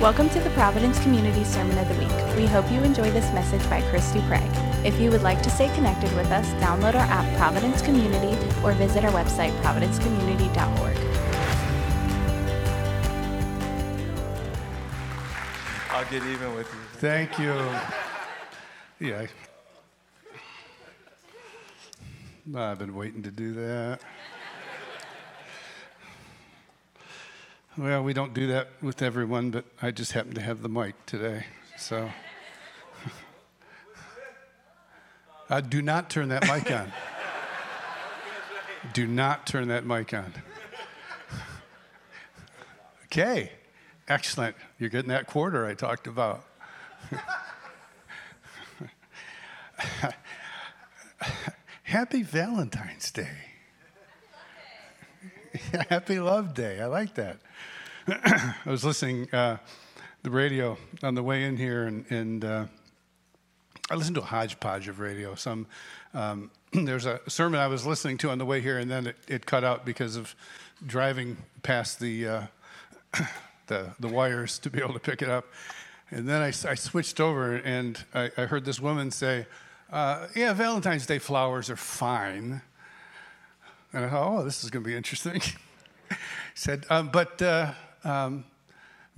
Welcome 0.00 0.28
to 0.28 0.38
the 0.38 0.50
Providence 0.50 1.02
Community 1.02 1.42
Sermon 1.42 1.76
of 1.76 1.88
the 1.88 1.94
Week. 1.94 2.36
We 2.36 2.46
hope 2.46 2.70
you 2.70 2.80
enjoy 2.84 3.10
this 3.10 3.32
message 3.32 3.68
by 3.68 3.82
Christy 3.90 4.20
Craig. 4.28 4.48
If 4.84 5.00
you 5.00 5.10
would 5.10 5.22
like 5.22 5.42
to 5.42 5.50
stay 5.50 5.74
connected 5.74 6.14
with 6.14 6.30
us, 6.30 6.46
download 6.62 6.94
our 6.94 7.00
app 7.00 7.36
Providence 7.36 7.82
Community 7.82 8.38
or 8.62 8.74
visit 8.74 9.04
our 9.04 9.10
website 9.10 9.50
providencecommunity.org. 9.60 10.96
I'll 15.90 16.04
get 16.08 16.22
even 16.22 16.54
with 16.54 16.72
you. 16.72 16.78
Thank 17.00 17.36
you. 17.40 17.54
Yeah. 19.00 19.26
I've 22.54 22.78
been 22.78 22.94
waiting 22.94 23.24
to 23.24 23.32
do 23.32 23.52
that. 23.54 24.00
Well, 27.78 28.02
we 28.02 28.12
don't 28.12 28.34
do 28.34 28.48
that 28.48 28.68
with 28.82 29.00
everyone, 29.02 29.52
but 29.52 29.64
I 29.80 29.92
just 29.92 30.10
happen 30.10 30.34
to 30.34 30.40
have 30.40 30.62
the 30.62 30.68
mic 30.68 30.96
today. 31.06 31.44
So 31.76 32.10
uh, 35.48 35.60
do 35.60 35.80
not 35.80 36.10
turn 36.10 36.30
that 36.30 36.48
mic 36.48 36.72
on. 36.72 36.92
do 38.92 39.06
not 39.06 39.46
turn 39.46 39.68
that 39.68 39.86
mic 39.86 40.12
on. 40.12 40.34
okay, 43.04 43.52
excellent. 44.08 44.56
You're 44.80 44.90
getting 44.90 45.10
that 45.10 45.28
quarter 45.28 45.64
I 45.64 45.74
talked 45.74 46.08
about. 46.08 46.44
Happy 51.84 52.24
Valentine's 52.24 53.12
Day. 53.12 53.47
Happy 55.88 56.20
Love 56.20 56.54
Day. 56.54 56.80
I 56.80 56.86
like 56.86 57.14
that. 57.14 57.38
I 58.08 58.54
was 58.66 58.84
listening 58.84 59.32
uh, 59.32 59.58
the 60.22 60.30
radio 60.30 60.76
on 61.02 61.14
the 61.14 61.22
way 61.22 61.44
in 61.44 61.56
here, 61.56 61.84
and, 61.84 62.04
and 62.10 62.44
uh, 62.44 62.64
I 63.90 63.94
listened 63.94 64.16
to 64.16 64.20
a 64.20 64.26
hodgepodge 64.26 64.88
of 64.88 65.00
radio. 65.00 65.34
Some 65.34 65.66
um, 66.12 66.50
there's 66.72 67.06
a 67.06 67.20
sermon 67.28 67.60
I 67.60 67.66
was 67.66 67.86
listening 67.86 68.18
to 68.18 68.30
on 68.30 68.38
the 68.38 68.44
way 68.44 68.60
here, 68.60 68.78
and 68.78 68.90
then 68.90 69.06
it, 69.06 69.16
it 69.26 69.46
cut 69.46 69.64
out 69.64 69.86
because 69.86 70.16
of 70.16 70.34
driving 70.86 71.36
past 71.62 71.98
the, 71.98 72.28
uh, 72.28 72.42
the 73.68 73.90
the 74.00 74.08
wires 74.08 74.58
to 74.60 74.70
be 74.70 74.80
able 74.80 74.94
to 74.94 75.00
pick 75.00 75.22
it 75.22 75.30
up. 75.30 75.46
And 76.10 76.28
then 76.28 76.42
I, 76.42 76.48
I 76.48 76.74
switched 76.74 77.20
over, 77.20 77.56
and 77.56 78.02
I, 78.14 78.30
I 78.36 78.46
heard 78.46 78.64
this 78.64 78.80
woman 78.80 79.10
say, 79.10 79.46
uh, 79.90 80.26
"Yeah, 80.34 80.52
Valentine's 80.52 81.06
Day 81.06 81.18
flowers 81.18 81.70
are 81.70 81.76
fine." 81.76 82.62
And 83.92 84.04
I 84.04 84.10
thought, 84.10 84.40
"Oh, 84.40 84.44
this 84.44 84.64
is 84.64 84.70
going 84.70 84.84
to 84.84 84.88
be 84.88 84.96
interesting." 84.96 85.40
he 85.40 85.56
said, 86.54 86.86
um, 86.90 87.08
"But." 87.08 87.40
Uh, 87.42 87.72
um, 88.04 88.44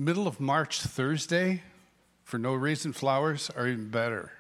middle 0.01 0.27
of 0.27 0.41
March, 0.41 0.81
Thursday, 0.81 1.63
for 2.25 2.39
no 2.39 2.55
reason, 2.55 2.93
flowers 2.93 3.51
are 3.57 3.69
even 3.69 3.91
better. 3.91 4.33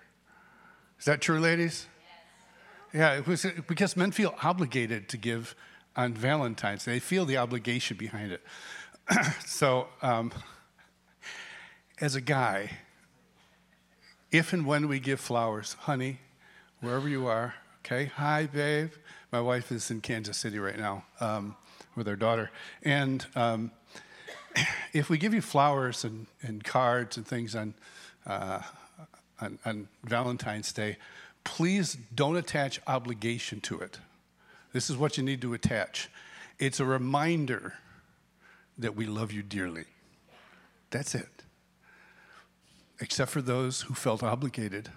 Is 0.99 1.05
that 1.05 1.21
true, 1.21 1.39
ladies? 1.39 1.87
Yes. 2.95 3.21
Yeah, 3.25 3.31
was, 3.31 3.47
because 3.67 3.97
men 3.97 4.11
feel 4.11 4.35
obligated 4.43 5.09
to 5.11 5.17
give 5.17 5.55
on 5.97 6.15
Valentine's. 6.15 6.85
They 6.85 6.99
feel 6.99 7.27
the 7.27 7.37
obligation 7.37 7.97
behind 7.97 8.33
it. 8.33 8.43
so, 9.47 9.89
um, 10.03 10.33
as 12.01 12.15
a 12.15 12.21
guy, 12.21 12.71
if 14.33 14.53
and 14.53 14.65
when 14.65 14.89
we 14.89 14.99
give 14.99 15.21
flowers, 15.21 15.75
honey, 15.81 16.21
wherever 16.81 17.09
you 17.09 17.27
are, 17.27 17.55
okay, 17.85 18.07
hi, 18.07 18.47
babe. 18.47 18.93
My 19.33 19.41
wife 19.41 19.73
is 19.73 19.91
in 19.91 20.01
Kansas 20.01 20.37
City 20.37 20.59
right 20.59 20.79
now 20.79 21.05
um, 21.21 21.57
with 21.97 22.07
her 22.07 22.17
daughter. 22.17 22.51
And 22.83 23.25
um, 23.35 23.71
if 24.93 25.09
we 25.09 25.19
give 25.19 25.35
you 25.35 25.41
flowers 25.41 26.05
and, 26.05 26.27
and 26.43 26.63
cards 26.63 27.17
and 27.17 27.27
things 27.27 27.55
on, 27.55 27.75
uh, 28.27 28.63
on, 29.41 29.59
on 29.65 29.89
Valentine's 30.05 30.73
Day, 30.73 30.99
please 31.45 31.97
don't 32.15 32.37
attach 32.37 32.81
obligation 32.87 33.61
to 33.63 33.81
it. 33.81 33.99
This 34.73 34.91
is 34.91 34.97
what 34.97 35.17
you 35.17 35.25
need 35.25 35.41
to 35.43 35.55
attach. 35.55 36.09
It's 36.59 36.81
a 36.81 36.85
reminder 36.85 37.75
that 38.79 38.95
we 38.95 39.07
love 39.07 39.33
you 39.33 39.43
dearly. 39.43 39.85
That's 40.91 41.15
it. 41.15 41.29
Except 43.01 43.31
for 43.31 43.41
those 43.41 43.83
who 43.83 43.95
felt 43.95 44.23
obligated. 44.23 44.91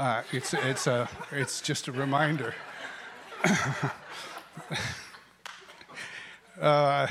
Uh, 0.00 0.22
it's, 0.32 0.54
it's, 0.54 0.86
a, 0.86 1.06
it's 1.30 1.60
just 1.60 1.86
a 1.86 1.92
reminder. 1.92 2.54
uh, 6.58 7.06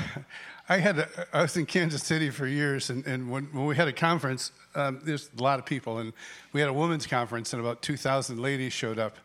I 0.68 0.76
had 0.76 0.98
a, 0.98 1.08
I 1.32 1.42
was 1.42 1.56
in 1.56 1.66
Kansas 1.66 2.02
City 2.02 2.30
for 2.30 2.48
years, 2.48 2.90
and, 2.90 3.06
and 3.06 3.30
when, 3.30 3.44
when 3.52 3.66
we 3.66 3.76
had 3.76 3.86
a 3.86 3.92
conference, 3.92 4.50
um, 4.74 5.00
there's 5.04 5.30
a 5.38 5.40
lot 5.40 5.60
of 5.60 5.66
people, 5.66 5.98
and 5.98 6.12
we 6.52 6.58
had 6.58 6.68
a 6.68 6.72
women's 6.72 7.06
conference, 7.06 7.52
and 7.52 7.62
about 7.62 7.80
2,000 7.80 8.42
ladies 8.42 8.72
showed 8.72 8.98
up. 8.98 9.18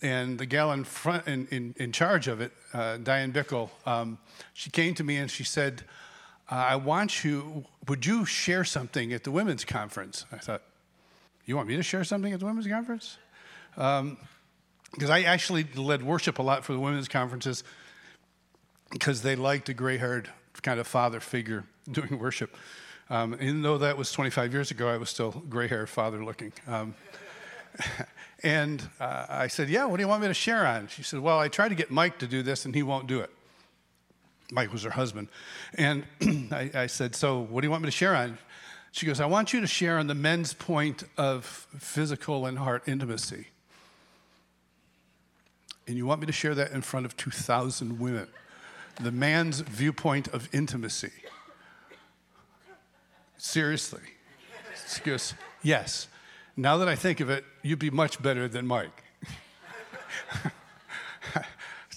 And 0.00 0.38
the 0.38 0.46
gal 0.46 0.70
in 0.70 0.84
front, 0.84 1.26
in, 1.26 1.48
in, 1.50 1.74
in 1.78 1.90
charge 1.90 2.28
of 2.28 2.40
it, 2.40 2.52
uh, 2.72 2.98
Diane 2.98 3.32
Bickle, 3.32 3.70
um, 3.84 4.16
she 4.52 4.70
came 4.70 4.94
to 4.94 5.02
me 5.02 5.16
and 5.16 5.28
she 5.28 5.42
said, 5.42 5.82
uh, 6.52 6.54
"I 6.54 6.76
want 6.76 7.24
you. 7.24 7.64
Would 7.88 8.06
you 8.06 8.24
share 8.24 8.62
something 8.62 9.12
at 9.12 9.24
the 9.24 9.32
women's 9.32 9.64
conference?" 9.64 10.24
I 10.30 10.38
thought, 10.38 10.62
"You 11.44 11.56
want 11.56 11.68
me 11.68 11.76
to 11.76 11.82
share 11.82 12.04
something 12.04 12.32
at 12.32 12.40
the 12.40 12.46
women's 12.46 12.66
conference?" 12.66 13.18
Because 13.74 14.00
um, 14.00 14.18
I 15.10 15.22
actually 15.24 15.64
led 15.74 16.02
worship 16.02 16.38
a 16.38 16.42
lot 16.42 16.64
for 16.64 16.72
the 16.72 16.80
women's 16.80 17.08
conferences 17.08 17.64
because 18.90 19.22
they 19.22 19.36
liked 19.36 19.68
a 19.68 19.74
gray-haired 19.74 20.28
kind 20.62 20.78
of 20.78 20.86
father 20.86 21.20
figure 21.20 21.64
doing 21.90 22.18
worship. 22.18 22.54
Um, 23.10 23.34
even 23.34 23.62
though 23.62 23.78
that 23.78 23.98
was 23.98 24.12
25 24.12 24.52
years 24.52 24.70
ago, 24.70 24.88
I 24.88 24.96
was 24.96 25.10
still 25.10 25.32
gray 25.48 25.68
haired 25.68 25.88
father 25.88 26.24
looking. 26.24 26.52
Um, 26.66 26.94
and 28.42 28.82
uh, 29.00 29.26
I 29.28 29.48
said, 29.48 29.68
Yeah, 29.68 29.84
what 29.86 29.96
do 29.96 30.02
you 30.02 30.08
want 30.08 30.22
me 30.22 30.28
to 30.28 30.34
share 30.34 30.66
on? 30.66 30.88
She 30.88 31.02
said, 31.02 31.20
Well, 31.20 31.38
I 31.38 31.48
tried 31.48 31.68
to 31.68 31.74
get 31.74 31.90
Mike 31.90 32.18
to 32.18 32.26
do 32.26 32.42
this 32.42 32.64
and 32.64 32.74
he 32.74 32.82
won't 32.82 33.06
do 33.06 33.20
it. 33.20 33.30
Mike 34.50 34.72
was 34.72 34.82
her 34.82 34.90
husband. 34.90 35.28
And 35.74 36.04
I, 36.52 36.70
I 36.74 36.86
said, 36.86 37.14
So 37.14 37.40
what 37.40 37.60
do 37.60 37.66
you 37.66 37.70
want 37.70 37.82
me 37.82 37.88
to 37.88 37.92
share 37.96 38.14
on? 38.14 38.38
She 38.92 39.06
goes, 39.06 39.20
I 39.20 39.26
want 39.26 39.52
you 39.52 39.60
to 39.60 39.66
share 39.66 39.98
on 39.98 40.06
the 40.06 40.14
men's 40.14 40.52
point 40.52 41.04
of 41.16 41.66
physical 41.78 42.46
and 42.46 42.58
heart 42.58 42.82
intimacy. 42.86 43.48
And 45.88 45.96
you 45.96 46.06
want 46.06 46.20
me 46.20 46.26
to 46.26 46.32
share 46.32 46.54
that 46.54 46.70
in 46.70 46.82
front 46.82 47.06
of 47.06 47.16
2,000 47.16 47.98
women 47.98 48.28
the 49.00 49.10
man's 49.10 49.60
viewpoint 49.60 50.28
of 50.28 50.48
intimacy. 50.52 51.10
Seriously. 53.38 54.02
She 54.86 55.00
goes, 55.00 55.34
Yes. 55.62 56.08
Now 56.56 56.76
that 56.76 56.88
I 56.88 56.94
think 56.94 57.20
of 57.20 57.30
it, 57.30 57.44
you'd 57.62 57.78
be 57.78 57.90
much 57.90 58.22
better 58.22 58.46
than 58.46 58.66
Mike. 58.66 59.02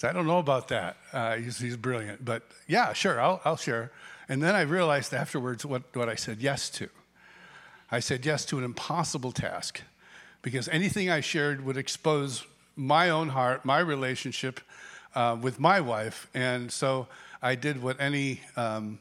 I 0.03 0.13
don't 0.13 0.27
know 0.27 0.39
about 0.39 0.67
that. 0.67 0.97
Uh, 1.11 1.35
he's, 1.37 1.57
he's, 1.57 1.75
brilliant. 1.75 2.23
But 2.23 2.43
yeah, 2.67 2.93
sure, 2.93 3.19
I'll, 3.19 3.41
I'll 3.43 3.57
share. 3.57 3.91
And 4.27 4.41
then 4.41 4.55
I 4.55 4.61
realized 4.61 5.13
afterwards 5.13 5.65
what, 5.65 5.83
what 5.95 6.09
I 6.09 6.15
said 6.15 6.41
yes 6.41 6.69
to. 6.71 6.89
I 7.91 7.99
said 7.99 8.25
yes 8.25 8.45
to 8.45 8.57
an 8.57 8.63
impossible 8.63 9.31
task 9.31 9.81
because 10.41 10.67
anything 10.69 11.09
I 11.09 11.21
shared 11.21 11.65
would 11.65 11.77
expose 11.77 12.45
my 12.75 13.09
own 13.09 13.29
heart, 13.29 13.63
my 13.63 13.79
relationship, 13.79 14.59
uh, 15.13 15.37
with 15.39 15.59
my 15.59 15.79
wife. 15.79 16.27
And 16.33 16.71
so 16.71 17.07
I 17.41 17.55
did 17.55 17.81
what 17.81 17.99
any 17.99 18.41
um, 18.55 18.99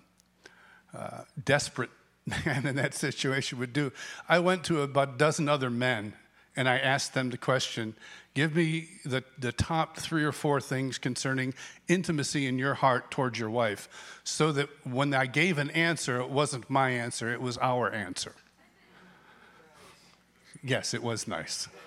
uh, 0.96 1.22
desperate 1.42 1.90
man 2.46 2.66
in 2.66 2.76
that 2.76 2.94
situation 2.94 3.58
would 3.58 3.72
do. 3.72 3.92
I 4.28 4.38
went 4.38 4.64
to 4.64 4.82
about 4.82 5.14
a 5.14 5.18
dozen 5.18 5.48
other 5.48 5.70
men 5.70 6.14
and 6.56 6.68
I 6.68 6.78
asked 6.78 7.14
them 7.14 7.30
the 7.30 7.38
question 7.38 7.94
give 8.34 8.56
me 8.56 8.88
the, 9.04 9.22
the 9.38 9.52
top 9.52 9.96
three 9.96 10.24
or 10.24 10.32
four 10.32 10.60
things 10.60 10.98
concerning 10.98 11.54
intimacy 11.86 12.48
in 12.48 12.58
your 12.58 12.74
heart 12.74 13.10
towards 13.12 13.38
your 13.38 13.50
wife, 13.50 14.20
so 14.24 14.50
that 14.52 14.68
when 14.84 15.14
I 15.14 15.26
gave 15.26 15.56
an 15.58 15.70
answer, 15.70 16.20
it 16.20 16.30
wasn't 16.30 16.68
my 16.68 16.90
answer, 16.90 17.32
it 17.32 17.40
was 17.40 17.58
our 17.58 17.92
answer. 17.92 18.32
Yes, 20.64 20.94
it 20.94 21.02
was 21.02 21.28
nice. 21.28 21.68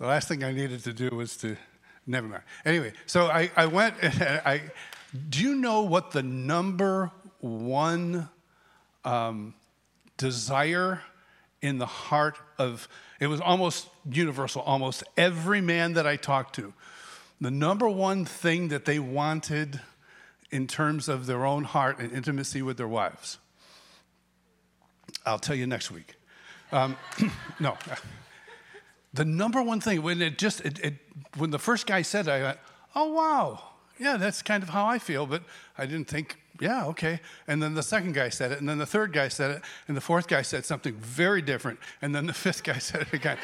The 0.00 0.06
last 0.06 0.28
thing 0.28 0.42
I 0.42 0.52
needed 0.52 0.82
to 0.84 0.94
do 0.94 1.10
was 1.14 1.36
to, 1.38 1.58
never 2.06 2.26
mind. 2.26 2.42
Anyway, 2.64 2.94
so 3.04 3.26
I, 3.26 3.50
I 3.54 3.66
went, 3.66 3.96
I, 4.02 4.62
do 5.28 5.42
you 5.42 5.54
know 5.56 5.82
what 5.82 6.12
the 6.12 6.22
number 6.22 7.12
one 7.40 8.30
um, 9.04 9.52
desire 10.16 11.02
in 11.62 11.78
the 11.78 11.86
heart 11.86 12.36
of, 12.58 12.88
it 13.18 13.26
was 13.26 13.40
almost 13.40 13.88
universal, 14.10 14.62
almost 14.62 15.04
every 15.16 15.60
man 15.60 15.94
that 15.94 16.06
I 16.06 16.16
talked 16.16 16.54
to, 16.56 16.72
the 17.40 17.50
number 17.50 17.88
one 17.88 18.24
thing 18.24 18.68
that 18.68 18.84
they 18.84 18.98
wanted 18.98 19.80
in 20.50 20.66
terms 20.66 21.08
of 21.08 21.26
their 21.26 21.44
own 21.44 21.64
heart 21.64 21.98
and 21.98 22.12
intimacy 22.12 22.62
with 22.62 22.76
their 22.76 22.88
wives? 22.88 23.38
I'll 25.24 25.38
tell 25.38 25.56
you 25.56 25.66
next 25.66 25.90
week. 25.90 26.14
Um, 26.72 26.96
no. 27.60 27.76
The 29.12 29.24
number 29.24 29.62
one 29.62 29.80
thing 29.80 30.02
when 30.02 30.22
it 30.22 30.38
just 30.38 30.60
it, 30.60 30.78
it, 30.80 30.94
when 31.36 31.50
the 31.50 31.58
first 31.58 31.86
guy 31.86 32.02
said 32.02 32.28
it, 32.28 32.30
I 32.30 32.42
went, 32.42 32.58
"Oh 32.94 33.12
wow, 33.12 33.62
yeah, 33.98 34.16
that's 34.16 34.40
kind 34.40 34.62
of 34.62 34.68
how 34.68 34.86
I 34.86 34.98
feel, 34.98 35.26
but 35.26 35.42
I 35.76 35.86
didn't 35.86 36.06
think, 36.06 36.38
yeah, 36.60 36.86
okay. 36.86 37.20
And 37.48 37.62
then 37.62 37.74
the 37.74 37.82
second 37.82 38.12
guy 38.12 38.28
said 38.28 38.52
it, 38.52 38.60
and 38.60 38.68
then 38.68 38.78
the 38.78 38.86
third 38.86 39.12
guy 39.12 39.28
said 39.28 39.50
it, 39.50 39.62
and 39.88 39.96
the 39.96 40.00
fourth 40.00 40.28
guy 40.28 40.42
said 40.42 40.64
something 40.66 40.94
very 40.94 41.40
different, 41.40 41.78
and 42.02 42.14
then 42.14 42.26
the 42.26 42.34
fifth 42.34 42.62
guy 42.62 42.78
said 42.78 43.02
it 43.02 43.12
again. 43.12 43.38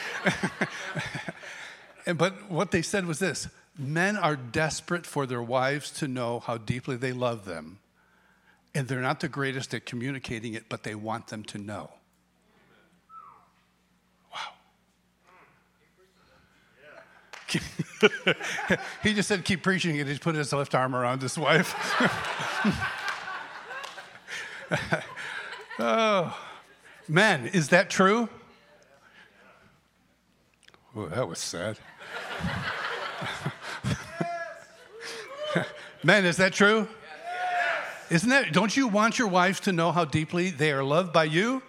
and, 2.07 2.19
but 2.19 2.51
what 2.51 2.71
they 2.71 2.83
said 2.83 3.07
was 3.07 3.19
this 3.19 3.49
men 3.79 4.17
are 4.17 4.37
desperate 4.37 5.07
for 5.07 5.27
their 5.27 5.43
wives 5.43 5.91
to 5.91 6.09
know 6.09 6.41
how 6.41 6.59
deeply 6.59 6.97
they 6.97 7.13
love 7.13 7.47
them, 7.47 7.79
and 8.75 8.87
they're 8.87 9.01
not 9.01 9.21
the 9.21 9.29
greatest 9.29 9.73
at 9.73 9.87
communicating 9.87 10.55
it, 10.55 10.69
but 10.69 10.83
they 10.83 10.95
want 10.95 11.29
them 11.29 11.43
to 11.45 11.59
know. 11.59 11.91
Wow. 14.33 14.39
He 19.03 19.15
just 19.15 19.29
said, 19.29 19.45
keep 19.45 19.63
preaching 19.63 19.97
it. 19.97 20.07
He's 20.07 20.19
put 20.19 20.35
his 20.35 20.53
left 20.53 20.75
arm 20.75 20.95
around 20.95 21.23
his 21.23 21.39
wife. 21.39 21.75
oh, 25.79 26.37
men, 27.09 27.47
is 27.49 27.69
that 27.69 27.91
true? 27.91 28.29
Oh, 30.95 31.07
that 31.07 31.29
was 31.29 31.39
sad. 31.39 31.79
men, 36.03 36.25
is 36.25 36.37
that 36.39 36.53
true? 36.53 36.89
Isn't 38.09 38.31
that, 38.31 38.53
don't 38.53 38.77
you 38.77 38.89
want 38.89 39.19
your 39.19 39.29
wives 39.29 39.61
to 39.61 39.73
know 39.73 39.93
how 39.93 40.05
deeply 40.05 40.51
they 40.51 40.73
are 40.73 40.85
loved 40.85 41.13
by 41.13 41.25
you? 41.25 41.63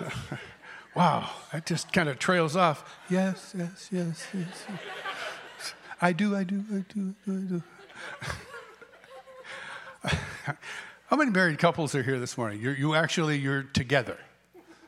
wow, 0.94 1.28
that 1.52 1.66
just 1.66 1.92
kind 1.92 2.08
of 2.08 2.18
trails 2.18 2.56
off. 2.56 2.84
Yes, 3.10 3.54
yes, 3.56 3.88
yes, 3.90 4.26
yes. 4.32 4.66
I 6.00 6.12
do, 6.12 6.36
I 6.36 6.44
do, 6.44 6.64
I 6.70 6.84
do, 6.92 7.14
I 7.26 7.30
do, 7.30 7.62
I 10.04 10.10
do. 10.10 10.56
How 11.06 11.16
many 11.16 11.30
married 11.30 11.58
couples 11.58 11.94
are 11.94 12.02
here 12.02 12.20
this 12.20 12.38
morning? 12.38 12.60
You're, 12.60 12.74
you 12.74 12.94
actually, 12.94 13.38
you're 13.38 13.62
together. 13.62 14.18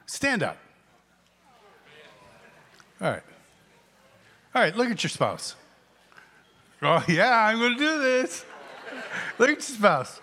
Stand 0.06 0.42
up. 0.42 0.58
All 3.00 3.10
right. 3.10 3.22
All 4.54 4.62
right, 4.62 4.76
look 4.76 4.90
at 4.90 5.02
your 5.02 5.10
spouse. 5.10 5.56
Oh, 6.82 7.04
yeah, 7.08 7.46
I'm 7.46 7.58
going 7.58 7.72
to 7.74 7.78
do 7.78 7.98
this. 8.00 8.44
look 9.38 9.50
at 9.50 9.56
your 9.56 9.60
spouse. 9.62 10.20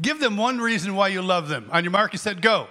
Give 0.00 0.20
them 0.20 0.36
one 0.36 0.58
reason 0.58 0.94
why 0.94 1.08
you 1.08 1.22
love 1.22 1.48
them. 1.48 1.68
On 1.72 1.82
your 1.84 1.90
mark, 1.90 2.12
you 2.12 2.18
said 2.18 2.42
go. 2.42 2.68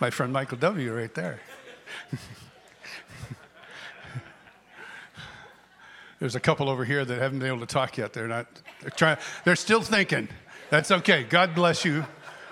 My 0.00 0.10
friend 0.10 0.32
Michael 0.32 0.58
W. 0.58 0.94
right 0.94 1.14
there. 1.14 1.40
There's 6.20 6.36
a 6.36 6.40
couple 6.40 6.68
over 6.68 6.84
here 6.84 7.04
that 7.04 7.18
haven't 7.18 7.40
been 7.40 7.48
able 7.48 7.60
to 7.60 7.66
talk 7.66 7.98
yet. 7.98 8.12
They're 8.12 8.28
not. 8.28 8.46
They're 8.80 8.90
trying. 8.90 9.16
They're 9.44 9.56
still 9.56 9.80
thinking. 9.80 10.28
That's 10.70 10.92
okay. 10.92 11.24
God 11.24 11.54
bless 11.54 11.84
you, 11.84 12.04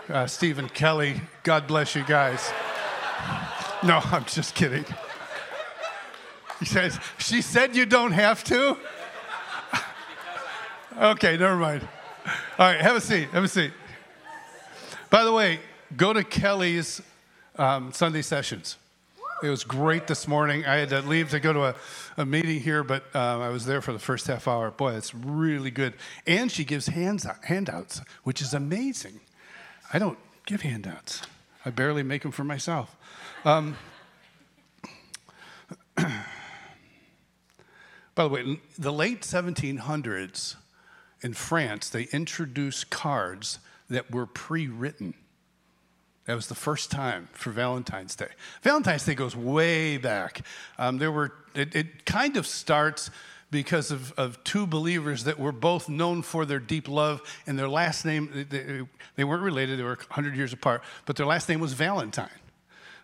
uh, 0.09 0.27
Stephen 0.27 0.69
Kelly. 0.69 1.21
God 1.45 1.69
bless 1.69 1.95
you 1.95 2.03
guys. 2.03 2.53
No, 3.83 4.01
I'm 4.05 4.25
just 4.25 4.55
kidding. 4.55 4.85
He 6.59 6.67
says, 6.67 6.99
She 7.19 7.41
said 7.43 7.75
you 7.75 7.87
don't 7.87 8.13
have 8.13 8.45
to? 8.45 8.77
okay, 11.01 11.37
never 11.37 11.57
mind. 11.57 11.87
All 12.59 12.67
right, 12.67 12.81
have 12.81 12.97
a 12.97 13.01
seat. 13.01 13.31
Have 13.31 13.45
a 13.45 13.49
seat. 13.49 13.73
By 15.09 15.25
the 15.25 15.33
way, 15.33 15.61
go 15.97 16.13
to 16.13 16.23
Kelly's 16.23 17.01
um, 17.61 17.93
Sunday 17.93 18.23
sessions. 18.23 18.79
It 19.43 19.49
was 19.49 19.65
great 19.65 20.07
this 20.07 20.27
morning. 20.27 20.65
I 20.65 20.77
had 20.77 20.89
to 20.91 21.03
leave 21.03 21.31
to 21.31 21.41
go 21.41 21.53
to 21.53 21.65
a, 21.65 21.75
a 22.17 22.27
meeting 22.27 22.61
here, 22.61 22.83
but 22.83 23.05
um, 23.15 23.43
I 23.43 23.51
was 23.51 23.67
there 23.67 23.81
for 23.81 23.93
the 23.93 23.99
first 23.99 24.27
half 24.27 24.49
hour. 24.49 24.71
Boy, 24.71 24.95
it's 24.95 25.15
really 25.15 25.71
good. 25.71 25.95
And 26.27 26.51
she 26.51 26.65
gives 26.65 26.89
hands, 26.89 27.27
handouts, 27.45 28.01
which 28.25 28.41
is 28.41 28.55
amazing. 28.55 29.21
I 29.93 29.99
don't 29.99 30.19
give 30.47 30.62
handouts, 30.62 31.23
I 31.65 31.71
barely 31.71 32.03
make 32.03 32.23
them 32.23 32.33
for 32.33 32.45
myself. 32.45 32.97
Um, 33.45 33.77
by 35.97 36.25
the 38.17 38.29
way, 38.29 38.61
the 38.79 38.93
late 38.93 39.21
1700s 39.21 40.56
in 41.21 41.35
France, 41.35 41.91
they 41.91 42.05
introduced 42.05 42.89
cards 42.89 43.59
that 43.91 44.11
were 44.11 44.27
pre 44.27 44.67
written. 44.67 45.15
That 46.26 46.34
was 46.34 46.46
the 46.49 46.55
first 46.55 46.90
time 46.90 47.28
for 47.32 47.50
Valentine's 47.50 48.14
Day. 48.14 48.28
Valentine's 48.62 49.05
Day 49.05 49.14
goes 49.14 49.34
way 49.34 49.96
back. 49.96 50.43
Um, 50.78 50.99
there 50.99 51.11
were, 51.11 51.32
it, 51.55 51.75
it, 51.75 52.05
kind 52.05 52.37
of 52.37 52.46
starts 52.46 53.11
because 53.50 53.90
of, 53.90 54.12
of 54.12 54.43
two 54.44 54.67
believers 54.67 55.25
that 55.25 55.38
were 55.38 55.52
both 55.52 55.88
known 55.88 56.22
for 56.22 56.44
their 56.44 56.61
deep 56.61 56.88
love, 56.88 57.20
and 57.46 57.58
their 57.58 57.69
last 57.69 58.05
name, 58.05 58.46
they, 58.49 58.82
they 59.17 59.25
weren't 59.25 59.43
related, 59.43 59.78
they 59.78 59.82
were 59.82 59.96
100 59.96 60.37
years 60.37 60.52
apart, 60.52 60.82
but 61.05 61.17
their 61.17 61.26
last 61.26 61.49
name 61.49 61.58
was 61.58 61.72
Valentine. 61.72 62.28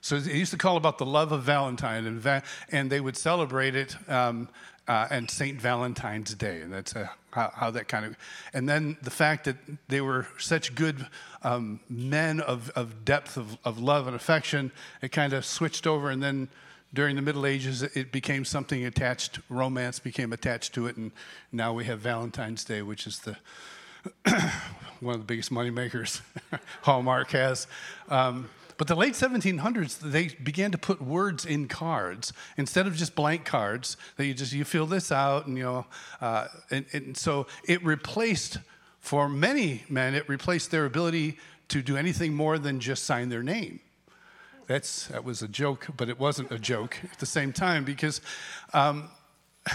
So 0.02 0.20
they 0.20 0.36
used 0.36 0.52
to 0.52 0.58
call 0.58 0.76
about 0.76 0.98
the 0.98 1.06
love 1.06 1.32
of 1.32 1.42
Valentine, 1.42 2.06
and, 2.06 2.20
va- 2.20 2.44
and 2.70 2.90
they 2.90 3.00
would 3.00 3.16
celebrate 3.16 3.74
it 3.74 3.96
um, 4.08 4.48
uh, 4.86 5.08
and 5.10 5.28
St. 5.28 5.60
Valentine's 5.60 6.32
Day, 6.34 6.60
and 6.60 6.72
that's 6.72 6.94
uh, 6.94 7.08
how, 7.36 7.52
how, 7.54 7.70
that 7.70 7.86
kind 7.86 8.04
of. 8.04 8.16
And 8.52 8.68
then 8.68 8.96
the 9.02 9.10
fact 9.10 9.44
that 9.44 9.56
they 9.88 10.00
were 10.00 10.26
such 10.38 10.74
good 10.74 11.06
um, 11.42 11.80
men 11.88 12.40
of, 12.40 12.70
of 12.70 13.04
depth 13.04 13.36
of, 13.36 13.58
of 13.64 13.78
love 13.78 14.06
and 14.06 14.16
affection, 14.16 14.72
it 15.02 15.12
kind 15.12 15.32
of 15.32 15.44
switched 15.44 15.86
over, 15.86 16.10
and 16.10 16.22
then 16.22 16.48
during 16.94 17.14
the 17.16 17.22
Middle 17.22 17.44
Ages, 17.44 17.82
it 17.82 18.10
became 18.10 18.44
something 18.44 18.84
attached. 18.84 19.38
Romance 19.50 19.98
became 19.98 20.32
attached 20.32 20.72
to 20.74 20.86
it, 20.86 20.96
and 20.96 21.12
now 21.52 21.72
we 21.72 21.84
have 21.84 22.00
Valentine's 22.00 22.64
Day, 22.64 22.80
which 22.80 23.06
is 23.06 23.20
the 23.20 23.36
one 25.00 25.14
of 25.14 25.20
the 25.20 25.26
biggest 25.26 25.50
money 25.50 25.70
makers 25.70 26.22
Hallmark 26.82 27.30
has. 27.32 27.66
Um, 28.08 28.48
but 28.78 28.88
the 28.88 28.94
late 28.94 29.14
1700s, 29.14 29.98
they 30.00 30.28
began 30.28 30.70
to 30.70 30.78
put 30.78 31.00
words 31.00 31.46
in 31.46 31.66
cards 31.66 32.32
instead 32.56 32.86
of 32.86 32.94
just 32.94 33.14
blank 33.14 33.44
cards 33.44 33.96
that 34.16 34.26
you 34.26 34.34
just 34.34 34.52
you 34.52 34.64
fill 34.64 34.86
this 34.86 35.10
out 35.10 35.46
and 35.46 35.56
you 35.56 35.64
know, 35.64 35.86
uh, 36.20 36.48
and, 36.70 36.84
and 36.92 37.16
so 37.16 37.46
it 37.66 37.82
replaced 37.84 38.58
for 39.00 39.28
many 39.28 39.84
men 39.88 40.14
it 40.14 40.28
replaced 40.28 40.70
their 40.70 40.84
ability 40.84 41.38
to 41.68 41.80
do 41.80 41.96
anything 41.96 42.34
more 42.34 42.58
than 42.58 42.80
just 42.80 43.04
sign 43.04 43.28
their 43.28 43.42
name. 43.42 43.80
That's 44.66 45.06
that 45.08 45.24
was 45.24 45.42
a 45.42 45.48
joke, 45.48 45.86
but 45.96 46.08
it 46.08 46.18
wasn't 46.18 46.50
a 46.52 46.58
joke 46.58 46.98
at 47.12 47.18
the 47.18 47.26
same 47.26 47.52
time 47.52 47.84
because. 47.84 48.20
Um, 48.72 49.10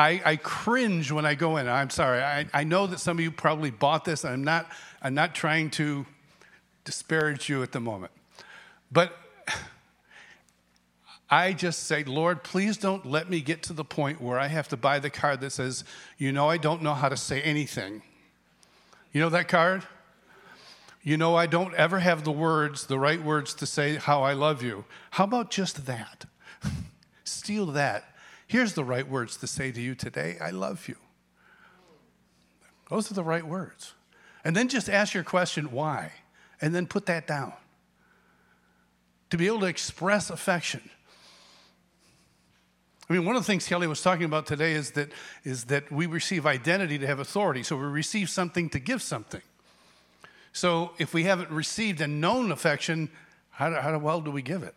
I, 0.00 0.22
I, 0.24 0.36
cringe 0.36 1.10
when 1.10 1.26
I 1.26 1.34
go 1.34 1.56
in. 1.56 1.66
I'm 1.66 1.90
sorry. 1.90 2.22
I, 2.22 2.46
I 2.54 2.62
know 2.62 2.86
that 2.86 3.00
some 3.00 3.18
of 3.18 3.24
you 3.24 3.32
probably 3.32 3.72
bought 3.72 4.04
this. 4.04 4.24
I'm 4.24 4.44
not, 4.44 4.70
I'm 5.02 5.14
not 5.14 5.34
trying 5.34 5.70
to 5.70 6.06
disparage 6.88 7.50
you 7.50 7.62
at 7.62 7.72
the 7.72 7.80
moment. 7.80 8.10
But 8.90 9.12
I 11.28 11.52
just 11.52 11.80
say, 11.80 12.02
Lord, 12.02 12.42
please 12.42 12.78
don't 12.78 13.04
let 13.04 13.28
me 13.28 13.42
get 13.42 13.62
to 13.64 13.74
the 13.74 13.84
point 13.84 14.22
where 14.22 14.38
I 14.38 14.46
have 14.46 14.68
to 14.68 14.76
buy 14.78 14.98
the 14.98 15.10
card 15.10 15.42
that 15.42 15.50
says, 15.50 15.84
you 16.16 16.32
know, 16.32 16.48
I 16.48 16.56
don't 16.56 16.80
know 16.80 16.94
how 16.94 17.10
to 17.10 17.16
say 17.18 17.42
anything. 17.42 18.00
You 19.12 19.20
know 19.20 19.28
that 19.28 19.48
card? 19.48 19.82
You 21.02 21.18
know, 21.18 21.36
I 21.36 21.44
don't 21.44 21.74
ever 21.74 21.98
have 21.98 22.24
the 22.24 22.32
words, 22.32 22.86
the 22.86 22.98
right 22.98 23.22
words 23.22 23.52
to 23.56 23.66
say 23.66 23.96
how 23.96 24.22
I 24.22 24.32
love 24.32 24.62
you. 24.62 24.86
How 25.10 25.24
about 25.24 25.50
just 25.50 25.84
that? 25.84 26.24
Steal 27.24 27.66
that. 27.66 28.14
Here's 28.46 28.72
the 28.72 28.84
right 28.84 29.06
words 29.06 29.36
to 29.36 29.46
say 29.46 29.72
to 29.72 29.80
you 29.82 29.94
today 29.94 30.38
I 30.40 30.52
love 30.52 30.88
you. 30.88 30.96
Those 32.88 33.10
are 33.10 33.14
the 33.14 33.24
right 33.24 33.46
words. 33.46 33.92
And 34.42 34.56
then 34.56 34.68
just 34.68 34.88
ask 34.88 35.12
your 35.12 35.24
question, 35.24 35.70
why? 35.70 36.12
And 36.60 36.74
then 36.74 36.86
put 36.86 37.06
that 37.06 37.26
down. 37.26 37.52
To 39.30 39.36
be 39.36 39.46
able 39.46 39.60
to 39.60 39.66
express 39.66 40.30
affection. 40.30 40.80
I 43.08 43.14
mean, 43.14 43.24
one 43.24 43.36
of 43.36 43.42
the 43.42 43.46
things 43.46 43.66
Kelly 43.66 43.86
was 43.86 44.02
talking 44.02 44.24
about 44.24 44.46
today 44.46 44.72
is 44.72 44.92
that, 44.92 45.10
is 45.44 45.64
that 45.64 45.90
we 45.90 46.06
receive 46.06 46.46
identity 46.46 46.98
to 46.98 47.06
have 47.06 47.18
authority. 47.18 47.62
So 47.62 47.76
we 47.76 47.84
receive 47.84 48.28
something 48.28 48.68
to 48.70 48.78
give 48.78 49.00
something. 49.00 49.40
So 50.52 50.92
if 50.98 51.14
we 51.14 51.24
haven't 51.24 51.50
received 51.50 52.00
and 52.00 52.20
known 52.20 52.52
affection, 52.52 53.10
how, 53.50 53.72
how 53.80 53.98
well 53.98 54.20
do 54.20 54.30
we 54.30 54.42
give 54.42 54.62
it? 54.62 54.74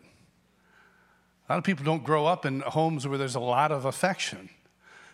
A 1.50 1.54
lot 1.54 1.58
of 1.58 1.64
people 1.64 1.84
don't 1.84 2.04
grow 2.04 2.26
up 2.26 2.46
in 2.46 2.62
homes 2.62 3.06
where 3.06 3.18
there's 3.18 3.36
a 3.36 3.42
lot 3.42 3.72
of 3.72 3.84
affection. 3.84 4.50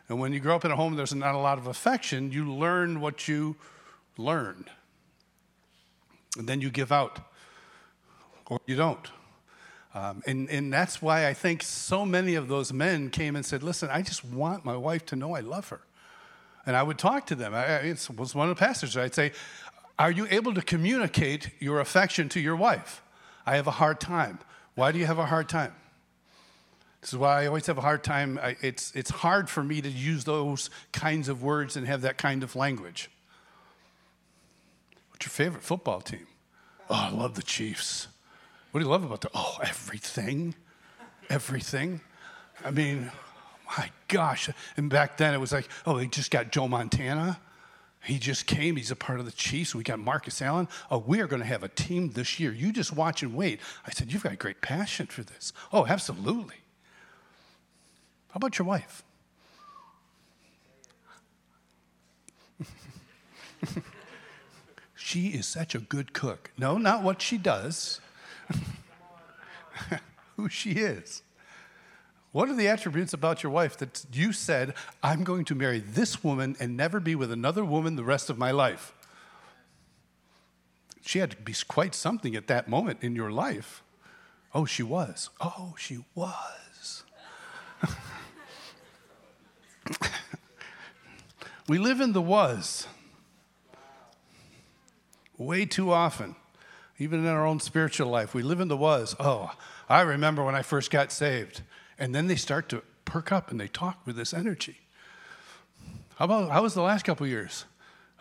And 0.09 0.19
when 0.19 0.33
you 0.33 0.39
grow 0.39 0.55
up 0.55 0.65
in 0.65 0.71
a 0.71 0.75
home 0.75 0.91
where 0.91 0.97
there's 0.97 1.15
not 1.15 1.33
a 1.33 1.39
lot 1.39 1.57
of 1.57 1.67
affection, 1.67 2.31
you 2.31 2.51
learn 2.51 3.01
what 3.01 3.27
you 3.27 3.55
learned 4.17 4.69
and 6.37 6.47
then 6.47 6.61
you 6.61 6.69
give 6.69 6.91
out, 6.91 7.19
or 8.47 8.59
you 8.65 8.75
don't. 8.75 9.09
Um, 9.93 10.21
and, 10.27 10.49
and 10.49 10.71
that's 10.71 11.01
why 11.01 11.27
I 11.27 11.33
think 11.33 11.63
so 11.63 12.05
many 12.05 12.35
of 12.35 12.47
those 12.47 12.71
men 12.71 13.09
came 13.09 13.35
and 13.35 13.45
said, 13.45 13.63
Listen, 13.63 13.89
I 13.91 14.01
just 14.01 14.23
want 14.23 14.63
my 14.63 14.75
wife 14.75 15.05
to 15.07 15.15
know 15.15 15.35
I 15.35 15.39
love 15.39 15.69
her. 15.69 15.81
And 16.65 16.75
I 16.75 16.83
would 16.83 16.97
talk 16.97 17.25
to 17.27 17.35
them. 17.35 17.53
I, 17.55 17.77
it 17.77 18.07
was 18.15 18.35
one 18.35 18.49
of 18.49 18.55
the 18.55 18.59
pastors. 18.59 18.95
I'd 18.95 19.15
say, 19.15 19.31
Are 19.97 20.11
you 20.11 20.27
able 20.29 20.53
to 20.53 20.61
communicate 20.61 21.49
your 21.59 21.79
affection 21.79 22.29
to 22.29 22.39
your 22.39 22.55
wife? 22.55 23.01
I 23.45 23.55
have 23.55 23.67
a 23.67 23.71
hard 23.71 23.99
time. 23.99 24.39
Why 24.75 24.91
do 24.91 24.99
you 24.99 25.07
have 25.07 25.17
a 25.17 25.25
hard 25.25 25.49
time? 25.49 25.73
This 27.01 27.13
is 27.13 27.17
why 27.17 27.43
I 27.43 27.47
always 27.47 27.65
have 27.67 27.77
a 27.77 27.81
hard 27.81 28.03
time. 28.03 28.39
I, 28.41 28.57
it's, 28.61 28.91
it's 28.95 29.09
hard 29.09 29.49
for 29.49 29.63
me 29.63 29.81
to 29.81 29.89
use 29.89 30.25
those 30.25 30.69
kinds 30.91 31.29
of 31.29 31.41
words 31.41 31.77
and 31.77 31.87
have 31.87 32.01
that 32.01 32.17
kind 32.17 32.43
of 32.43 32.55
language. 32.55 33.09
What's 35.17 35.25
your 35.25 35.31
favorite 35.31 35.63
football 35.63 35.99
team? 35.99 36.27
Oh, 36.91 37.07
I 37.09 37.09
love 37.09 37.33
the 37.33 37.41
Chiefs. 37.41 38.07
What 38.69 38.81
do 38.81 38.85
you 38.85 38.91
love 38.91 39.03
about 39.03 39.21
the? 39.21 39.31
Oh, 39.33 39.57
everything, 39.63 40.53
everything. 41.27 42.01
I 42.63 42.69
mean, 42.69 43.11
my 43.75 43.89
gosh. 44.09 44.47
And 44.77 44.91
back 44.91 45.17
then 45.17 45.33
it 45.33 45.39
was 45.39 45.51
like, 45.51 45.69
oh, 45.87 45.97
they 45.97 46.05
just 46.05 46.29
got 46.29 46.51
Joe 46.51 46.67
Montana. 46.67 47.39
He 48.03 48.19
just 48.19 48.45
came. 48.45 48.75
He's 48.75 48.91
a 48.91 48.95
part 48.95 49.19
of 49.19 49.25
the 49.25 49.31
Chiefs. 49.31 49.73
We 49.73 49.83
got 49.83 49.97
Marcus 49.97 50.39
Allen. 50.39 50.67
Oh, 50.91 50.99
we 50.99 51.19
are 51.19 51.25
going 51.25 51.41
to 51.41 51.47
have 51.47 51.63
a 51.63 51.69
team 51.69 52.11
this 52.11 52.39
year. 52.39 52.53
You 52.53 52.71
just 52.71 52.93
watch 52.93 53.23
and 53.23 53.33
wait. 53.33 53.59
I 53.87 53.91
said, 53.93 54.13
you've 54.13 54.21
got 54.21 54.37
great 54.37 54.61
passion 54.61 55.07
for 55.07 55.23
this. 55.23 55.51
Oh, 55.73 55.87
absolutely. 55.87 56.57
How 58.27 58.35
about 58.35 58.59
your 58.59 58.67
wife? 58.67 59.03
she 65.07 65.27
is 65.29 65.47
such 65.47 65.73
a 65.73 65.79
good 65.79 66.11
cook. 66.11 66.51
No, 66.57 66.77
not 66.77 67.01
what 67.01 67.21
she 67.21 67.37
does, 67.37 68.01
who 70.35 70.49
she 70.49 70.71
is. 70.71 71.21
What 72.33 72.49
are 72.49 72.53
the 72.53 72.67
attributes 72.67 73.13
about 73.13 73.41
your 73.41 73.53
wife 73.53 73.77
that 73.77 74.05
you 74.11 74.33
said, 74.33 74.73
I'm 75.01 75.23
going 75.23 75.45
to 75.45 75.55
marry 75.55 75.79
this 75.79 76.25
woman 76.25 76.57
and 76.59 76.75
never 76.75 76.99
be 76.99 77.15
with 77.15 77.31
another 77.31 77.63
woman 77.63 77.95
the 77.95 78.03
rest 78.03 78.29
of 78.29 78.37
my 78.37 78.51
life? 78.51 78.93
She 81.03 81.19
had 81.19 81.31
to 81.31 81.37
be 81.37 81.55
quite 81.65 81.95
something 81.95 82.35
at 82.35 82.47
that 82.47 82.67
moment 82.67 83.01
in 83.01 83.15
your 83.15 83.31
life. 83.31 83.83
Oh, 84.53 84.65
she 84.65 84.83
was. 84.83 85.29
Oh, 85.39 85.73
she 85.77 86.03
was. 86.15 87.03
we 91.69 91.77
live 91.77 92.01
in 92.01 92.11
the 92.11 92.21
was 92.21 92.87
way 95.37 95.65
too 95.65 95.91
often, 95.91 96.35
even 96.97 97.19
in 97.19 97.27
our 97.27 97.45
own 97.45 97.59
spiritual 97.59 98.09
life. 98.09 98.33
We 98.33 98.43
live 98.43 98.59
in 98.59 98.67
the 98.67 98.77
was. 98.77 99.15
Oh, 99.19 99.51
I 99.89 100.01
remember 100.01 100.43
when 100.43 100.55
I 100.55 100.61
first 100.61 100.91
got 100.91 101.11
saved. 101.11 101.61
And 101.99 102.13
then 102.13 102.27
they 102.27 102.35
start 102.35 102.69
to 102.69 102.83
perk 103.05 103.31
up 103.31 103.51
and 103.51 103.59
they 103.59 103.67
talk 103.67 104.05
with 104.05 104.15
this 104.15 104.33
energy. 104.33 104.77
How 106.15 106.25
about 106.25 106.49
how 106.51 106.63
was 106.63 106.73
the 106.73 106.81
last 106.81 107.05
couple 107.05 107.27
years? 107.27 107.65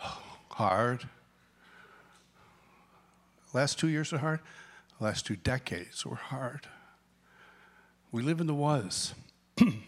Oh, 0.03 0.23
hard. 0.51 1.09
Last 3.53 3.79
two 3.79 3.89
years 3.89 4.13
were 4.13 4.19
hard. 4.19 4.41
last 5.01 5.27
two 5.27 5.37
decades 5.37 6.05
were 6.05 6.17
hard. 6.17 6.69
We 8.13 8.23
live 8.23 8.41
in 8.41 8.47
the 8.47 8.55
was. 8.55 9.15
I'm 9.59 9.83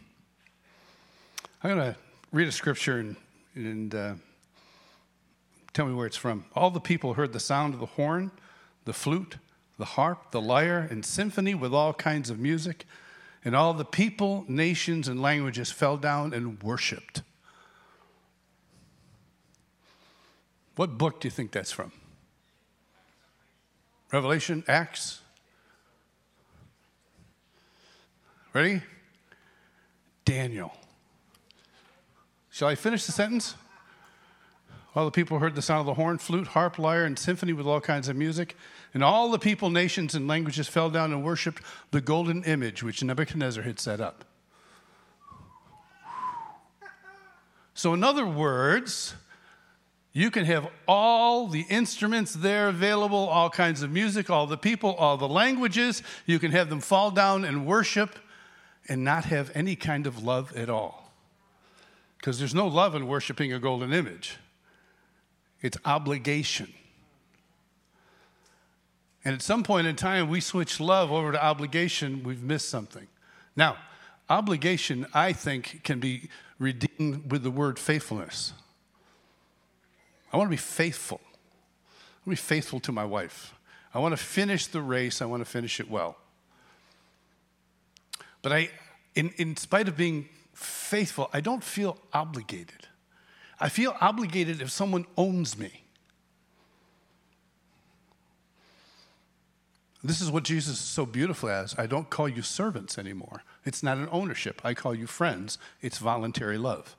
going 1.62 1.78
to 1.78 1.96
read 2.32 2.48
a 2.48 2.52
scripture 2.52 2.98
and, 2.98 3.16
and 3.54 3.94
uh, 3.94 4.14
tell 5.78 5.86
me 5.86 5.94
where 5.94 6.08
it's 6.08 6.16
from. 6.16 6.44
All 6.56 6.72
the 6.72 6.80
people 6.80 7.14
heard 7.14 7.32
the 7.32 7.38
sound 7.38 7.72
of 7.72 7.78
the 7.78 7.86
horn, 7.86 8.32
the 8.84 8.92
flute, 8.92 9.36
the 9.78 9.84
harp, 9.84 10.32
the 10.32 10.40
lyre, 10.40 10.88
and 10.90 11.04
symphony 11.04 11.54
with 11.54 11.72
all 11.72 11.94
kinds 11.94 12.30
of 12.30 12.40
music. 12.40 12.84
And 13.44 13.54
all 13.54 13.72
the 13.74 13.84
people, 13.84 14.44
nations, 14.48 15.06
and 15.06 15.22
languages 15.22 15.70
fell 15.70 15.96
down 15.96 16.34
and 16.34 16.60
worshiped. 16.64 17.22
What 20.74 20.98
book 20.98 21.20
do 21.20 21.28
you 21.28 21.30
think 21.30 21.52
that's 21.52 21.70
from? 21.70 21.92
Revelation, 24.12 24.64
Acts? 24.66 25.20
Ready? 28.52 28.82
Daniel. 30.24 30.74
Shall 32.50 32.66
I 32.66 32.74
finish 32.74 33.06
the 33.06 33.12
sentence? 33.12 33.54
All 34.94 35.04
the 35.04 35.10
people 35.10 35.38
heard 35.38 35.54
the 35.54 35.62
sound 35.62 35.80
of 35.80 35.86
the 35.86 35.94
horn, 35.94 36.18
flute, 36.18 36.48
harp, 36.48 36.78
lyre, 36.78 37.04
and 37.04 37.18
symphony 37.18 37.52
with 37.52 37.66
all 37.66 37.80
kinds 37.80 38.08
of 38.08 38.16
music. 38.16 38.56
And 38.94 39.04
all 39.04 39.30
the 39.30 39.38
people, 39.38 39.70
nations, 39.70 40.14
and 40.14 40.26
languages 40.26 40.66
fell 40.66 40.90
down 40.90 41.12
and 41.12 41.22
worshiped 41.22 41.62
the 41.90 42.00
golden 42.00 42.42
image 42.44 42.82
which 42.82 43.02
Nebuchadnezzar 43.02 43.62
had 43.62 43.78
set 43.78 44.00
up. 44.00 44.24
So, 47.74 47.94
in 47.94 48.02
other 48.02 48.26
words, 48.26 49.14
you 50.12 50.32
can 50.32 50.46
have 50.46 50.66
all 50.88 51.46
the 51.46 51.64
instruments 51.70 52.32
there 52.32 52.68
available, 52.68 53.28
all 53.28 53.50
kinds 53.50 53.82
of 53.82 53.92
music, 53.92 54.30
all 54.30 54.48
the 54.48 54.56
people, 54.56 54.94
all 54.94 55.16
the 55.16 55.28
languages. 55.28 56.02
You 56.26 56.40
can 56.40 56.50
have 56.50 56.70
them 56.70 56.80
fall 56.80 57.12
down 57.12 57.44
and 57.44 57.66
worship 57.66 58.18
and 58.88 59.04
not 59.04 59.26
have 59.26 59.52
any 59.54 59.76
kind 59.76 60.08
of 60.08 60.24
love 60.24 60.56
at 60.56 60.68
all. 60.68 61.12
Because 62.16 62.40
there's 62.40 62.54
no 62.54 62.66
love 62.66 62.96
in 62.96 63.06
worshiping 63.06 63.52
a 63.52 63.60
golden 63.60 63.92
image, 63.92 64.38
it's 65.60 65.76
obligation. 65.84 66.72
And 69.24 69.34
at 69.34 69.42
some 69.42 69.62
point 69.62 69.86
in 69.86 69.96
time, 69.96 70.28
we 70.28 70.40
switch 70.40 70.80
love 70.80 71.12
over 71.12 71.32
to 71.32 71.44
obligation, 71.44 72.22
we've 72.22 72.42
missed 72.42 72.68
something. 72.68 73.06
Now, 73.56 73.76
obligation, 74.30 75.06
I 75.12 75.32
think, 75.32 75.80
can 75.84 76.00
be 76.00 76.30
redeemed 76.58 77.30
with 77.30 77.42
the 77.42 77.50
word 77.50 77.78
faithfulness. 77.78 78.52
I 80.32 80.36
want 80.36 80.48
to 80.48 80.50
be 80.50 80.56
faithful. 80.56 81.20
I 81.22 81.26
want 82.16 82.24
to 82.24 82.30
be 82.30 82.36
faithful 82.36 82.80
to 82.80 82.92
my 82.92 83.04
wife. 83.04 83.54
I 83.94 83.98
want 83.98 84.12
to 84.12 84.22
finish 84.22 84.66
the 84.66 84.82
race, 84.82 85.22
I 85.22 85.24
want 85.24 85.40
to 85.40 85.50
finish 85.50 85.80
it 85.80 85.90
well. 85.90 86.16
But 88.42 88.52
I, 88.52 88.70
in, 89.14 89.30
in 89.36 89.56
spite 89.56 89.88
of 89.88 89.96
being 89.96 90.28
faithful, 90.52 91.30
I 91.32 91.40
don't 91.40 91.64
feel 91.64 91.98
obligated. 92.12 92.86
I 93.60 93.68
feel 93.68 93.96
obligated 94.00 94.62
if 94.62 94.70
someone 94.70 95.06
owns 95.16 95.58
me. 95.58 95.84
This 100.02 100.20
is 100.20 100.30
what 100.30 100.44
Jesus 100.44 100.78
is 100.78 100.84
so 100.84 101.04
beautiful 101.04 101.48
as. 101.48 101.74
I 101.76 101.86
don't 101.86 102.08
call 102.08 102.28
you 102.28 102.42
servants 102.42 102.98
anymore. 102.98 103.42
It's 103.64 103.82
not 103.82 103.98
an 103.98 104.08
ownership. 104.12 104.60
I 104.64 104.74
call 104.74 104.94
you 104.94 105.06
friends. 105.06 105.58
It's 105.82 105.98
voluntary 105.98 106.56
love. 106.56 106.96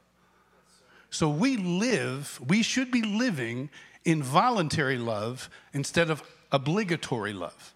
So 1.10 1.30
we 1.30 1.58
live, 1.58 2.40
we 2.46 2.62
should 2.62 2.92
be 2.92 3.02
living 3.02 3.70
in 4.06 4.22
voluntary 4.22 4.98
love 4.98 5.50
instead 5.74 6.10
of 6.10 6.24
obligatory 6.52 7.34
love. 7.34 7.74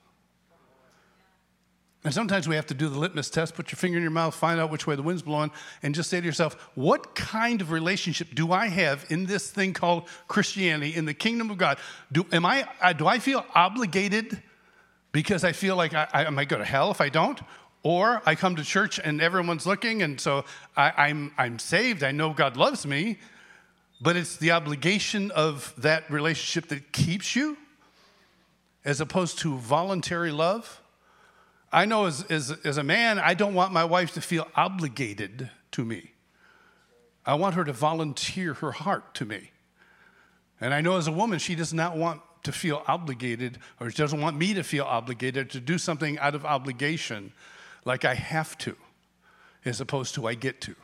And 2.03 2.13
sometimes 2.13 2.50
we 2.50 2.55
have 2.55 2.65
to 2.65 2.74
do 2.74 2.89
the 2.89 3.00
litmus 3.00 3.29
test, 3.29 3.55
put 3.55 3.72
your 3.72 3.77
finger 3.77 3.98
in 3.98 4.03
your 4.03 4.12
mouth, 4.12 4.36
find 4.36 4.60
out 4.60 4.69
which 4.69 4.86
way 4.86 4.95
the 4.95 5.01
wind's 5.03 5.22
blowing, 5.22 5.51
and 5.81 5.95
just 5.95 6.10
say 6.10 6.19
to 6.19 6.25
yourself, 6.25 6.55
what 6.75 7.15
kind 7.15 7.62
of 7.62 7.72
relationship 7.72 8.36
do 8.36 8.51
I 8.51 8.67
have 8.67 9.05
in 9.10 9.25
this 9.25 9.50
thing 9.50 9.74
called 9.74 10.10
Christianity, 10.27 10.93
in 10.95 11.05
the 11.05 11.13
kingdom 11.13 11.50
of 11.50 11.57
God? 11.57 11.77
Do, 12.12 12.25
am 12.33 12.45
I, 12.45 12.67
do 12.98 13.07
I 13.07 13.19
feel 13.19 13.45
obligated 13.55 14.41
because 15.13 15.45
I 15.45 15.53
feel 15.53 15.77
like 15.77 15.93
I, 15.93 16.07
I, 16.12 16.29
might 16.29 16.50
go 16.50 16.57
to 16.57 16.65
hell 16.65 16.91
if 16.91 17.00
I 17.00 17.07
don't, 17.07 17.39
or 17.83 18.22
I 18.25 18.36
come 18.36 18.57
to 18.57 18.63
church 18.63 19.00
and 19.00 19.22
everyone's 19.22 19.65
looking, 19.65 20.01
and 20.01 20.19
so 20.19 20.43
I, 20.75 20.91
I'm, 20.98 21.31
I'm 21.38 21.57
saved. 21.57 22.03
I 22.03 22.12
know 22.12 22.33
God 22.33 22.57
loves 22.57 22.86
me, 22.86 23.17
but 24.01 24.17
it's 24.17 24.36
the 24.36 24.51
obligation 24.51 25.31
of 25.31 25.74
that 25.77 26.10
relationship 26.12 26.67
that 26.69 26.91
keeps 26.91 27.33
you 27.33 27.57
as 28.83 29.00
opposed 29.00 29.39
to 29.39 29.55
voluntary 29.57 30.31
love. 30.31 30.81
I 31.74 31.86
know 31.86 32.06
as, 32.06 32.24
as, 32.25 32.51
as 32.63 32.77
a 32.77 32.84
man, 32.84 33.18
I 33.18 33.34
don't 33.34 33.56
want 33.56 33.74
my 33.74 33.84
wife 33.84 34.13
to 34.13 34.22
feel 34.22 34.48
obligated 34.56 35.50
to 35.72 35.84
me. 35.84 36.12
I 37.25 37.34
want 37.34 37.56
her 37.56 37.63
to 37.63 37.74
volunteer 37.74 38.53
her 38.53 38.72
heart 38.72 39.15
to 39.15 39.25
me. 39.25 39.50
And 40.62 40.72
I 40.72 40.82
know 40.82 40.98
as 40.98 41.08
a 41.08 41.12
woman, 41.12 41.39
she 41.39 41.56
does 41.56 41.74
not 41.74 41.98
want 41.98 42.22
to 42.44 42.51
feel 42.51 42.84
obligated, 42.88 43.58
or 43.80 43.89
she 43.89 43.98
doesn't 43.98 44.22
want 44.22 44.38
me 44.38 44.53
to 44.53 44.63
feel 44.63 44.84
obligated 44.84 45.50
to 45.50 45.60
do 45.60 45.80
something 45.80 46.20
out 46.20 46.36
of 46.36 46.46
obligation, 46.46 47.34
like 47.86 48.06
I 48.06 48.13
have 48.13 48.56
to, 48.60 48.75
as 49.65 49.82
opposed 49.82 50.13
to 50.15 50.27
I 50.27 50.36
get 50.36 50.62
to. 50.62 50.75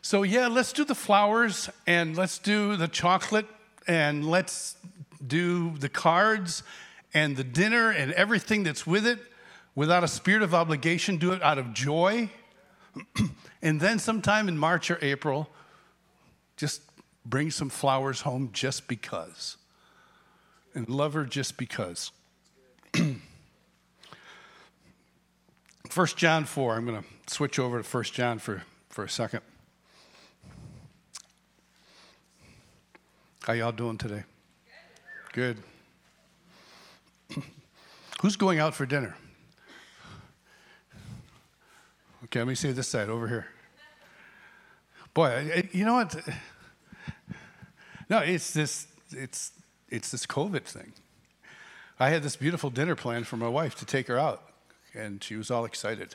So, 0.00 0.22
yeah, 0.22 0.46
let's 0.46 0.72
do 0.72 0.84
the 0.84 0.94
flowers 0.94 1.68
and 1.88 2.16
let's 2.16 2.38
do 2.38 2.76
the 2.76 2.88
chocolate 2.88 3.46
and 3.88 4.24
let's 4.28 4.76
do 5.26 5.76
the 5.78 5.88
cards 5.88 6.62
and 7.14 7.36
the 7.36 7.44
dinner 7.44 7.90
and 7.90 8.12
everything 8.12 8.62
that's 8.62 8.86
with 8.86 9.06
it 9.06 9.18
without 9.74 10.04
a 10.04 10.08
spirit 10.08 10.42
of 10.42 10.54
obligation. 10.54 11.16
Do 11.16 11.32
it 11.32 11.42
out 11.42 11.58
of 11.58 11.72
joy. 11.74 12.30
and 13.62 13.80
then, 13.80 13.98
sometime 13.98 14.48
in 14.48 14.58
March 14.58 14.90
or 14.90 14.98
April, 15.00 15.48
just 16.56 16.82
bring 17.24 17.50
some 17.50 17.68
flowers 17.68 18.22
home 18.22 18.50
just 18.52 18.86
because 18.88 19.56
and 20.74 20.88
love 20.88 21.14
her 21.14 21.24
just 21.24 21.56
because. 21.56 22.12
1 25.94 26.06
John 26.16 26.44
4, 26.44 26.76
I'm 26.76 26.86
going 26.86 27.02
to 27.02 27.08
switch 27.32 27.58
over 27.58 27.82
to 27.82 27.88
1 27.88 28.04
John 28.04 28.38
for, 28.38 28.62
for 28.88 29.04
a 29.04 29.08
second. 29.08 29.40
How 33.42 33.52
y'all 33.54 33.72
doing 33.72 33.98
today? 33.98 34.22
Good. 35.32 35.58
Who's 38.22 38.36
going 38.36 38.60
out 38.60 38.72
for 38.72 38.86
dinner? 38.86 39.16
Okay, 42.22 42.38
let 42.38 42.46
me 42.46 42.54
see 42.54 42.70
this 42.70 42.86
side 42.86 43.08
over 43.08 43.26
here. 43.26 43.48
Boy, 45.12 45.68
you 45.72 45.84
know 45.84 45.94
what? 45.94 46.14
No, 48.08 48.18
it's 48.18 48.52
this 48.52 48.86
it's 49.10 49.50
it's 49.88 50.12
this 50.12 50.24
COVID 50.24 50.62
thing. 50.62 50.92
I 51.98 52.10
had 52.10 52.22
this 52.22 52.36
beautiful 52.36 52.70
dinner 52.70 52.94
planned 52.94 53.26
for 53.26 53.36
my 53.36 53.48
wife 53.48 53.74
to 53.76 53.84
take 53.84 54.06
her 54.06 54.20
out, 54.20 54.50
and 54.94 55.22
she 55.22 55.34
was 55.34 55.50
all 55.50 55.64
excited. 55.64 56.14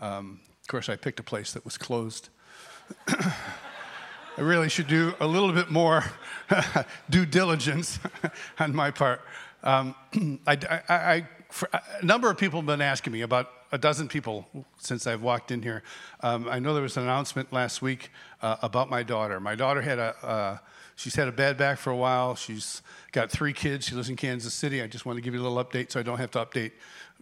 Um, 0.00 0.40
of 0.60 0.66
course, 0.66 0.88
I 0.88 0.96
picked 0.96 1.20
a 1.20 1.22
place 1.22 1.52
that 1.52 1.64
was 1.64 1.78
closed. 1.78 2.30
I 3.08 4.40
really 4.40 4.68
should 4.68 4.88
do 4.88 5.14
a 5.20 5.26
little 5.28 5.52
bit 5.52 5.70
more 5.70 6.02
due 7.10 7.24
diligence 7.24 8.00
on 8.58 8.74
my 8.74 8.90
part. 8.90 9.20
Um, 9.62 9.94
I, 10.46 10.58
I, 10.88 10.94
I, 10.94 11.28
a 11.72 12.04
number 12.04 12.30
of 12.30 12.36
people 12.36 12.60
have 12.60 12.66
been 12.66 12.80
asking 12.80 13.12
me 13.12 13.22
about 13.22 13.50
a 13.72 13.78
dozen 13.78 14.08
people 14.08 14.46
since 14.78 15.06
I've 15.06 15.22
walked 15.22 15.50
in 15.50 15.62
here. 15.62 15.82
Um, 16.20 16.48
I 16.48 16.58
know 16.58 16.74
there 16.74 16.82
was 16.82 16.96
an 16.96 17.04
announcement 17.04 17.52
last 17.52 17.82
week 17.82 18.10
uh, 18.42 18.56
about 18.62 18.90
my 18.90 19.02
daughter. 19.02 19.40
My 19.40 19.54
daughter 19.54 19.80
had 19.80 19.98
a, 19.98 20.26
uh, 20.26 20.58
she's 20.96 21.14
had 21.14 21.28
a 21.28 21.32
bad 21.32 21.56
back 21.56 21.78
for 21.78 21.90
a 21.90 21.96
while. 21.96 22.34
She's 22.34 22.82
got 23.12 23.30
three 23.30 23.52
kids. 23.52 23.86
She 23.86 23.94
lives 23.94 24.08
in 24.08 24.16
Kansas 24.16 24.54
City. 24.54 24.82
I 24.82 24.86
just 24.86 25.06
want 25.06 25.16
to 25.16 25.22
give 25.22 25.34
you 25.34 25.40
a 25.40 25.44
little 25.46 25.62
update 25.64 25.92
so 25.92 26.00
I 26.00 26.02
don't 26.02 26.18
have 26.18 26.30
to 26.32 26.44
update 26.44 26.72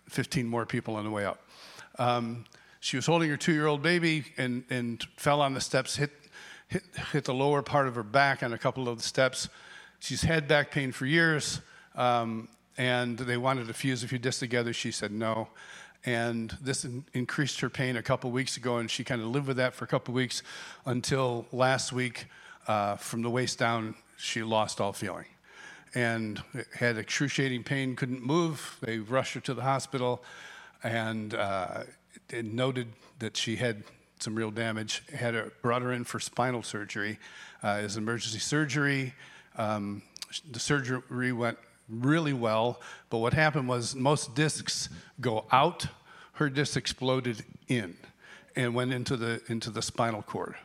15 0.08 0.46
more 0.46 0.66
people 0.66 0.96
on 0.96 1.04
the 1.04 1.10
way 1.10 1.24
out. 1.24 1.40
Um, 1.98 2.44
she 2.80 2.96
was 2.96 3.06
holding 3.06 3.30
her 3.30 3.36
two 3.36 3.52
year 3.52 3.66
old 3.66 3.82
baby 3.82 4.24
and, 4.36 4.64
and 4.70 5.06
fell 5.16 5.40
on 5.40 5.54
the 5.54 5.60
steps, 5.60 5.96
hit 5.96 6.10
hit, 6.72 6.82
hit 7.12 7.24
the 7.24 7.34
lower 7.34 7.62
part 7.62 7.86
of 7.86 7.94
her 7.94 8.02
back 8.02 8.42
on 8.42 8.52
a 8.52 8.58
couple 8.58 8.88
of 8.88 8.96
the 8.96 9.04
steps. 9.04 9.48
She's 10.00 10.22
had 10.22 10.48
back 10.48 10.70
pain 10.70 10.90
for 10.90 11.06
years, 11.06 11.60
um, 11.94 12.48
and 12.78 13.18
they 13.18 13.36
wanted 13.36 13.66
to 13.68 13.74
fuse 13.74 14.02
a 14.02 14.08
few 14.08 14.18
discs 14.18 14.40
together. 14.40 14.72
She 14.72 14.90
said 14.90 15.12
no. 15.12 15.48
And 16.04 16.56
this 16.60 16.84
in, 16.84 17.04
increased 17.12 17.60
her 17.60 17.70
pain 17.70 17.96
a 17.96 18.02
couple 18.02 18.30
weeks 18.30 18.56
ago, 18.56 18.78
and 18.78 18.90
she 18.90 19.04
kind 19.04 19.20
of 19.20 19.28
lived 19.28 19.46
with 19.46 19.58
that 19.58 19.74
for 19.74 19.84
a 19.84 19.88
couple 19.88 20.14
weeks 20.14 20.42
until 20.84 21.46
last 21.52 21.92
week, 21.92 22.26
uh, 22.66 22.96
from 22.96 23.22
the 23.22 23.30
waist 23.30 23.58
down, 23.58 23.94
she 24.16 24.42
lost 24.42 24.80
all 24.80 24.92
feeling 24.92 25.26
and 25.94 26.42
had 26.74 26.96
excruciating 26.96 27.64
pain, 27.64 27.96
couldn't 27.96 28.24
move. 28.24 28.78
They 28.80 28.98
rushed 28.98 29.34
her 29.34 29.40
to 29.40 29.54
the 29.54 29.62
hospital 29.62 30.22
and 30.82 31.34
uh, 31.34 31.84
noted 32.32 32.88
that 33.18 33.36
she 33.36 33.56
had 33.56 33.84
some 34.18 34.34
real 34.34 34.50
damage. 34.50 35.02
Had 35.12 35.34
her, 35.34 35.52
brought 35.60 35.82
her 35.82 35.92
in 35.92 36.04
for 36.04 36.18
spinal 36.18 36.62
surgery. 36.62 37.18
Uh, 37.62 37.80
was 37.82 37.96
emergency 37.96 38.38
surgery. 38.38 39.14
Um, 39.56 40.02
the 40.50 40.60
surgery 40.60 41.32
went 41.32 41.58
really 41.92 42.32
well, 42.32 42.80
but 43.10 43.18
what 43.18 43.34
happened 43.34 43.68
was 43.68 43.94
most 43.94 44.34
discs 44.34 44.88
go 45.20 45.44
out. 45.52 45.86
Her 46.34 46.48
disc 46.48 46.76
exploded 46.76 47.44
in 47.68 47.96
and 48.56 48.74
went 48.74 48.92
into 48.92 49.16
the 49.16 49.42
into 49.48 49.70
the 49.70 49.82
spinal 49.82 50.22
cord. 50.22 50.56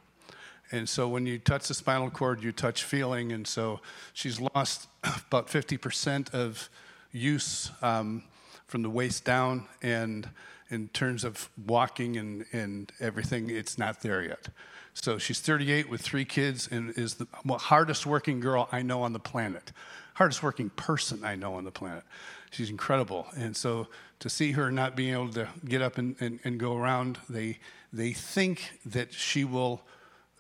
And 0.72 0.88
so 0.88 1.08
when 1.08 1.26
you 1.26 1.40
touch 1.40 1.68
the 1.68 1.74
spinal 1.74 2.10
cord, 2.10 2.44
you 2.44 2.52
touch 2.52 2.84
feeling. 2.84 3.32
And 3.32 3.48
so 3.48 3.80
she's 4.14 4.40
lost 4.40 4.88
about 5.04 5.48
50% 5.48 6.34
of 6.34 6.70
use 7.12 7.72
um, 7.82 8.24
from 8.68 8.82
the 8.82 8.90
waist 8.90 9.24
down. 9.24 9.66
And 9.82 10.30
in 10.70 10.90
terms 10.90 11.24
of 11.24 11.50
walking 11.66 12.18
and, 12.18 12.46
and 12.52 12.92
everything, 13.00 13.50
it's 13.50 13.78
not 13.78 14.02
there 14.02 14.22
yet. 14.22 14.50
So 14.94 15.18
she's 15.18 15.40
38 15.40 15.90
with 15.90 16.02
three 16.02 16.26
kids 16.26 16.68
and 16.70 16.90
is 16.98 17.16
the 17.16 17.28
hardest 17.50 18.06
working 18.06 18.40
girl 18.40 18.68
I 18.72 18.82
know 18.82 19.04
on 19.04 19.14
the 19.14 19.20
planet, 19.20 19.72
hardest 20.18 20.42
working 20.42 20.72
person 20.72 21.24
I 21.24 21.36
know 21.36 21.54
on 21.54 21.64
the 21.64 21.72
planet. 21.72 22.04
She's 22.50 22.72
incredible. 22.72 23.28
And 23.38 23.56
so 23.56 23.88
to 24.20 24.30
see 24.30 24.54
her 24.54 24.72
not 24.72 24.96
being 24.96 25.14
able 25.14 25.30
to 25.34 25.48
get 25.64 25.84
up 25.84 26.00
and, 26.00 26.16
and, 26.20 26.40
and 26.44 26.60
go 26.60 26.76
around, 26.76 27.20
they, 27.30 27.60
they 27.94 28.14
think 28.14 28.80
that 28.84 29.14
she 29.14 29.44
will 29.44 29.82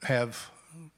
have 0.01 0.49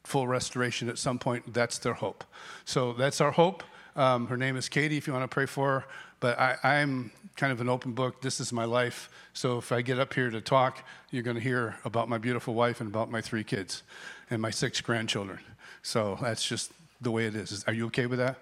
full 0.06 0.30
restoration 0.30 0.88
at 0.88 0.98
some 0.98 1.20
point. 1.20 1.54
That's 1.54 1.78
their 1.78 1.94
hope. 1.94 2.24
So 2.64 2.94
that's 2.94 3.20
our 3.20 3.32
hope. 3.32 3.64
Um, 3.98 4.28
her 4.28 4.38
name 4.38 4.56
is 4.56 4.70
Katie, 4.70 4.96
if 4.96 5.08
you 5.08 5.14
want 5.14 5.30
to 5.30 5.34
pray 5.34 5.46
for 5.46 5.82
her. 5.82 5.86
But 6.22 6.40
I, 6.40 6.56
I'm 6.64 7.12
kind 7.36 7.52
of 7.52 7.60
an 7.60 7.68
open 7.68 7.92
book. 7.92 8.22
This 8.22 8.40
is 8.40 8.54
my 8.54 8.64
life. 8.64 9.10
So 9.34 9.58
if 9.58 9.74
I 9.74 9.82
get 9.82 10.00
up 10.00 10.14
here 10.14 10.30
to 10.30 10.40
talk, 10.40 10.86
you're 11.12 11.24
going 11.24 11.36
to 11.36 11.44
hear 11.44 11.76
about 11.84 12.08
my 12.08 12.18
beautiful 12.18 12.54
wife 12.54 12.80
and 12.80 12.90
about 12.90 13.12
my 13.12 13.20
three 13.20 13.44
kids 13.44 13.84
and 14.30 14.42
my 14.42 14.52
six 14.52 14.80
grandchildren. 14.80 15.40
So 15.82 16.18
that's 16.22 16.46
just 16.46 16.72
the 17.02 17.12
way 17.12 17.26
it 17.26 17.36
is. 17.36 17.66
Are 17.68 17.74
you 17.74 17.88
okay 17.88 18.06
with 18.06 18.20
that? 18.20 18.38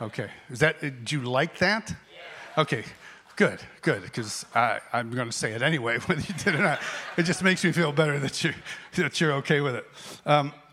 Okay. 0.00 0.30
Is 0.50 0.60
that, 0.60 1.04
do 1.04 1.16
you 1.16 1.22
like 1.22 1.58
that? 1.58 1.94
Okay. 2.56 2.84
Good, 3.38 3.60
good, 3.82 4.02
because 4.02 4.44
I'm 4.52 5.10
going 5.10 5.28
to 5.28 5.36
say 5.36 5.52
it 5.52 5.62
anyway, 5.62 5.98
whether 6.06 6.20
you 6.20 6.34
did 6.34 6.56
or 6.56 6.62
not. 6.62 6.80
It 7.16 7.22
just 7.22 7.44
makes 7.44 7.62
me 7.62 7.70
feel 7.70 7.92
better 7.92 8.18
that 8.18 8.42
you're, 8.42 8.54
that 8.96 9.20
you're 9.20 9.32
okay 9.34 9.60
with 9.60 9.76
it. 9.76 9.86
Um, 10.26 10.52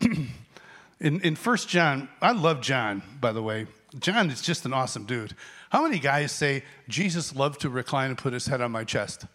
in, 1.00 1.20
in 1.20 1.36
1 1.36 1.56
John, 1.58 2.08
I 2.20 2.32
love 2.32 2.60
John, 2.60 3.02
by 3.20 3.30
the 3.30 3.42
way. 3.42 3.68
John 4.00 4.30
is 4.30 4.42
just 4.42 4.66
an 4.66 4.72
awesome 4.72 5.04
dude. 5.04 5.36
How 5.70 5.82
many 5.82 6.00
guys 6.00 6.32
say, 6.32 6.64
Jesus 6.88 7.36
loved 7.36 7.60
to 7.60 7.70
recline 7.70 8.10
and 8.10 8.18
put 8.18 8.32
his 8.32 8.46
head 8.46 8.60
on 8.60 8.72
my 8.72 8.82
chest? 8.82 9.26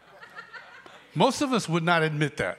Most 1.14 1.42
of 1.42 1.52
us 1.52 1.68
would 1.68 1.84
not 1.84 2.02
admit 2.02 2.38
that. 2.38 2.58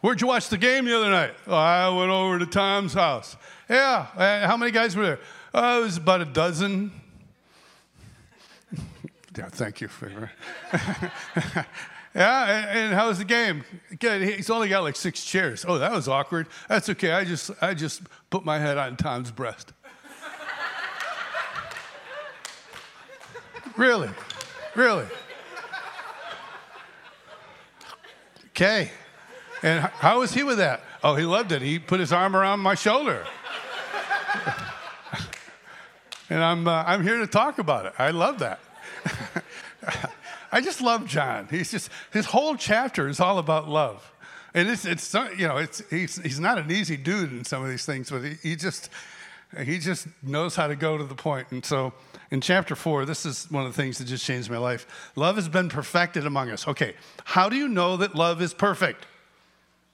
Where'd 0.00 0.20
you 0.20 0.26
watch 0.26 0.48
the 0.48 0.58
game 0.58 0.86
the 0.86 0.96
other 0.96 1.10
night? 1.10 1.34
Oh, 1.46 1.54
I 1.54 1.88
went 1.90 2.10
over 2.10 2.38
to 2.38 2.46
Tom's 2.46 2.94
house. 2.94 3.36
Yeah. 3.68 4.06
Uh, 4.16 4.46
how 4.46 4.56
many 4.56 4.70
guys 4.72 4.96
were 4.96 5.04
there? 5.06 5.20
Oh, 5.52 5.80
it 5.80 5.84
was 5.84 5.96
about 5.96 6.20
a 6.20 6.26
dozen. 6.26 6.92
yeah, 9.36 9.48
thank 9.48 9.80
you. 9.80 9.88
For, 9.88 10.30
yeah, 12.14 12.44
and, 12.44 12.78
and 12.78 12.94
how 12.94 13.08
was 13.08 13.18
the 13.18 13.24
game? 13.24 13.64
Good. 13.98 14.22
He's 14.22 14.50
only 14.50 14.68
got 14.68 14.82
like 14.82 14.96
six 14.96 15.24
chairs. 15.24 15.64
Oh, 15.66 15.78
that 15.78 15.92
was 15.92 16.08
awkward. 16.08 16.48
That's 16.68 16.88
okay. 16.90 17.12
I 17.12 17.24
just, 17.24 17.50
I 17.60 17.74
just 17.74 18.02
put 18.30 18.44
my 18.44 18.58
head 18.58 18.78
on 18.78 18.96
Tom's 18.96 19.30
breast. 19.30 19.72
Really? 23.76 24.10
Really? 24.76 25.04
Okay. 28.50 28.92
And 29.64 29.80
how 29.80 30.20
was 30.20 30.32
he 30.32 30.44
with 30.44 30.58
that? 30.58 30.82
Oh, 31.02 31.16
he 31.16 31.24
loved 31.24 31.50
it. 31.50 31.60
He 31.60 31.80
put 31.80 31.98
his 31.98 32.12
arm 32.12 32.36
around 32.36 32.60
my 32.60 32.76
shoulder. 32.76 33.26
And 36.30 36.42
I'm, 36.42 36.66
uh, 36.66 36.84
I'm 36.86 37.02
here 37.02 37.18
to 37.18 37.26
talk 37.26 37.58
about 37.58 37.86
it. 37.86 37.92
I 37.98 38.10
love 38.10 38.38
that. 38.40 38.60
I 40.52 40.60
just 40.60 40.80
love 40.80 41.06
John. 41.06 41.48
He's 41.50 41.70
just, 41.70 41.90
his 42.12 42.26
whole 42.26 42.56
chapter 42.56 43.08
is 43.08 43.20
all 43.20 43.38
about 43.38 43.68
love. 43.68 44.12
And 44.54 44.68
it's, 44.68 44.84
it's 44.84 45.12
you 45.36 45.48
know, 45.48 45.56
it's, 45.56 45.82
he's, 45.90 46.16
he's 46.22 46.38
not 46.38 46.58
an 46.58 46.70
easy 46.70 46.96
dude 46.96 47.32
in 47.32 47.44
some 47.44 47.62
of 47.64 47.68
these 47.68 47.84
things, 47.84 48.08
but 48.10 48.22
he, 48.22 48.34
he 48.42 48.56
just, 48.56 48.88
he 49.62 49.78
just 49.78 50.06
knows 50.22 50.54
how 50.54 50.68
to 50.68 50.76
go 50.76 50.96
to 50.96 51.04
the 51.04 51.14
point. 51.14 51.48
And 51.50 51.64
so 51.64 51.92
in 52.30 52.40
chapter 52.40 52.76
four, 52.76 53.04
this 53.04 53.26
is 53.26 53.50
one 53.50 53.66
of 53.66 53.74
the 53.74 53.82
things 53.82 53.98
that 53.98 54.04
just 54.04 54.24
changed 54.24 54.50
my 54.50 54.58
life. 54.58 55.12
Love 55.16 55.36
has 55.36 55.48
been 55.48 55.68
perfected 55.68 56.24
among 56.24 56.50
us. 56.50 56.68
Okay, 56.68 56.94
how 57.24 57.48
do 57.48 57.56
you 57.56 57.68
know 57.68 57.96
that 57.96 58.14
love 58.14 58.40
is 58.40 58.54
perfect? 58.54 59.06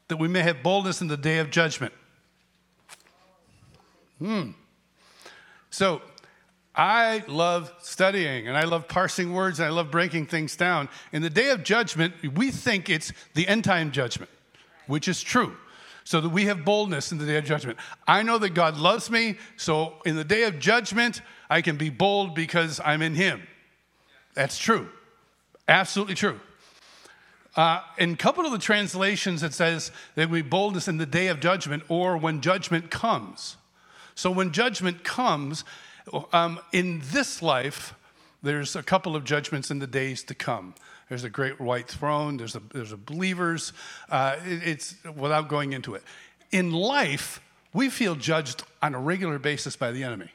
That 0.09 0.19
we 0.19 0.29
may 0.29 0.43
have 0.43 0.63
boldness 0.63 1.01
in 1.01 1.09
the 1.09 1.17
day 1.17 1.39
of 1.39 1.51
judgment. 1.51 1.95
Hmm. 4.21 4.51
So 5.71 6.03
I 6.75 7.25
love 7.27 7.73
studying 7.81 8.47
and 8.47 8.57
I 8.57 8.65
love 8.65 8.87
parsing 8.87 9.33
words 9.33 9.59
and 9.59 9.67
I 9.67 9.71
love 9.71 9.91
breaking 9.91 10.27
things 10.27 10.55
down. 10.55 10.89
In 11.13 11.23
the 11.23 11.31
day 11.31 11.51
of 11.51 11.65
judgment, 11.65 12.15
we 12.37 12.51
think 12.51 12.89
it's 12.89 13.13
the 13.35 13.49
end 13.49 13.65
time 13.65 13.91
judgment, 13.91 14.31
which 14.87 15.09
is 15.09 15.23
true 15.23 15.57
so 16.05 16.21
that 16.21 16.29
we 16.29 16.47
have 16.47 16.65
boldness 16.65 17.13
in 17.13 17.19
the 17.19 17.27
day 17.27 17.37
of 17.37 17.45
judgment. 17.45 17.79
I 18.07 18.23
know 18.23 18.39
that 18.39 18.51
God 18.51 18.77
loves 18.77 19.11
me, 19.11 19.39
so 19.57 19.95
in 20.05 20.17
the 20.17 20.25
day 20.25 20.45
of 20.45 20.59
judgment, 20.59 21.23
I 21.49 21.63
can 21.63 21.77
be 21.77 21.91
bold 21.91 22.35
because 22.35 22.81
I'm 22.85 23.03
in 23.03 23.15
Him. 23.15 23.43
That's 24.35 24.59
true. 24.59 24.89
Absolutely 25.69 26.15
true. 26.15 26.41
Uh, 27.55 27.83
in 27.99 28.13
a 28.13 28.17
couple 28.17 28.45
of 28.45 28.53
the 28.53 28.59
translations, 28.59 29.43
it 29.43 29.53
says 29.53 29.91
that 30.15 30.31
we 30.31 30.43
boldness 30.43 30.89
in 30.89 30.99
the 30.99 31.07
day 31.07 31.29
of 31.29 31.41
judgment 31.41 31.83
or 31.89 32.17
when 32.17 32.41
judgment 32.41 32.91
comes. 32.91 33.57
So 34.21 34.31
when 34.31 34.53
judgment 34.53 35.03
comes, 35.03 35.65
um, 36.35 36.61
in 36.73 37.01
this 37.05 37.41
life, 37.41 37.95
there's 38.43 38.77
a 38.77 38.83
couple 38.83 39.17
of 39.17 39.25
judgments 39.25 39.71
in 39.71 39.79
the 39.79 39.87
days 39.87 40.23
to 40.25 40.35
come. 40.35 40.75
There's 41.09 41.25
a 41.25 41.31
great 41.31 41.59
white 41.59 41.89
throne. 41.89 42.37
There's 42.37 42.55
a, 42.55 42.61
there's 42.75 42.93
a 42.93 42.99
believers. 42.99 43.73
Uh, 44.11 44.37
it, 44.45 44.69
it's 44.69 44.95
without 45.17 45.49
going 45.49 45.73
into 45.73 45.95
it. 45.95 46.03
In 46.51 46.71
life, 46.71 47.41
we 47.73 47.89
feel 47.89 48.15
judged 48.15 48.63
on 48.83 48.95
a 48.95 48.99
regular 48.99 49.39
basis 49.39 49.75
by 49.75 49.91
the 49.91 50.05
enemy. 50.05 50.29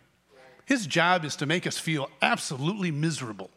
His 0.65 0.87
job 0.87 1.23
is 1.23 1.35
to 1.35 1.45
make 1.45 1.67
us 1.67 1.77
feel 1.77 2.09
absolutely 2.23 2.89
miserable. 2.89 3.51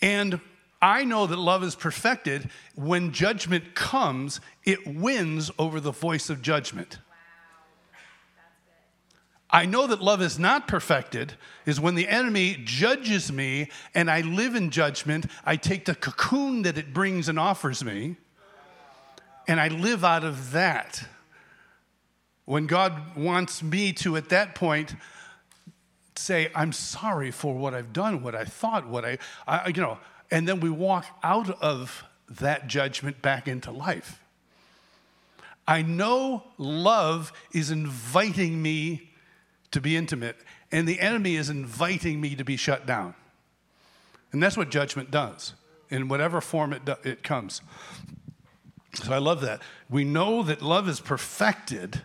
And 0.00 0.40
I 0.80 1.04
know 1.04 1.26
that 1.26 1.36
love 1.36 1.62
is 1.62 1.74
perfected. 1.74 2.48
When 2.76 3.12
judgment 3.12 3.74
comes, 3.74 4.40
it 4.64 4.86
wins 4.86 5.50
over 5.58 5.80
the 5.80 5.92
voice 5.92 6.30
of 6.30 6.40
judgment. 6.40 6.96
I 9.52 9.66
know 9.66 9.86
that 9.88 10.00
love 10.00 10.22
is 10.22 10.38
not 10.38 10.68
perfected 10.68 11.34
is 11.66 11.80
when 11.80 11.96
the 11.96 12.08
enemy 12.08 12.60
judges 12.64 13.32
me 13.32 13.68
and 13.94 14.10
I 14.10 14.20
live 14.20 14.54
in 14.54 14.70
judgment. 14.70 15.26
I 15.44 15.56
take 15.56 15.84
the 15.86 15.94
cocoon 15.94 16.62
that 16.62 16.78
it 16.78 16.94
brings 16.94 17.28
and 17.28 17.38
offers 17.38 17.84
me 17.84 18.16
and 19.48 19.60
I 19.60 19.68
live 19.68 20.04
out 20.04 20.22
of 20.22 20.52
that. 20.52 21.04
When 22.44 22.66
God 22.66 23.16
wants 23.16 23.62
me 23.62 23.92
to, 23.94 24.16
at 24.16 24.28
that 24.28 24.54
point, 24.54 24.94
say, 26.14 26.50
I'm 26.54 26.72
sorry 26.72 27.30
for 27.32 27.54
what 27.56 27.74
I've 27.74 27.92
done, 27.92 28.22
what 28.22 28.34
I 28.34 28.44
thought, 28.44 28.86
what 28.86 29.04
I, 29.04 29.18
I 29.48 29.68
you 29.68 29.82
know, 29.82 29.98
and 30.30 30.46
then 30.46 30.60
we 30.60 30.70
walk 30.70 31.06
out 31.22 31.50
of 31.60 32.04
that 32.28 32.68
judgment 32.68 33.20
back 33.22 33.48
into 33.48 33.72
life. 33.72 34.20
I 35.66 35.82
know 35.82 36.44
love 36.58 37.32
is 37.52 37.70
inviting 37.70 38.62
me 38.62 39.09
to 39.70 39.80
be 39.80 39.96
intimate, 39.96 40.36
and 40.72 40.86
the 40.86 41.00
enemy 41.00 41.36
is 41.36 41.50
inviting 41.50 42.20
me 42.20 42.34
to 42.34 42.44
be 42.44 42.56
shut 42.56 42.86
down. 42.86 43.14
And 44.32 44.42
that's 44.42 44.56
what 44.56 44.70
judgment 44.70 45.10
does, 45.10 45.54
in 45.88 46.08
whatever 46.08 46.40
form 46.40 46.72
it, 46.72 46.84
do, 46.84 46.96
it 47.04 47.22
comes. 47.22 47.60
So 48.94 49.12
I 49.12 49.18
love 49.18 49.40
that. 49.42 49.62
We 49.88 50.04
know 50.04 50.42
that 50.42 50.62
love 50.62 50.88
is 50.88 51.00
perfected, 51.00 52.02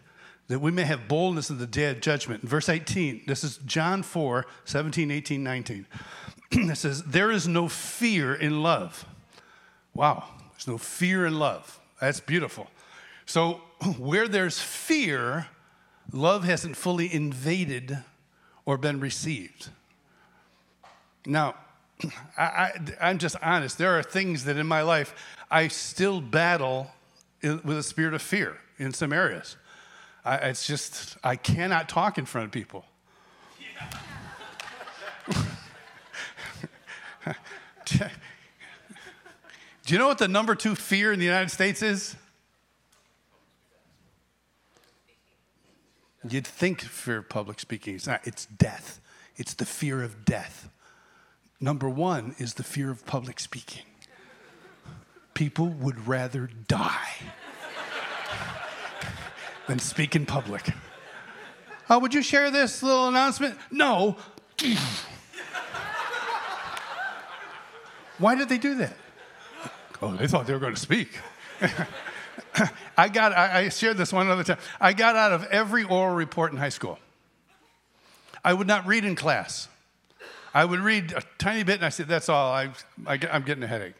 that 0.48 0.60
we 0.60 0.72
may 0.72 0.84
have 0.84 1.08
boldness 1.08 1.50
in 1.50 1.58
the 1.58 1.68
day 1.68 1.90
of 1.90 2.02
judgment. 2.02 2.44
In 2.44 2.50
verse 2.50 2.70
18, 2.70 3.24
this 3.28 3.44
is 3.44 3.58
John 3.66 4.04
4 4.04 4.46
17, 4.66 5.12
18, 5.12 5.44
19. 5.44 5.88
it 6.52 6.78
says, 6.78 7.04
There 7.04 7.32
is 7.32 7.48
no 7.48 7.68
fear 7.68 8.34
in 8.34 8.62
love. 8.62 9.06
Wow, 9.94 10.26
there's 10.52 10.68
no 10.68 10.78
fear 10.78 11.26
in 11.26 11.40
love. 11.40 11.80
That's 12.00 12.20
beautiful. 12.20 12.68
So, 13.26 13.62
where 13.98 14.28
there's 14.28 14.60
fear, 14.60 15.48
love 16.12 16.44
hasn't 16.44 16.78
fully 16.78 17.14
invaded 17.14 18.04
or 18.66 18.78
been 18.78 19.00
received. 19.00 19.70
Now, 21.26 21.56
I, 22.38 22.72
am 23.00 23.18
just 23.18 23.36
honest. 23.42 23.78
There 23.78 23.98
are 23.98 24.04
things 24.04 24.44
that 24.46 24.58
in 24.58 24.68
my 24.68 24.82
life 24.82 25.16
I 25.50 25.68
still 25.68 26.22
battle 26.22 26.92
with 27.42 27.78
a 27.78 27.84
spirit 27.84 28.14
of 28.14 28.22
fear 28.22 28.58
in 28.78 28.94
some 28.94 29.14
areas. 29.14 29.56
I, 30.24 30.36
it's 30.38 30.66
just, 30.66 31.18
I 31.24 31.36
cannot 31.36 31.88
talk 31.88 32.18
in 32.18 32.26
front 32.26 32.46
of 32.46 32.52
people. 32.52 32.86
Do 39.86 39.94
you 39.94 40.00
know 40.00 40.08
what 40.08 40.18
the 40.18 40.28
number 40.28 40.56
two 40.56 40.74
fear 40.74 41.14
in 41.14 41.20
the 41.20 41.26
United 41.26 41.52
States 41.52 41.84
is? 41.84 42.16
You'd 46.28 46.48
think 46.48 46.82
fear 46.82 47.18
of 47.18 47.30
public 47.30 47.60
speaking. 47.60 47.96
It's 47.96 48.08
not, 48.08 48.22
it's 48.26 48.46
death. 48.46 49.00
It's 49.36 49.54
the 49.54 49.66
fear 49.66 50.02
of 50.02 50.26
death. 50.26 50.70
Number 51.60 51.90
one 51.90 52.36
is 52.38 52.56
the 52.56 52.64
fear 52.64 52.90
of 52.90 53.06
public 53.06 53.40
speaking. 53.40 53.84
People 55.34 55.68
would 55.68 56.08
rather 56.08 56.50
die 56.68 57.10
than 59.68 59.80
speak 59.80 60.16
in 60.16 60.26
public. 60.26 60.70
Oh, 61.90 62.00
would 62.00 62.14
you 62.14 62.22
share 62.22 62.50
this 62.50 62.82
little 62.82 63.08
announcement? 63.08 63.58
No. 63.70 64.18
Why 68.18 68.36
did 68.36 68.50
they 68.50 68.58
do 68.58 68.76
that? 68.76 68.96
Oh, 70.02 70.16
they 70.16 70.28
thought 70.28 70.48
they 70.48 70.54
were 70.54 70.60
going 70.60 70.76
to 70.76 70.80
speak. 70.80 71.20
I 72.98 73.10
got, 73.10 73.34
I, 73.34 73.70
shared 73.70 73.98
this 73.98 74.14
one 74.14 74.30
other 74.30 74.44
time. 74.44 74.58
I 74.80 74.94
got 74.94 75.16
out 75.16 75.32
of 75.32 75.46
every 75.46 75.84
oral 75.84 76.16
report 76.16 76.52
in 76.52 76.58
high 76.58 76.70
school. 76.70 77.00
I 78.44 78.54
would 78.54 78.68
not 78.68 78.86
read 78.86 79.06
in 79.06 79.16
class. 79.16 79.68
I 80.54 80.64
would 80.64 80.80
read 80.80 81.12
a 81.12 81.24
tiny 81.38 81.64
bit 81.64 81.76
and 81.76 81.86
I 81.86 81.90
said, 81.90 82.08
That's 82.08 82.30
all. 82.30 82.52
I, 82.52 82.70
I, 83.06 83.20
I'm 83.32 83.44
getting 83.44 83.64
a 83.64 83.68
headache. 83.68 83.96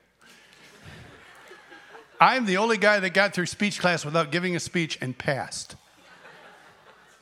I'm 2.20 2.46
the 2.46 2.58
only 2.58 2.78
guy 2.78 3.00
that 3.00 3.14
got 3.14 3.34
through 3.34 3.48
speech 3.48 3.80
class 3.80 4.06
without 4.06 4.32
giving 4.32 4.56
a 4.56 4.60
speech 4.60 4.98
and 5.02 5.18
passed. 5.18 5.76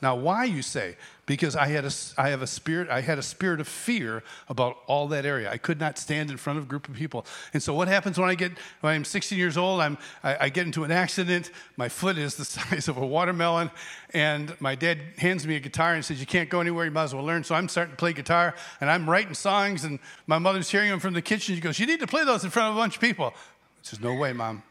Now, 0.00 0.16
why 0.16 0.44
you 0.44 0.62
say? 0.62 0.96
Because 1.26 1.56
I 1.56 1.68
had 1.68 1.86
a, 1.86 1.90
I 2.18 2.28
have 2.28 2.42
a 2.42 2.46
spirit, 2.46 2.90
I 2.90 3.00
had 3.00 3.18
a 3.18 3.22
spirit 3.22 3.60
of 3.60 3.66
fear 3.66 4.22
about 4.48 4.76
all 4.86 5.08
that 5.08 5.24
area. 5.24 5.50
I 5.50 5.56
could 5.56 5.80
not 5.80 5.98
stand 5.98 6.30
in 6.30 6.36
front 6.36 6.58
of 6.58 6.64
a 6.64 6.68
group 6.68 6.86
of 6.86 6.94
people. 6.94 7.24
And 7.54 7.62
so, 7.62 7.72
what 7.74 7.88
happens 7.88 8.18
when 8.18 8.28
I 8.28 8.34
get, 8.34 8.52
when 8.80 8.92
I'm 8.92 9.04
16 9.04 9.38
years 9.38 9.56
old, 9.56 9.80
I'm, 9.80 9.96
I, 10.22 10.36
I 10.42 10.48
get 10.50 10.66
into 10.66 10.84
an 10.84 10.90
accident. 10.90 11.50
My 11.76 11.88
foot 11.88 12.18
is 12.18 12.34
the 12.34 12.44
size 12.44 12.88
of 12.88 12.98
a 12.98 13.06
watermelon, 13.06 13.70
and 14.12 14.54
my 14.60 14.74
dad 14.74 14.98
hands 15.16 15.46
me 15.46 15.56
a 15.56 15.60
guitar 15.60 15.94
and 15.94 16.04
says, 16.04 16.20
"You 16.20 16.26
can't 16.26 16.50
go 16.50 16.60
anywhere. 16.60 16.84
You 16.84 16.90
might 16.90 17.04
as 17.04 17.14
well 17.14 17.24
learn." 17.24 17.42
So 17.42 17.54
I'm 17.54 17.68
starting 17.68 17.92
to 17.92 17.96
play 17.98 18.12
guitar, 18.12 18.54
and 18.80 18.90
I'm 18.90 19.08
writing 19.08 19.34
songs, 19.34 19.84
and 19.84 19.98
my 20.26 20.38
mother's 20.38 20.70
hearing 20.70 20.90
them 20.90 21.00
from 21.00 21.14
the 21.14 21.22
kitchen. 21.22 21.54
She 21.54 21.60
goes, 21.60 21.78
"You 21.78 21.86
need 21.86 22.00
to 22.00 22.06
play 22.06 22.24
those 22.24 22.44
in 22.44 22.50
front 22.50 22.70
of 22.70 22.76
a 22.76 22.78
bunch 22.78 22.96
of 22.96 23.00
people." 23.00 23.28
I 23.28 23.80
says, 23.82 24.00
"No 24.00 24.14
way, 24.14 24.34
mom. 24.34 24.62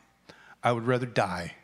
I 0.63 0.71
would 0.71 0.85
rather 0.85 1.07
die." 1.07 1.55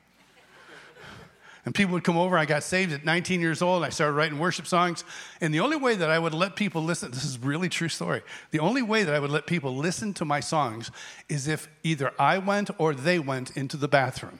And 1.69 1.75
people 1.75 1.93
would 1.93 2.03
come 2.03 2.17
over. 2.17 2.35
I 2.35 2.45
got 2.45 2.63
saved 2.63 2.93
at 2.93 3.05
19 3.05 3.41
years 3.41 3.61
old. 3.61 3.83
I 3.83 3.89
started 3.89 4.13
writing 4.13 4.39
worship 4.39 4.65
songs. 4.65 5.03
And 5.39 5.53
the 5.53 5.59
only 5.59 5.77
way 5.77 5.93
that 5.93 6.09
I 6.09 6.17
would 6.17 6.33
let 6.33 6.55
people 6.55 6.83
listen, 6.83 7.11
this 7.11 7.23
is 7.23 7.37
really 7.37 7.69
true 7.69 7.89
story. 7.89 8.23
The 8.49 8.57
only 8.57 8.81
way 8.81 9.03
that 9.03 9.13
I 9.13 9.19
would 9.19 9.29
let 9.29 9.45
people 9.45 9.75
listen 9.75 10.15
to 10.15 10.25
my 10.25 10.39
songs 10.39 10.89
is 11.29 11.47
if 11.47 11.69
either 11.83 12.11
I 12.17 12.39
went 12.39 12.71
or 12.79 12.95
they 12.95 13.19
went 13.19 13.55
into 13.55 13.77
the 13.77 13.87
bathroom. 13.87 14.39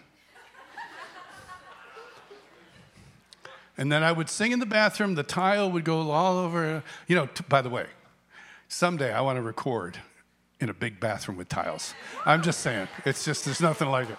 and 3.77 3.91
then 3.91 4.01
I 4.01 4.11
would 4.11 4.27
sing 4.27 4.51
in 4.51 4.57
the 4.57 4.65
bathroom. 4.65 5.13
The 5.13 5.21
tile 5.21 5.71
would 5.71 5.83
go 5.83 6.09
all 6.09 6.39
over. 6.39 6.81
You 7.07 7.15
know, 7.15 7.27
t- 7.27 7.45
by 7.47 7.61
the 7.61 7.69
way, 7.69 7.85
someday 8.69 9.13
I 9.13 9.21
want 9.21 9.37
to 9.37 9.43
record 9.43 9.99
in 10.59 10.67
a 10.67 10.73
big 10.73 10.99
bathroom 10.99 11.37
with 11.37 11.47
tiles. 11.47 11.93
I'm 12.25 12.41
just 12.41 12.61
saying. 12.61 12.87
It's 13.05 13.23
just, 13.23 13.45
there's 13.45 13.61
nothing 13.61 13.89
like 13.89 14.09
it. 14.09 14.17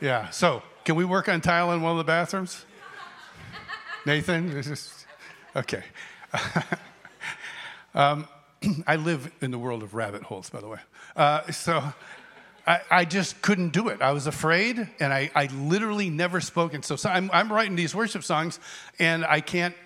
Yeah. 0.00 0.30
So, 0.30 0.64
can 0.90 0.96
we 0.96 1.04
work 1.04 1.28
on 1.28 1.40
tile 1.40 1.70
in 1.70 1.82
one 1.82 1.92
of 1.92 1.98
the 1.98 2.04
bathrooms? 2.04 2.64
Nathan? 4.06 4.60
Okay. 5.54 5.84
um, 7.94 8.26
I 8.88 8.96
live 8.96 9.30
in 9.40 9.52
the 9.52 9.58
world 9.58 9.84
of 9.84 9.94
rabbit 9.94 10.24
holes, 10.24 10.50
by 10.50 10.60
the 10.60 10.66
way. 10.66 10.80
Uh, 11.14 11.48
so 11.52 11.80
I, 12.66 12.80
I, 12.90 13.04
just 13.04 13.40
couldn't 13.40 13.68
do 13.68 13.86
it. 13.86 14.02
I 14.02 14.10
was 14.10 14.26
afraid, 14.26 14.84
and 14.98 15.12
I, 15.12 15.30
I 15.32 15.46
literally 15.46 16.10
never 16.10 16.40
spoken. 16.40 16.82
So, 16.82 16.96
so 16.96 17.08
I'm, 17.08 17.30
I'm 17.32 17.52
writing 17.52 17.76
these 17.76 17.94
worship 17.94 18.24
songs, 18.24 18.58
and 18.98 19.24
I 19.24 19.42
can't. 19.42 19.76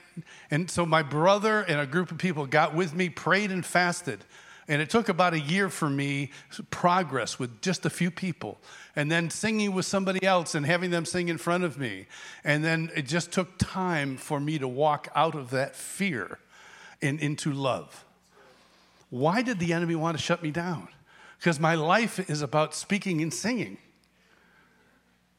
And 0.51 0.71
so 0.71 0.87
my 0.87 1.03
brother 1.03 1.61
and 1.61 1.83
a 1.83 1.87
group 1.87 2.13
of 2.13 2.17
people 2.17 2.47
got 2.47 2.75
with 2.75 2.95
me, 2.95 3.11
prayed 3.11 3.51
and 3.51 3.63
fasted. 3.63 4.25
And 4.67 4.81
it 4.81 4.89
took 4.89 5.09
about 5.09 5.35
a 5.35 5.41
year 5.41 5.69
for 5.69 5.91
me, 5.91 6.31
progress 6.71 7.39
with 7.39 7.61
just 7.61 7.85
a 7.85 7.91
few 7.91 8.11
people, 8.11 8.59
and 8.97 9.11
then 9.13 9.29
singing 9.29 9.75
with 9.75 9.85
somebody 9.85 10.25
else 10.25 10.55
and 10.55 10.65
having 10.65 10.91
them 10.91 11.05
sing 11.05 11.29
in 11.29 11.37
front 11.37 11.65
of 11.65 11.79
me. 11.79 12.07
And 12.45 12.65
then 12.65 12.91
it 12.97 13.03
just 13.03 13.31
took 13.31 13.59
time 13.59 14.17
for 14.17 14.41
me 14.41 14.59
to 14.59 14.67
walk 14.67 15.09
out 15.15 15.35
of 15.35 15.51
that 15.51 15.77
fear 15.77 16.39
and 17.03 17.21
into 17.21 17.53
love. 17.53 18.05
Why 19.11 19.43
did 19.43 19.59
the 19.59 19.73
enemy 19.73 19.95
want 19.95 20.17
to 20.17 20.23
shut 20.23 20.43
me 20.43 20.51
down? 20.51 20.89
Because 21.39 21.61
my 21.61 21.75
life 21.75 22.31
is 22.31 22.41
about 22.41 22.75
speaking 22.75 23.21
and 23.21 23.33
singing. 23.33 23.77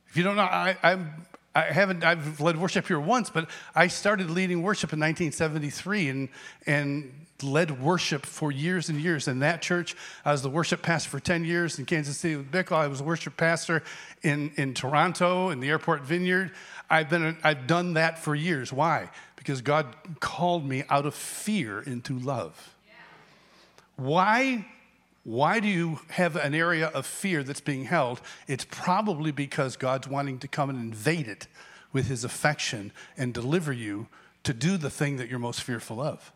If 0.08 0.18
you 0.18 0.24
don't 0.24 0.36
know, 0.36 0.44
I, 0.44 0.78
I'm, 0.84 1.26
I 1.56 1.64
haven't, 1.64 2.04
I've 2.04 2.40
led 2.40 2.58
worship 2.58 2.88
here 2.88 3.00
once, 3.00 3.30
but 3.30 3.50
I 3.74 3.88
started 3.88 4.30
leading 4.30 4.62
worship 4.62 4.94
in 4.94 5.00
1973 5.00 6.10
and, 6.10 6.30
and 6.68 7.25
led 7.44 7.82
worship 7.82 8.26
for 8.26 8.52
years 8.52 8.90
and 8.90 9.00
years 9.00 9.28
in 9.28 9.40
that 9.40 9.62
church. 9.62 9.96
I 10.24 10.32
was 10.32 10.42
the 10.42 10.50
worship 10.50 10.82
pastor 10.82 11.10
for 11.10 11.20
10 11.20 11.44
years 11.44 11.78
in 11.78 11.86
Kansas 11.86 12.18
City 12.18 12.36
with 12.38 12.52
Bickle. 12.52 12.78
I 12.78 12.88
was 12.88 13.02
a 13.02 13.04
worship 13.04 13.36
pastor 13.36 13.84
in, 14.22 14.52
in 14.56 14.74
Toronto 14.74 15.50
in 15.50 15.60
the 15.60 15.70
airport 15.70 16.04
vineyard. 16.04 16.52
I've, 16.90 17.10
been, 17.10 17.38
I've 17.44 17.68
done 17.68 17.96
that 17.96 18.20
for 18.20 18.36
years. 18.36 18.72
Why? 18.72 19.10
Because 19.36 19.62
God 19.62 19.96
called 20.20 20.68
me 20.68 20.84
out 20.90 21.06
of 21.06 21.14
fear 21.14 21.82
into 21.82 22.18
love. 22.18 22.76
Why, 23.98 24.66
why 25.24 25.60
do 25.60 25.68
you 25.68 26.00
have 26.10 26.36
an 26.36 26.54
area 26.54 26.88
of 26.88 27.06
fear 27.06 27.44
that's 27.44 27.62
being 27.62 27.86
held? 27.86 28.22
It's 28.48 28.66
probably 28.70 29.32
because 29.32 29.78
God's 29.78 30.08
wanting 30.08 30.40
to 30.40 30.48
come 30.48 30.70
and 30.70 30.80
invade 30.80 31.28
it 31.28 31.48
with 31.92 32.08
his 32.08 32.24
affection 32.24 32.92
and 33.18 33.34
deliver 33.34 33.72
you 33.72 34.08
to 34.44 34.54
do 34.54 34.78
the 34.78 34.90
thing 34.90 35.18
that 35.18 35.30
you're 35.30 35.40
most 35.40 35.64
fearful 35.64 36.02
of. 36.02 36.32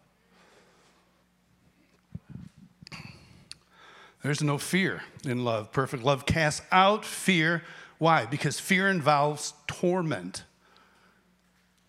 There's 4.23 4.43
no 4.43 4.57
fear 4.57 5.03
in 5.23 5.45
love. 5.45 5.71
Perfect 5.71 6.03
love 6.03 6.25
casts 6.25 6.61
out 6.71 7.05
fear. 7.05 7.63
Why? 7.97 8.25
Because 8.25 8.59
fear 8.59 8.89
involves 8.89 9.53
torment. 9.67 10.43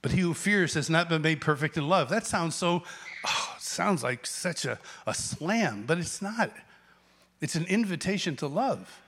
But 0.03 0.13
he 0.13 0.21
who 0.21 0.35
fears 0.35 0.75
has 0.75 0.89
not 0.89 1.09
been 1.09 1.23
made 1.23 1.41
perfect 1.41 1.77
in 1.77 1.89
love. 1.89 2.09
That 2.09 2.27
sounds 2.27 2.55
so, 2.55 2.83
oh, 3.27 3.57
sounds 3.59 4.03
like 4.03 4.27
such 4.27 4.65
a, 4.65 4.79
a 5.07 5.15
slam, 5.15 5.85
but 5.87 5.99
it's 5.99 6.23
not. 6.23 6.53
It's 7.41 7.55
an 7.55 7.65
invitation 7.67 8.37
to 8.37 8.47
love. 8.47 9.01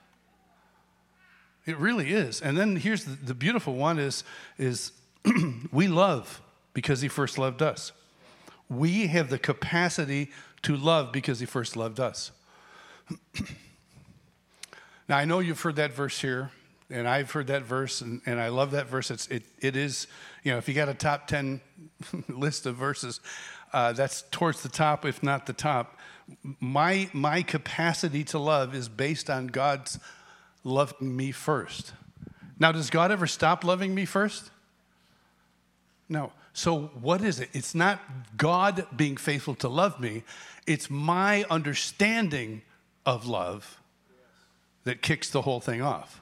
It 1.65 1.77
really 1.77 2.11
is. 2.11 2.41
And 2.41 2.57
then 2.57 2.75
here's 2.75 3.05
the, 3.05 3.15
the 3.15 3.33
beautiful 3.33 3.75
one 3.75 3.99
is, 3.99 4.23
is 4.57 4.91
we 5.71 5.87
love 5.87 6.41
because 6.73 7.01
he 7.01 7.07
first 7.07 7.37
loved 7.37 7.61
us. 7.61 7.91
we 8.69 9.07
have 9.07 9.29
the 9.29 9.39
capacity 9.39 10.31
to 10.63 10.75
love 10.75 11.11
because 11.11 11.39
he 11.39 11.45
first 11.45 11.75
loved 11.75 11.99
us. 11.99 12.31
now, 15.09 15.17
I 15.17 15.25
know 15.25 15.39
you've 15.39 15.61
heard 15.61 15.77
that 15.77 15.93
verse 15.93 16.19
here, 16.19 16.51
and 16.89 17.07
I've 17.07 17.31
heard 17.31 17.47
that 17.47 17.63
verse, 17.63 18.01
and, 18.01 18.21
and 18.25 18.39
I 18.39 18.49
love 18.49 18.71
that 18.71 18.87
verse. 18.87 19.11
It's, 19.11 19.27
it, 19.27 19.43
it 19.59 19.75
is, 19.75 20.07
you 20.43 20.51
know, 20.51 20.57
if 20.57 20.67
you 20.67 20.73
got 20.73 20.89
a 20.89 20.93
top 20.93 21.27
10 21.27 21.61
list 22.29 22.65
of 22.65 22.75
verses, 22.75 23.19
uh, 23.73 23.93
that's 23.93 24.23
towards 24.31 24.61
the 24.61 24.69
top, 24.69 25.05
if 25.05 25.23
not 25.23 25.45
the 25.45 25.53
top. 25.53 25.97
My, 26.59 27.09
my 27.11 27.41
capacity 27.41 28.23
to 28.25 28.39
love 28.39 28.75
is 28.75 28.87
based 28.87 29.29
on 29.29 29.47
God's 29.47 29.99
loving 30.63 31.15
me 31.15 31.31
first. 31.31 31.93
Now, 32.59 32.71
does 32.71 32.89
God 32.89 33.11
ever 33.11 33.27
stop 33.27 33.63
loving 33.63 33.93
me 33.95 34.05
first? 34.05 34.51
No. 36.07 36.31
So, 36.53 36.91
what 37.01 37.21
is 37.23 37.39
it? 37.39 37.49
It's 37.53 37.73
not 37.73 37.99
God 38.37 38.85
being 38.95 39.17
faithful 39.17 39.55
to 39.55 39.67
love 39.67 39.99
me, 39.99 40.23
it's 40.67 40.89
my 40.89 41.43
understanding 41.49 42.61
of 43.05 43.25
love 43.25 43.79
that 44.83 45.01
kicks 45.01 45.29
the 45.29 45.41
whole 45.43 45.59
thing 45.59 45.81
off. 45.81 46.21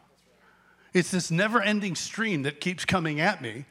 It's 0.93 1.11
this 1.11 1.31
never 1.31 1.61
ending 1.61 1.95
stream 1.95 2.43
that 2.43 2.59
keeps 2.59 2.85
coming 2.85 3.19
at 3.19 3.41
me. 3.41 3.65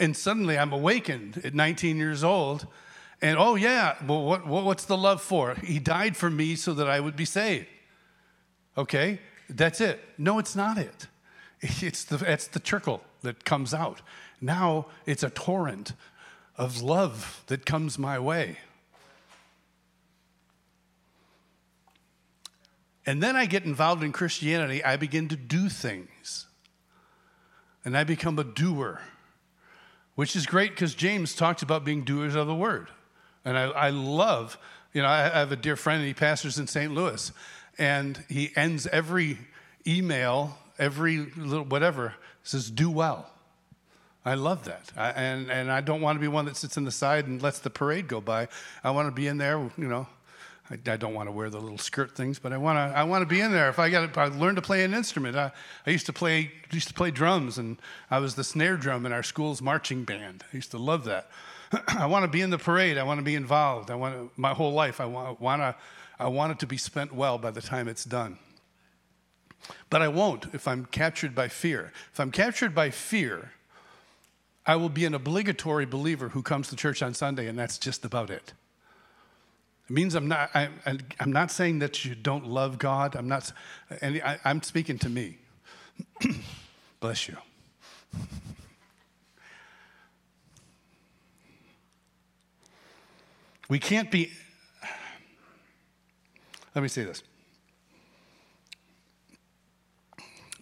And 0.00 0.16
suddenly 0.16 0.58
I'm 0.58 0.72
awakened 0.72 1.42
at 1.44 1.54
19 1.54 1.96
years 1.96 2.24
old. 2.24 2.66
And 3.20 3.38
oh, 3.38 3.54
yeah, 3.54 3.96
well, 4.06 4.24
what, 4.24 4.46
what's 4.46 4.84
the 4.84 4.96
love 4.96 5.22
for? 5.22 5.54
He 5.54 5.78
died 5.78 6.16
for 6.16 6.30
me 6.30 6.56
so 6.56 6.74
that 6.74 6.88
I 6.88 6.98
would 6.98 7.14
be 7.14 7.24
saved. 7.24 7.66
Okay, 8.76 9.20
that's 9.48 9.80
it. 9.80 10.00
No, 10.18 10.38
it's 10.38 10.56
not 10.56 10.78
it. 10.78 11.06
It's 11.80 12.02
the, 12.02 12.16
it's 12.26 12.48
the 12.48 12.58
trickle 12.58 13.04
that 13.20 13.44
comes 13.44 13.72
out. 13.72 14.02
Now 14.40 14.86
it's 15.06 15.22
a 15.22 15.30
torrent 15.30 15.92
of 16.56 16.82
love 16.82 17.44
that 17.46 17.64
comes 17.64 18.00
my 18.00 18.18
way. 18.18 18.58
And 23.04 23.22
then 23.22 23.34
I 23.36 23.46
get 23.46 23.64
involved 23.64 24.02
in 24.02 24.12
Christianity, 24.12 24.84
I 24.84 24.96
begin 24.96 25.28
to 25.28 25.36
do 25.36 25.68
things. 25.68 26.46
And 27.84 27.96
I 27.96 28.04
become 28.04 28.38
a 28.38 28.44
doer, 28.44 29.00
which 30.14 30.36
is 30.36 30.46
great 30.46 30.70
because 30.70 30.94
James 30.94 31.34
talks 31.34 31.62
about 31.62 31.84
being 31.84 32.04
doers 32.04 32.36
of 32.36 32.46
the 32.46 32.54
word. 32.54 32.88
And 33.44 33.58
I, 33.58 33.64
I 33.64 33.90
love, 33.90 34.56
you 34.92 35.02
know, 35.02 35.08
I 35.08 35.22
have 35.22 35.50
a 35.50 35.56
dear 35.56 35.74
friend, 35.74 35.98
and 35.98 36.06
he 36.06 36.14
pastors 36.14 36.60
in 36.60 36.68
St. 36.68 36.94
Louis, 36.94 37.32
and 37.76 38.24
he 38.28 38.52
ends 38.54 38.86
every 38.86 39.38
email, 39.84 40.56
every 40.78 41.18
little 41.36 41.64
whatever, 41.64 42.14
says, 42.44 42.70
do 42.70 42.88
well. 42.88 43.28
I 44.24 44.34
love 44.34 44.64
that. 44.64 44.92
I, 44.96 45.10
and, 45.10 45.50
and 45.50 45.72
I 45.72 45.80
don't 45.80 46.00
want 46.00 46.16
to 46.16 46.20
be 46.20 46.28
one 46.28 46.44
that 46.44 46.56
sits 46.56 46.76
in 46.76 46.84
the 46.84 46.92
side 46.92 47.26
and 47.26 47.42
lets 47.42 47.58
the 47.58 47.70
parade 47.70 48.06
go 48.06 48.20
by. 48.20 48.46
I 48.84 48.92
want 48.92 49.08
to 49.08 49.12
be 49.12 49.26
in 49.26 49.38
there, 49.38 49.58
you 49.76 49.88
know, 49.88 50.06
I, 50.70 50.74
I, 50.74 50.96
don't 50.96 51.14
want 51.14 51.28
to 51.28 51.32
wear 51.32 51.50
the 51.50 51.60
little 51.60 51.78
skirt 51.78 52.14
things, 52.16 52.38
but 52.38 52.52
I 52.52 52.56
want 52.56 52.76
to. 52.76 52.96
I 52.96 53.02
want 53.04 53.22
to 53.22 53.26
be 53.26 53.40
in 53.40 53.52
there. 53.52 53.68
If 53.68 53.78
I 53.78 53.90
got, 53.90 54.16
I 54.16 54.26
learn 54.26 54.54
to 54.54 54.62
play 54.62 54.84
an 54.84 54.94
instrument. 54.94 55.36
I, 55.36 55.52
I 55.86 55.90
used 55.90 56.06
to 56.06 56.12
play. 56.12 56.52
Used 56.70 56.88
to 56.88 56.94
play 56.94 57.10
drums, 57.10 57.58
and 57.58 57.76
I 58.10 58.18
was 58.18 58.34
the 58.34 58.44
snare 58.44 58.76
drum 58.76 59.04
in 59.04 59.12
our 59.12 59.22
school's 59.22 59.60
marching 59.60 60.04
band. 60.04 60.44
I 60.52 60.56
used 60.56 60.70
to 60.70 60.78
love 60.78 61.04
that. 61.04 61.28
I 61.88 62.06
want 62.06 62.24
to 62.24 62.30
be 62.30 62.40
in 62.40 62.50
the 62.50 62.58
parade. 62.58 62.96
I 62.96 63.02
want 63.02 63.18
to 63.18 63.24
be 63.24 63.34
involved. 63.34 63.90
I 63.90 63.94
want 63.94 64.36
my 64.38 64.54
whole 64.54 64.72
life. 64.72 65.00
I 65.00 65.06
want, 65.06 65.40
want 65.40 65.62
to. 65.62 65.74
I 66.18 66.28
want 66.28 66.52
it 66.52 66.58
to 66.60 66.66
be 66.66 66.76
spent 66.76 67.12
well 67.12 67.38
by 67.38 67.50
the 67.50 67.60
time 67.60 67.88
it's 67.88 68.04
done. 68.04 68.38
But 69.90 70.02
I 70.02 70.08
won't 70.08 70.54
if 70.54 70.68
I'm 70.68 70.86
captured 70.86 71.34
by 71.34 71.48
fear. 71.48 71.92
If 72.12 72.20
I'm 72.20 72.30
captured 72.30 72.74
by 72.74 72.90
fear, 72.90 73.52
I 74.64 74.76
will 74.76 74.88
be 74.88 75.04
an 75.04 75.14
obligatory 75.14 75.86
believer 75.86 76.30
who 76.30 76.42
comes 76.42 76.68
to 76.68 76.76
church 76.76 77.02
on 77.02 77.14
Sunday, 77.14 77.48
and 77.48 77.58
that's 77.58 77.78
just 77.78 78.04
about 78.04 78.30
it. 78.30 78.52
It 79.92 79.94
means 79.94 80.14
I'm 80.14 80.26
not, 80.26 80.48
I, 80.54 80.70
am 81.20 81.32
not 81.32 81.50
saying 81.50 81.80
that 81.80 82.02
you 82.02 82.14
don't 82.14 82.46
love 82.46 82.78
God. 82.78 83.14
I'm 83.14 83.28
not, 83.28 83.52
and 84.00 84.22
I, 84.24 84.38
I'm 84.42 84.62
speaking 84.62 84.98
to 85.00 85.10
me. 85.10 85.36
Bless 87.00 87.28
you. 87.28 87.36
We 93.68 93.78
can't 93.78 94.10
be, 94.10 94.30
let 96.74 96.80
me 96.80 96.88
say 96.88 97.04
this. 97.04 97.22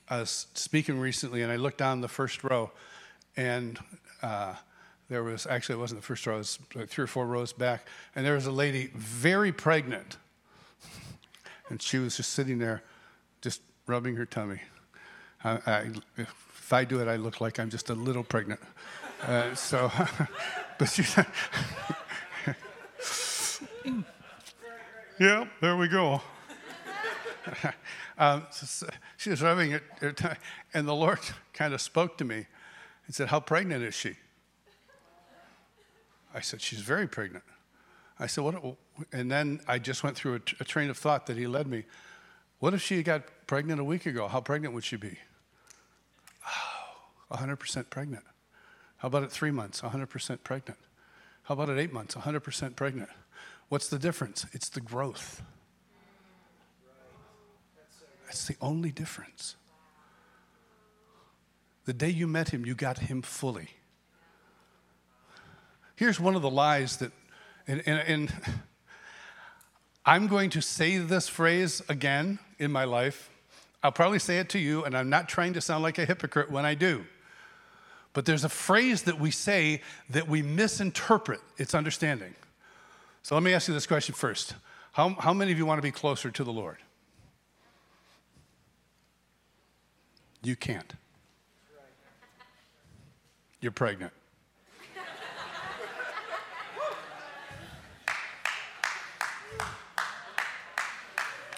I 0.09 0.19
was 0.19 0.49
speaking 0.55 0.99
recently 0.99 1.43
and 1.43 1.53
I 1.53 1.57
looked 1.57 1.79
down 1.79 2.01
the 2.01 2.09
first 2.09 2.43
row 2.43 2.73
and 3.37 3.79
uh, 4.25 4.57
there 5.11 5.23
was 5.25 5.46
actually 5.46 5.75
it 5.75 5.79
wasn't 5.79 6.01
the 6.01 6.07
first 6.07 6.25
row, 6.25 6.37
it 6.37 6.38
was 6.38 6.59
three 6.87 7.05
or 7.05 7.09
four 7.09 7.27
rows 7.27 7.53
back, 7.53 7.87
and 8.14 8.25
there 8.25 8.35
was 8.35 8.46
a 8.46 8.53
lady 8.53 8.90
very 8.94 9.51
pregnant, 9.51 10.16
and 11.68 11.83
she 11.83 11.99
was 11.99 12.16
just 12.16 12.31
sitting 12.33 12.61
there, 12.61 12.83
just 13.42 13.61
rubbing 13.88 14.14
her 14.14 14.25
tummy. 14.25 14.61
I, 15.42 15.51
I, 15.66 15.90
if 16.16 16.73
I 16.73 16.85
do 16.85 17.01
it, 17.01 17.09
I 17.09 17.16
look 17.16 17.40
like 17.40 17.59
I'm 17.59 17.70
just 17.70 17.90
a 17.90 17.94
little 17.94 18.23
pregnant. 18.23 18.61
Uh, 19.27 19.53
so, 19.57 19.90
but 20.79 20.88
she. 20.88 21.03
yeah, 25.18 25.44
there 25.61 25.77
we 25.77 25.88
go. 25.88 26.23
um, 28.18 28.46
so 28.53 28.87
she 29.16 29.31
was 29.31 29.42
rubbing 29.42 29.73
it, 29.73 29.83
and 30.73 30.87
the 30.87 30.94
Lord 30.94 31.18
kind 31.53 31.75
of 31.75 31.81
spoke 31.81 32.16
to 32.18 32.25
me 32.25 32.46
and 33.07 33.14
said, 33.14 33.27
"How 33.29 33.40
pregnant 33.40 33.83
is 33.83 33.94
she?" 33.96 34.14
I 36.35 36.40
said, 36.40 36.61
She's 36.61 36.81
very 36.81 37.07
pregnant. 37.07 37.45
I 38.19 38.27
said, 38.27 38.45
What? 38.45 38.77
And 39.12 39.31
then 39.31 39.61
I 39.66 39.79
just 39.79 40.03
went 40.03 40.16
through 40.16 40.37
a, 40.37 40.40
a 40.61 40.64
train 40.64 40.90
of 40.90 40.99
thought 40.99 41.27
that 41.27 41.37
he 41.37 41.47
led 41.47 41.66
me. 41.66 41.85
What 42.59 42.75
if 42.75 42.83
she 42.83 43.03
got 43.03 43.23
pregnant 43.47 43.81
a 43.81 43.85
week 43.85 44.07
ago? 44.07 44.29
How 44.29 44.40
pregnant 44.40 44.75
would 44.75 44.85
she 44.85 44.97
be? 44.97 45.19
Oh, 46.47 47.37
100% 47.37 47.90
pregnant. 47.90 48.25
How 48.99 49.09
about 49.09 49.23
at 49.23 49.33
three 49.33 49.51
months? 49.51 49.81
100% 49.81 50.45
pregnant. 50.45 50.79
How 51.45 51.55
about 51.55 51.71
at 51.71 51.79
eight 51.79 51.93
months? 51.93 52.14
100% 52.14 52.77
pregnant. 52.77 53.09
What's 53.71 53.88
the 53.88 53.99
difference? 53.99 54.47
It's 54.53 54.69
the 54.69 54.81
growth. 54.81 55.43
That's 58.27 58.47
the 58.47 58.57
only 58.61 58.93
difference. 58.93 59.57
The 61.87 61.93
day 61.95 62.11
you 62.11 62.29
met 62.29 62.51
him, 62.51 62.66
you 62.66 62.75
got 62.75 62.99
him 62.99 63.23
fully. 63.23 63.71
Here's 66.00 66.18
one 66.18 66.34
of 66.34 66.40
the 66.40 66.48
lies 66.48 66.96
that, 66.96 67.12
and, 67.68 67.82
and, 67.84 67.98
and 68.08 68.32
I'm 70.06 70.28
going 70.28 70.48
to 70.48 70.62
say 70.62 70.96
this 70.96 71.28
phrase 71.28 71.82
again 71.90 72.38
in 72.58 72.72
my 72.72 72.84
life. 72.84 73.28
I'll 73.82 73.92
probably 73.92 74.18
say 74.18 74.38
it 74.38 74.48
to 74.48 74.58
you, 74.58 74.82
and 74.82 74.96
I'm 74.96 75.10
not 75.10 75.28
trying 75.28 75.52
to 75.52 75.60
sound 75.60 75.82
like 75.82 75.98
a 75.98 76.06
hypocrite 76.06 76.50
when 76.50 76.64
I 76.64 76.74
do. 76.74 77.04
But 78.14 78.24
there's 78.24 78.44
a 78.44 78.48
phrase 78.48 79.02
that 79.02 79.20
we 79.20 79.30
say 79.30 79.82
that 80.08 80.26
we 80.26 80.40
misinterpret 80.40 81.40
its 81.58 81.74
understanding. 81.74 82.34
So 83.22 83.34
let 83.34 83.44
me 83.44 83.52
ask 83.52 83.68
you 83.68 83.74
this 83.74 83.86
question 83.86 84.14
first 84.14 84.54
How, 84.92 85.10
how 85.10 85.34
many 85.34 85.52
of 85.52 85.58
you 85.58 85.66
want 85.66 85.76
to 85.76 85.82
be 85.82 85.92
closer 85.92 86.30
to 86.30 86.44
the 86.44 86.50
Lord? 86.50 86.78
You 90.42 90.56
can't. 90.56 90.94
You're 93.60 93.70
pregnant. 93.70 94.14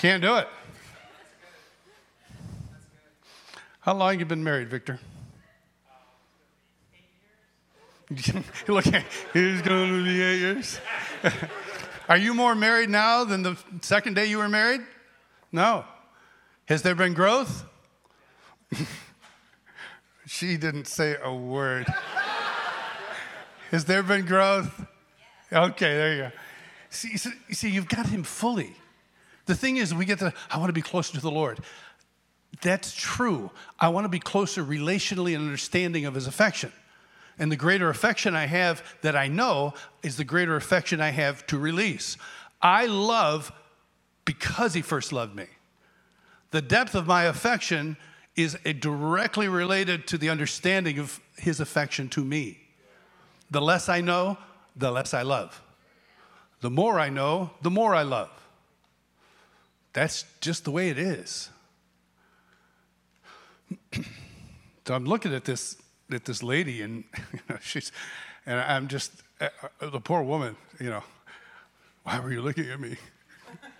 Can't 0.03 0.21
do 0.21 0.35
it. 0.35 0.49
How 3.79 3.95
long 3.95 4.19
you 4.19 4.25
been 4.25 4.43
married, 4.43 4.69
Victor? 4.69 4.99
Look, 8.67 8.85
he's 8.85 9.63
going 9.63 9.89
to 9.91 10.05
be 10.05 10.21
eight 10.21 10.41
years. 10.41 10.81
Are 12.09 12.17
you 12.17 12.35
more 12.35 12.57
married 12.57 12.91
now 12.91 13.23
than 13.23 13.45
the 13.45 13.57
second 13.81 14.15
day 14.15 14.27
you 14.27 14.39
were 14.39 14.49
married? 14.49 14.81
No. 15.53 15.85
Has 16.65 16.83
there 16.83 16.97
been 16.97 17.15
growth? 17.15 17.65
she 20.27 20.57
didn't 20.57 20.89
say 20.89 21.17
a 21.23 21.33
word. 21.33 21.87
Has 23.71 23.85
there 23.85 24.03
been 24.03 24.27
growth? 24.27 24.85
Okay, 25.53 25.95
there 25.95 26.15
you 26.17 26.23
go. 26.23 26.31
See, 26.91 27.17
see, 27.17 27.71
you've 27.71 27.89
got 27.89 28.07
him 28.07 28.25
fully. 28.25 28.75
The 29.47 29.55
thing 29.55 29.77
is, 29.77 29.95
we 29.95 30.05
get 30.05 30.21
to, 30.21 30.33
I 30.51 30.59
want 30.59 30.69
to 30.69 30.75
be 30.75 30.83
closer 30.83 31.15
to 31.15 31.21
the 31.21 31.31
Lord. 31.31 31.61
That's 32.61 32.95
true. 32.95 33.51
I 33.81 33.89
want 33.89 34.05
to 34.05 34.09
be 34.09 34.21
closer 34.21 34.63
relationally 34.65 35.35
and 35.35 35.45
understanding 35.45 36.07
of 36.07 36.15
his 36.15 36.27
affection. 36.27 36.73
And 37.39 37.51
the 37.51 37.57
greater 37.57 37.89
affection 37.89 38.37
I 38.37 38.47
have 38.47 38.85
that 39.03 39.17
I 39.17 39.29
know 39.29 39.75
is 40.03 40.17
the 40.17 40.25
greater 40.25 40.55
affection 40.55 41.01
I 41.01 41.11
have 41.11 41.47
to 41.47 41.59
release. 41.59 42.17
I 42.61 42.87
love 42.87 43.51
because 44.25 44.75
he 44.75 44.83
first 44.83 45.13
loved 45.13 45.35
me. 45.35 45.47
The 46.51 46.63
depth 46.63 46.95
of 46.95 47.07
my 47.07 47.25
affection 47.25 47.97
is 48.37 48.57
directly 48.81 49.49
related 49.49 50.07
to 50.09 50.19
the 50.19 50.29
understanding 50.29 50.99
of 50.99 51.21
his 51.37 51.59
affection 51.59 52.09
to 52.11 52.25
me. 52.25 52.59
The 53.51 53.61
less 53.61 53.89
I 53.89 54.03
know, 54.03 54.39
the 54.77 54.91
less 54.91 55.13
I 55.15 55.23
love. 55.23 55.61
The 56.61 56.71
more 56.71 57.01
I 57.01 57.09
know, 57.09 57.51
the 57.63 57.71
more 57.71 57.95
I 57.95 58.03
love. 58.03 58.31
That's 59.93 60.25
just 60.41 60.65
the 60.65 60.71
way 60.71 60.89
it 60.89 60.99
is. 60.99 61.51
so 64.87 64.95
I'm 64.95 65.05
looking 65.05 65.35
at 65.35 65.45
this 65.45 65.77
at 66.11 66.25
this 66.25 66.43
lady, 66.43 66.83
and 66.83 67.05
you 67.33 67.41
know, 67.49 67.57
she's, 67.61 67.93
and 68.47 68.61
I'm 68.61 68.89
just 68.89 69.13
uh, 69.41 69.49
uh, 69.81 69.91
the 69.91 70.01
poor 70.01 70.23
woman. 70.23 70.57
You 70.81 70.91
know, 70.91 71.03
why 72.05 72.21
were 72.21 72.33
you 72.33 72.43
looking 72.43 72.69
at 72.71 72.81
me? 72.81 72.97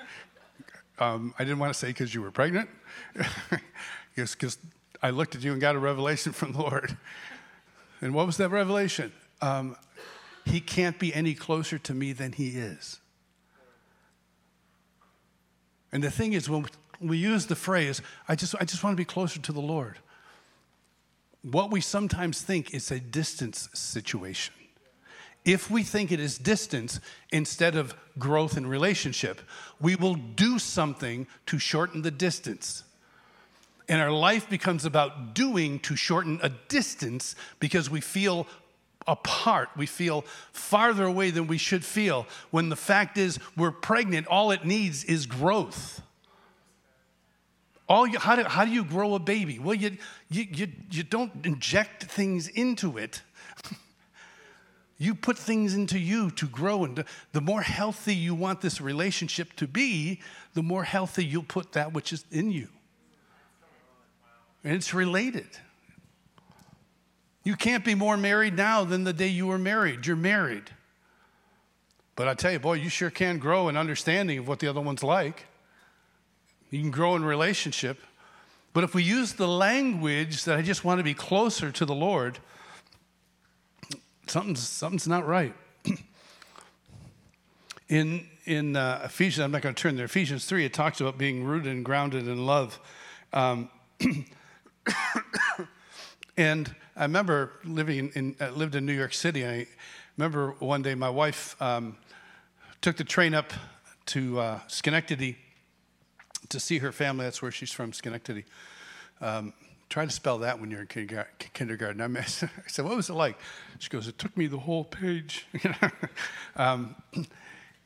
um, 0.99 1.35
I 1.39 1.45
didn't 1.45 1.59
want 1.59 1.73
to 1.73 1.79
say 1.79 1.89
because 1.89 2.15
you 2.15 2.23
were 2.23 2.31
pregnant. 2.31 2.69
yes, 4.17 4.35
because 4.35 4.59
I 5.03 5.11
looked 5.11 5.35
at 5.35 5.43
you 5.43 5.53
and 5.53 5.61
got 5.61 5.75
a 5.75 5.79
revelation 5.79 6.33
from 6.33 6.53
the 6.53 6.61
Lord. 6.61 6.97
And 8.01 8.15
what 8.15 8.27
was 8.27 8.37
that 8.39 8.51
revelation? 8.51 9.13
Um, 9.41 9.77
he 10.45 10.61
can't 10.61 10.99
be 10.99 11.15
any 11.15 11.35
closer 11.35 11.79
to 11.79 11.95
me 11.95 12.13
than 12.13 12.33
he 12.33 12.51
is. 12.51 12.99
And 15.93 16.03
the 16.03 16.11
thing 16.11 16.33
is, 16.33 16.49
when 16.49 16.67
we 17.01 17.19
use 17.19 17.47
the 17.47 17.57
phrase, 17.57 18.01
I 18.29 18.35
just, 18.35 18.55
I 18.61 18.65
just 18.65 18.83
want 18.83 18.95
to 18.95 19.01
be 19.01 19.05
closer 19.05 19.41
to 19.41 19.53
the 19.53 19.61
Lord, 19.61 19.99
what 21.43 21.71
we 21.71 21.81
sometimes 21.81 22.41
think 22.41 22.73
is 22.73 22.91
a 22.91 23.01
distance 23.01 23.69
situation. 23.75 24.55
If 25.45 25.71
we 25.71 25.83
think 25.83 26.13
it 26.13 26.21
is 26.21 26.39
distance 26.39 27.01
instead 27.31 27.75
of 27.75 27.95
growth 28.19 28.57
in 28.57 28.67
relationship, 28.67 29.41
we 29.81 29.97
will 29.97 30.15
do 30.15 30.59
something 30.59 31.27
to 31.47 31.59
shorten 31.59 32.03
the 32.03 32.13
distance. 32.13 32.85
And 33.89 34.01
our 34.01 34.13
life 34.13 34.49
becomes 34.49 34.85
about 34.85 35.35
doing 35.35 35.81
to 35.81 35.97
shorten 35.97 36.39
a 36.43 36.51
distance 36.69 37.35
because 37.59 37.91
we 37.91 38.01
feel 38.01 38.47
apart. 39.07 39.71
We 39.77 39.87
feel 39.87 40.25
farther 40.53 41.05
away 41.05 41.31
than 41.31 41.47
we 41.47 41.59
should 41.59 41.85
feel. 41.85 42.27
When 42.51 42.69
the 42.69 42.77
fact 42.77 43.19
is, 43.19 43.39
we're 43.57 43.73
pregnant, 43.73 44.27
all 44.27 44.51
it 44.51 44.65
needs 44.65 45.05
is 45.05 45.27
growth. 45.27 46.03
All 47.89 48.07
you, 48.07 48.19
how, 48.19 48.37
do, 48.37 48.45
how 48.45 48.65
do 48.65 48.71
you 48.71 48.85
grow 48.85 49.15
a 49.15 49.19
baby? 49.19 49.59
Well, 49.59 49.75
you, 49.75 49.97
you, 50.31 50.47
you, 50.51 50.69
you 50.91 51.03
don't 51.03 51.45
inject 51.45 52.05
things 52.05 52.49
into 52.49 52.97
it. 52.97 53.23
you 54.99 55.15
put 55.15 55.37
things 55.37 55.75
into 55.75 55.99
you 55.99 56.31
to 56.33 56.47
grow. 56.47 56.85
And 56.85 57.05
the 57.33 57.41
more 57.41 57.63
healthy 57.63 58.15
you 58.15 58.35
want 58.35 58.61
this 58.61 58.81
relationship 58.81 59.55
to 59.57 59.67
be, 59.67 60.21
the 60.55 60.63
more 60.63 60.85
healthy 60.85 61.25
you'll 61.25 61.43
put 61.43 61.73
that 61.73 61.93
which 61.93 62.13
is 62.13 62.25
in 62.31 62.51
you. 62.51 62.69
And 64.65 64.75
it's 64.75 64.95
related. 64.95 65.49
You 67.45 67.57
can't 67.57 67.85
be 67.85 67.95
more 67.95 68.17
married 68.17 68.57
now 68.57 68.85
than 68.85 69.05
the 69.05 69.13
day 69.13 69.27
you 69.27 69.47
were 69.47 69.59
married. 69.59 70.07
You're 70.07 70.17
married. 70.17 70.71
But 72.15 72.29
I 72.29 72.35
tell 72.35 72.53
you, 72.53 72.59
boy, 72.59 72.75
you 72.75 72.89
sure 72.89 73.11
can 73.11 73.39
grow 73.39 73.69
in 73.69 73.77
understanding 73.77 74.39
of 74.39 74.47
what 74.47 74.61
the 74.61 74.69
other 74.69 74.81
one's 74.81 75.03
like. 75.03 75.47
You 76.71 76.81
can 76.81 76.91
grow 76.91 77.17
in 77.17 77.25
relationship. 77.25 77.99
But 78.73 78.85
if 78.85 78.95
we 78.95 79.03
use 79.03 79.35
the 79.35 79.49
language 79.49 80.45
that 80.45 80.59
I 80.59 80.63
just 80.63 80.85
want 80.85 80.99
to 80.99 81.05
be 81.05 81.15
closer 81.15 81.71
to 81.73 81.85
the 81.85 81.95
Lord, 81.95 82.39
something's, 84.27 84.61
something's 84.61 85.09
not 85.09 85.27
right. 85.27 85.55
in 87.89 88.29
in 88.45 88.77
uh, 88.77 89.03
Ephesians, 89.05 89.45
I'm 89.45 89.53
not 89.53 89.63
going 89.63 89.75
to 89.75 89.81
turn 89.81 89.97
there, 89.97 90.07
Ephesians 90.07 90.47
3, 90.47 90.65
it 90.65 90.73
talks 90.73 91.01
about 91.01 91.17
being 91.17 91.45
rooted 91.45 91.73
and 91.73 91.85
grounded 91.85 92.27
in 92.27 92.45
love. 92.45 92.81
Um, 93.33 93.71
and 96.37 96.75
I 96.95 97.05
remember 97.05 97.53
living 97.65 98.13
in, 98.15 98.37
uh, 98.39 98.51
lived 98.51 98.75
in 98.75 98.85
New 98.85 98.93
York 98.93 99.15
City. 99.15 99.47
I 99.47 99.67
remember 100.19 100.55
one 100.59 100.83
day 100.83 100.95
my 100.95 101.09
wife 101.09 101.61
um, 101.61 101.97
took 102.83 102.97
the 102.97 103.05
train 103.05 103.35
up 103.35 103.51
to 104.07 104.39
uh, 104.39 104.61
Schenectady 104.67 105.39
to 106.51 106.61
see 106.61 106.79
her 106.79 106.93
family. 106.93 107.25
That's 107.25 107.41
where 107.41 107.51
she's 107.51 107.73
from, 107.73 107.95
Schenectady. 107.95 108.45
Um, 109.23 109.55
try 109.89 110.05
to 110.05 110.11
spell 110.11 110.39
that 110.39 110.61
when 110.61 110.71
you're 110.71 110.83
in 110.83 111.25
kindergarten. 111.55 112.17
I, 112.17 112.25
said, 112.25 112.85
"What 112.85 112.95
was 112.95 113.09
it 113.09 113.15
like?" 113.15 113.39
She 113.79 113.89
goes, 113.89 114.07
"It 114.07 114.19
took 114.19 114.37
me 114.37 114.47
the 114.47 114.59
whole 114.59 114.85
page." 114.85 115.47
um, 116.57 116.95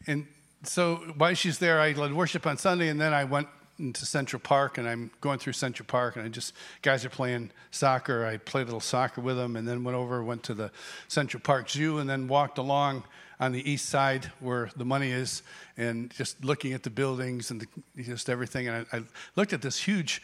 and 0.08 0.26
so 0.64 0.96
while 1.16 1.34
she's 1.34 1.58
there, 1.58 1.80
I 1.80 1.92
led 1.92 2.12
worship 2.12 2.44
on 2.44 2.58
Sunday, 2.58 2.88
and 2.88 3.00
then 3.00 3.14
I 3.14 3.22
went 3.22 3.46
into 3.78 4.06
Central 4.06 4.40
Park 4.40 4.78
and 4.78 4.88
I'm 4.88 5.10
going 5.20 5.38
through 5.38 5.52
Central 5.52 5.86
Park 5.86 6.16
and 6.16 6.24
I 6.24 6.28
just 6.28 6.54
guys 6.82 7.04
are 7.04 7.10
playing 7.10 7.50
soccer. 7.70 8.24
I 8.24 8.38
played 8.38 8.62
a 8.62 8.66
little 8.66 8.80
soccer 8.80 9.20
with 9.20 9.36
them 9.36 9.56
and 9.56 9.66
then 9.66 9.84
went 9.84 9.96
over, 9.96 10.22
went 10.22 10.42
to 10.44 10.54
the 10.54 10.70
Central 11.08 11.40
Park 11.40 11.68
Zoo 11.68 11.98
and 11.98 12.08
then 12.08 12.28
walked 12.28 12.58
along 12.58 13.04
on 13.38 13.52
the 13.52 13.70
east 13.70 13.88
side 13.88 14.30
where 14.40 14.70
the 14.76 14.84
money 14.84 15.10
is 15.10 15.42
and 15.76 16.10
just 16.10 16.44
looking 16.44 16.72
at 16.72 16.82
the 16.82 16.90
buildings 16.90 17.50
and 17.50 17.60
the, 17.60 18.02
just 18.02 18.30
everything. 18.30 18.68
And 18.68 18.86
I, 18.92 18.96
I, 18.96 19.02
looked 19.36 19.52
at 19.52 19.62
this 19.62 19.78
huge 19.78 20.22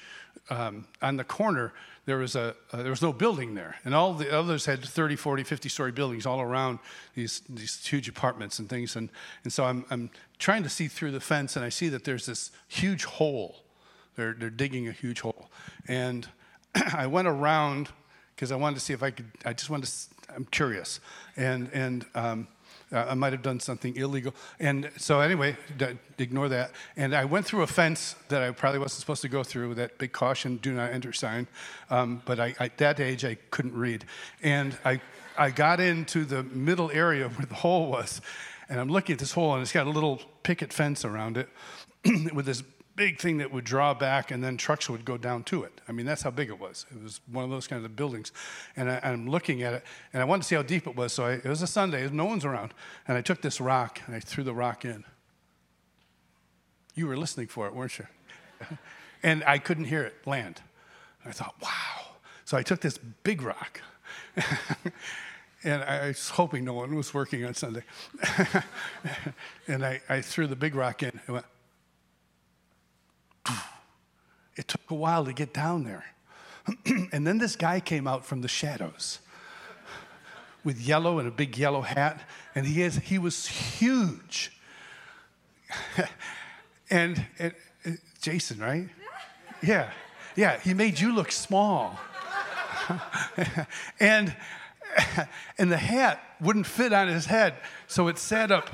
um, 0.51 0.87
on 1.01 1.16
the 1.16 1.25
corner. 1.25 1.72
There 2.05 2.18
was 2.18 2.35
a 2.35 2.57
uh, 2.72 2.83
there 2.83 2.90
was 2.90 3.03
no 3.03 3.12
building 3.12 3.55
there, 3.55 3.77
and 3.85 3.94
all 3.94 4.12
the 4.12 4.37
others 4.37 4.66
had 4.66 4.85
30, 4.85 5.14
40, 5.14 5.44
50 5.44 5.68
story 5.68 5.92
buildings 5.92 6.27
all 6.27 6.40
around 6.40 6.81
these 7.14 7.42
these 7.48 7.87
huge 7.87 8.09
apartments 8.09 8.59
and 8.59 8.68
things. 8.68 8.96
And 8.96 9.09
and 9.44 9.53
so 9.53 9.64
I'm 9.64 9.85
I'm 9.90 10.11
trying 10.38 10.64
to 10.64 10.68
see 10.68 10.88
through 10.88 11.12
the 11.12 11.20
fence, 11.20 11.55
and 11.55 11.64
I 11.64 11.68
see 11.68 11.88
that 11.90 12.05
there's 12.05 12.27
this 12.27 12.51
huge 12.66 13.05
hole. 13.05 13.62
They're, 14.16 14.35
they're 14.35 14.51
digging 14.51 14.88
a 14.88 14.92
huge 14.92 15.20
hole. 15.20 15.51
And 15.88 16.29
I 16.75 17.07
went 17.07 17.29
around 17.29 17.88
because 18.35 18.53
I 18.53 18.57
wanted 18.57 18.75
to 18.75 18.81
see 18.81 18.92
if 18.92 19.03
I 19.03 19.11
could, 19.11 19.31
I 19.44 19.53
just 19.53 19.70
wanted 19.70 19.88
to, 19.88 20.35
I'm 20.35 20.44
curious. 20.46 21.01
And, 21.37 21.70
and 21.72 22.05
um, 22.14 22.48
I 22.92 23.14
might 23.14 23.33
have 23.33 23.42
done 23.42 23.61
something 23.61 23.96
illegal. 23.96 24.35
And 24.61 24.90
so, 24.96 25.20
anyway, 25.20 25.57
d- 25.76 25.98
ignore 26.18 26.48
that. 26.48 26.72
And 26.96 27.14
I 27.14 27.24
went 27.24 27.46
through 27.46 27.62
a 27.62 27.66
fence 27.66 28.14
that 28.28 28.42
I 28.42 28.50
probably 28.50 28.78
wasn't 28.78 29.00
supposed 29.00 29.22
to 29.22 29.28
go 29.28 29.42
through 29.42 29.68
with 29.68 29.78
that 29.78 29.98
big 29.98 30.12
caution, 30.12 30.59
do 30.59 30.72
not 30.72 30.92
enter 30.92 31.12
sign. 31.12 31.46
Um, 31.90 32.22
but 32.24 32.38
I, 32.38 32.55
at 32.61 32.78
that 32.78 33.00
age, 33.00 33.24
I 33.24 33.37
couldn't 33.50 33.74
read. 33.74 34.05
And 34.42 34.76
I, 34.85 35.00
I 35.38 35.50
got 35.50 35.81
into 35.81 36.24
the 36.24 36.42
middle 36.42 36.90
area 36.90 37.28
where 37.28 37.46
the 37.46 37.55
hole 37.55 37.90
was 37.90 38.20
and 38.72 38.81
I'm 38.81 38.88
looking 38.88 39.12
at 39.12 39.18
this 39.18 39.33
hole, 39.33 39.52
and 39.52 39.61
it's 39.61 39.70
got 39.70 39.87
a 39.87 39.90
little 39.90 40.22
picket 40.44 40.72
fence 40.72 41.05
around 41.05 41.37
it 41.37 41.48
with 42.33 42.46
this 42.46 42.62
big 42.96 43.18
thing 43.18 43.38
that 43.38 43.52
would 43.52 43.64
draw 43.64 43.94
back, 43.94 44.31
and 44.31 44.42
then 44.42 44.57
trucks 44.57 44.88
would 44.88 45.05
go 45.05 45.16
down 45.16 45.44
to 45.44 45.64
it. 45.64 45.81
I 45.88 45.92
mean, 45.92 46.07
that's 46.07 46.22
how 46.22 46.31
big 46.31 46.48
it 46.48 46.59
was. 46.59 46.87
It 46.90 47.02
was 47.02 47.20
one 47.31 47.44
of 47.44 47.50
those 47.50 47.66
kind 47.66 47.85
of 47.85 47.96
buildings. 47.96 48.33
And 48.76 48.90
I, 48.90 49.00
am 49.02 49.28
looking 49.28 49.62
at 49.62 49.74
it, 49.74 49.85
and 50.12 50.22
I 50.22 50.24
wanted 50.24 50.42
to 50.42 50.48
see 50.48 50.55
how 50.55 50.62
deep 50.62 50.87
it 50.87 50.96
was. 50.96 51.12
So 51.12 51.24
I, 51.24 51.33
it 51.33 51.44
was 51.44 51.62
a 51.62 51.66
Sunday, 51.66 52.09
no 52.11 52.24
one's 52.24 52.44
around. 52.44 52.74
And 53.09 53.16
I 53.16 53.22
took 53.22 53.42
this 53.42 53.61
rock, 53.61 54.00
and 54.07 54.14
I 54.14 54.20
threw 54.20 54.44
the 54.44 54.55
rock 54.55 54.85
in. 54.85 55.05
You 56.94 57.07
were 57.07 57.16
listening 57.16 57.46
for 57.46 57.66
it, 57.66 57.74
weren't 57.74 57.98
you? 57.98 58.07
and 59.22 59.42
I 59.44 59.59
couldn't 59.59 59.85
hear 59.85 60.02
it 60.02 60.26
land. 60.26 60.61
I 61.24 61.33
thought, 61.33 61.55
wow. 61.62 62.16
So 62.44 62.57
I 62.57 62.62
took 62.62 62.81
this 62.81 62.98
big 62.98 63.42
rock. 63.42 63.81
and 65.64 65.83
I 65.83 66.09
was 66.09 66.28
hoping 66.28 66.64
no 66.64 66.74
one 66.74 66.94
was 66.94 67.14
working 67.14 67.44
on 67.44 67.55
Sunday. 67.55 67.85
and 69.68 69.85
I, 69.85 70.00
I, 70.09 70.20
threw 70.20 70.46
the 70.46 70.57
big 70.57 70.74
rock 70.74 71.02
in. 71.02 71.20
Went. 71.28 71.46
It 74.57 74.68
took 74.68 74.90
a 74.90 74.94
while 74.94 75.24
to 75.24 75.33
get 75.33 75.55
down 75.55 75.85
there. 75.85 76.05
and 77.12 77.26
then 77.26 77.38
this 77.38 77.57
guy 77.57 77.81
came 77.81 78.07
out 78.07 78.24
from 78.24 78.42
the 78.42 78.48
shadows 78.48 79.18
with 80.64 80.81
yellow 80.81 81.18
and 81.18 81.26
a 81.26 81.31
big 81.31 81.59
yellow 81.59 81.81
hat, 81.81 82.20
and 82.55 82.66
he, 82.66 82.83
has, 82.83 82.96
he 82.96 83.18
was 83.18 83.46
huge. 83.46 84.52
and, 86.90 87.24
and 87.38 87.52
Jason, 88.20 88.61
right? 88.61 88.88
Yeah, 89.62 89.90
yeah, 90.37 90.61
he 90.61 90.74
made 90.74 91.00
you 91.00 91.14
look 91.14 91.33
small. 91.33 91.98
and 94.01 94.34
and 95.59 95.70
the 95.70 95.76
hat 95.76 96.20
wouldn't 96.40 96.66
fit 96.66 96.93
on 96.93 97.09
his 97.09 97.26
head, 97.26 97.55
so 97.86 98.09
it 98.09 98.18
sat 98.18 98.51
up. 98.51 98.68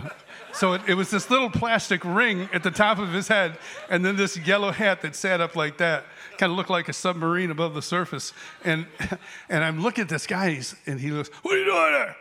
So 0.52 0.72
it, 0.72 0.82
it, 0.88 0.94
was 0.94 1.10
this 1.10 1.30
little 1.30 1.50
plastic 1.50 2.04
ring 2.04 2.48
at 2.52 2.62
the 2.62 2.70
top 2.70 2.98
of 2.98 3.12
his 3.12 3.28
head, 3.28 3.58
and 3.90 4.04
then 4.04 4.16
this 4.16 4.36
yellow 4.36 4.70
hat 4.70 5.02
that 5.02 5.14
sat 5.14 5.40
up 5.40 5.54
like 5.54 5.78
that, 5.78 6.04
kind 6.38 6.50
of 6.50 6.56
looked 6.56 6.70
like 6.70 6.88
a 6.88 6.92
submarine 6.92 7.50
above 7.50 7.74
the 7.74 7.82
surface. 7.82 8.32
And, 8.64 8.86
and 9.48 9.62
I'm 9.62 9.80
looking 9.82 10.02
at 10.02 10.08
this 10.08 10.26
guy, 10.26 10.60
and 10.86 11.00
he 11.00 11.10
goes, 11.10 11.28
What 11.42 11.54
are 11.54 11.58
you 11.58 11.64
doing 11.64 11.92
there? 11.92 12.16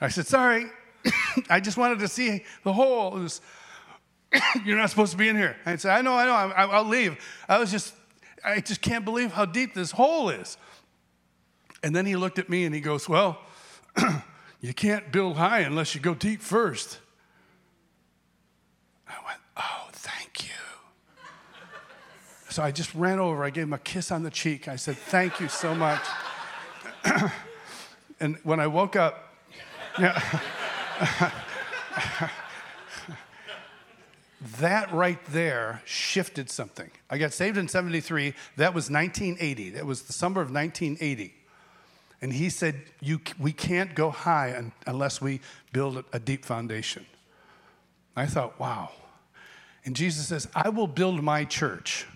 I 0.00 0.08
said, 0.08 0.26
Sorry, 0.26 0.66
I 1.50 1.60
just 1.60 1.76
wanted 1.76 1.98
to 2.00 2.08
see 2.08 2.44
the 2.64 2.72
hole. 2.72 3.12
Was, 3.12 3.40
You're 4.64 4.76
not 4.76 4.90
supposed 4.90 5.12
to 5.12 5.18
be 5.18 5.28
in 5.28 5.36
here. 5.36 5.56
I 5.66 5.76
said, 5.76 5.92
I 5.92 6.02
know, 6.02 6.14
I 6.14 6.24
know, 6.26 6.54
I'll 6.54 6.84
leave. 6.84 7.16
I 7.48 7.58
was 7.58 7.70
just, 7.70 7.94
I 8.44 8.60
just 8.60 8.80
can't 8.80 9.04
believe 9.04 9.32
how 9.32 9.44
deep 9.44 9.74
this 9.74 9.90
hole 9.90 10.30
is. 10.30 10.56
And 11.82 11.94
then 11.94 12.06
he 12.06 12.16
looked 12.16 12.38
at 12.38 12.48
me 12.48 12.64
and 12.64 12.74
he 12.74 12.80
goes, 12.80 13.08
Well, 13.08 13.38
you 14.60 14.74
can't 14.74 15.10
build 15.10 15.36
high 15.36 15.60
unless 15.60 15.94
you 15.94 16.00
go 16.00 16.14
deep 16.14 16.42
first. 16.42 16.98
I 19.08 19.14
went, 19.26 19.40
Oh, 19.56 19.88
thank 19.92 20.44
you. 20.44 20.54
So 22.50 22.62
I 22.62 22.70
just 22.70 22.94
ran 22.94 23.18
over. 23.18 23.44
I 23.44 23.50
gave 23.50 23.64
him 23.64 23.72
a 23.72 23.78
kiss 23.78 24.10
on 24.12 24.22
the 24.22 24.30
cheek. 24.30 24.68
I 24.68 24.76
said, 24.76 24.96
Thank 24.96 25.40
you 25.40 25.48
so 25.48 25.74
much. 25.74 26.02
and 28.20 28.36
when 28.42 28.60
I 28.60 28.66
woke 28.66 28.96
up, 28.96 29.34
yeah, 29.98 30.20
that 34.58 34.92
right 34.92 35.18
there 35.26 35.82
shifted 35.84 36.50
something. 36.50 36.90
I 37.08 37.18
got 37.18 37.32
saved 37.32 37.56
in 37.56 37.68
73. 37.68 38.34
That 38.56 38.74
was 38.74 38.90
1980. 38.90 39.70
That 39.70 39.86
was 39.86 40.02
the 40.02 40.12
summer 40.12 40.40
of 40.40 40.52
1980. 40.52 41.34
And 42.22 42.32
he 42.32 42.50
said, 42.50 42.82
you, 43.00 43.20
We 43.38 43.52
can't 43.52 43.94
go 43.94 44.10
high 44.10 44.72
unless 44.86 45.20
we 45.20 45.40
build 45.72 46.04
a 46.12 46.18
deep 46.18 46.44
foundation. 46.44 47.06
I 48.16 48.26
thought, 48.26 48.58
wow. 48.58 48.90
And 49.84 49.96
Jesus 49.96 50.28
says, 50.28 50.48
I 50.54 50.68
will 50.68 50.86
build 50.86 51.22
my 51.22 51.44
church, 51.44 52.06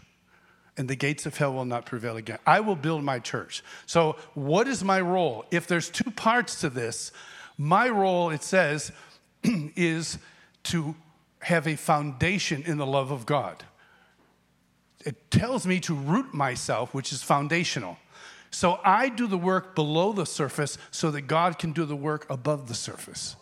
and 0.77 0.89
the 0.89 0.97
gates 0.97 1.25
of 1.25 1.37
hell 1.37 1.55
will 1.55 1.65
not 1.65 1.87
prevail 1.87 2.17
again. 2.17 2.39
I 2.47 2.61
will 2.61 2.77
build 2.77 3.03
my 3.05 3.19
church. 3.19 3.63
So, 3.87 4.17
what 4.35 4.69
is 4.69 4.85
my 4.85 5.01
role? 5.01 5.47
If 5.51 5.67
there's 5.67 5.89
two 5.89 6.11
parts 6.11 6.61
to 6.61 6.69
this, 6.69 7.13
my 7.57 7.89
role, 7.89 8.31
it 8.31 8.43
says, 8.43 8.93
is 9.43 10.19
to 10.65 10.95
have 11.41 11.67
a 11.67 11.77
foundation 11.77 12.63
in 12.67 12.77
the 12.77 12.87
love 12.87 13.11
of 13.11 13.25
God. 13.25 13.65
It 15.05 15.31
tells 15.31 15.67
me 15.67 15.81
to 15.81 15.95
root 15.95 16.35
myself, 16.35 16.93
which 16.95 17.13
is 17.13 17.23
foundational. 17.23 17.99
So 18.55 18.79
I 18.85 19.09
do 19.09 19.27
the 19.27 19.37
work 19.37 19.75
below 19.75 20.13
the 20.13 20.25
surface 20.25 20.79
so 20.93 21.11
that 21.11 21.23
God 21.23 21.59
can 21.59 21.73
do 21.73 21.85
the 21.85 21.97
work 21.97 22.25
above 22.31 22.69
the 22.69 22.75
surface. 22.75 23.35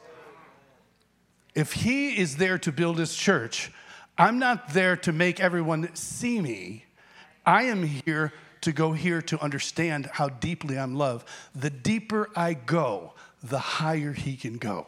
If 1.54 1.74
He 1.74 2.18
is 2.18 2.38
there 2.38 2.56
to 2.56 2.72
build 2.72 2.98
His 2.98 3.14
church, 3.14 3.70
I'm 4.16 4.38
not 4.38 4.72
there 4.72 4.96
to 4.96 5.12
make 5.12 5.38
everyone 5.38 5.94
see 5.94 6.40
me. 6.40 6.86
I 7.44 7.64
am 7.64 7.82
here 7.82 8.32
to 8.62 8.72
go 8.72 8.92
here 8.92 9.20
to 9.20 9.38
understand 9.42 10.06
how 10.14 10.30
deeply 10.30 10.78
I'm 10.78 10.94
loved. 10.94 11.28
The 11.54 11.68
deeper 11.68 12.30
I 12.34 12.54
go, 12.54 13.12
the 13.42 13.58
higher 13.58 14.14
He 14.14 14.34
can 14.34 14.56
go. 14.56 14.86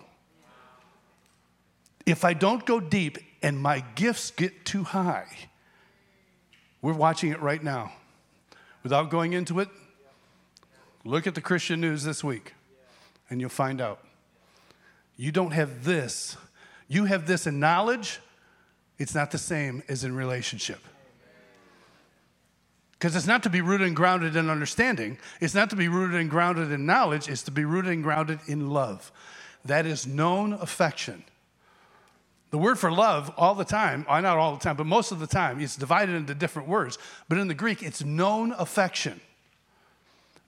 If 2.07 2.25
I 2.25 2.33
don't 2.33 2.65
go 2.65 2.81
deep 2.81 3.19
and 3.43 3.61
my 3.61 3.85
gifts 3.95 4.31
get 4.31 4.65
too 4.65 4.85
high, 4.85 5.27
we're 6.81 6.95
watching 6.95 7.31
it 7.31 7.43
right 7.43 7.63
now. 7.63 7.93
Without 8.83 9.11
going 9.11 9.35
into 9.35 9.61
it, 9.61 9.69
look 11.05 11.27
at 11.27 11.35
the 11.35 11.41
Christian 11.41 11.81
news 11.81 12.05
this 12.05 12.25
week 12.25 12.55
and 13.31 13.41
you'll 13.41 13.51
find 13.51 13.81
out. 13.81 14.01
You 15.17 15.33
don't 15.33 15.53
have 15.53 15.85
this. 15.85 16.37
You 16.89 17.05
have 17.05 17.27
this 17.27 17.47
in 17.47 17.61
knowledge, 17.61 18.21
it's 18.99 19.15
not 19.15 19.31
the 19.31 19.39
same 19.39 19.83
as 19.89 20.05
in 20.05 20.15
relationship. 20.15 20.81
Because 22.93 23.17
it's 23.17 23.27
not 23.27 23.43
to 23.43 23.51
be 23.51 23.61
rooted 23.61 23.87
and 23.87 23.97
grounded 23.97 24.37
in 24.37 24.49
understanding. 24.49 25.19
It's 25.41 25.55
not 25.55 25.71
to 25.71 25.77
be 25.77 25.89
rooted 25.89 26.21
and 26.21 26.31
grounded 26.31 26.71
in 26.71 26.87
knowledge. 26.87 27.29
It's 27.29 27.43
to 27.43 27.51
be 27.51 27.65
rooted 27.65 27.93
and 27.93 28.03
grounded 28.03 28.39
in 28.47 28.71
love. 28.71 29.13
That 29.65 29.85
is 29.85 30.07
known 30.07 30.55
affection. 30.55 31.25
The 32.51 32.59
word 32.59 32.79
for 32.79 32.91
love, 32.91 33.33
all 33.37 33.55
the 33.55 33.65
time, 33.65 34.07
uh, 34.09 34.21
not 34.21 34.39
all 34.39 34.55
the 34.55 34.61
time, 34.61 34.77
but 34.77 34.87
most 34.87 35.11
of 35.11 35.19
the 35.19 35.27
time, 35.27 35.61
it's 35.61 35.77
divided 35.77 36.15
into 36.15 36.35
different 36.35 36.69
words. 36.69 36.99
But 37.29 37.39
in 37.39 37.49
the 37.49 37.55
Greek, 37.55 37.83
it's 37.83 38.05
known 38.05 38.53
affection. 38.53 39.21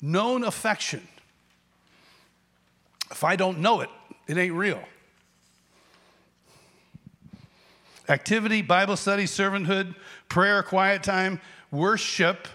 Known 0.01 0.45
affection. 0.45 1.07
If 3.11 3.25
I 3.25 3.37
don't 3.37 3.61
know 3.61 3.81
it, 3.81 3.89
it 4.27 4.37
ain't 4.37 4.55
real. 4.55 4.83
Activity, 8.09 8.63
Bible 8.63 8.97
study, 8.97 9.25
servanthood, 9.25 9.95
prayer, 10.29 10.63
quiet 10.63 11.03
time, 11.03 11.41
worship 11.71 12.47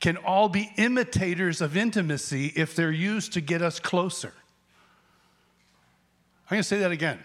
can 0.00 0.16
all 0.18 0.48
be 0.48 0.70
imitators 0.76 1.60
of 1.60 1.76
intimacy 1.76 2.52
if 2.54 2.76
they're 2.76 2.92
used 2.92 3.32
to 3.32 3.40
get 3.40 3.62
us 3.62 3.80
closer. 3.80 4.32
I'm 6.46 6.56
going 6.56 6.60
to 6.60 6.68
say 6.68 6.80
that 6.80 6.92
again. 6.92 7.18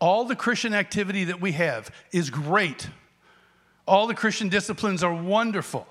All 0.00 0.24
the 0.24 0.36
Christian 0.36 0.74
activity 0.74 1.24
that 1.24 1.40
we 1.40 1.52
have 1.52 1.90
is 2.12 2.28
great. 2.28 2.88
All 3.86 4.06
the 4.06 4.14
Christian 4.14 4.48
disciplines 4.48 5.02
are 5.04 5.14
wonderful. 5.14 5.86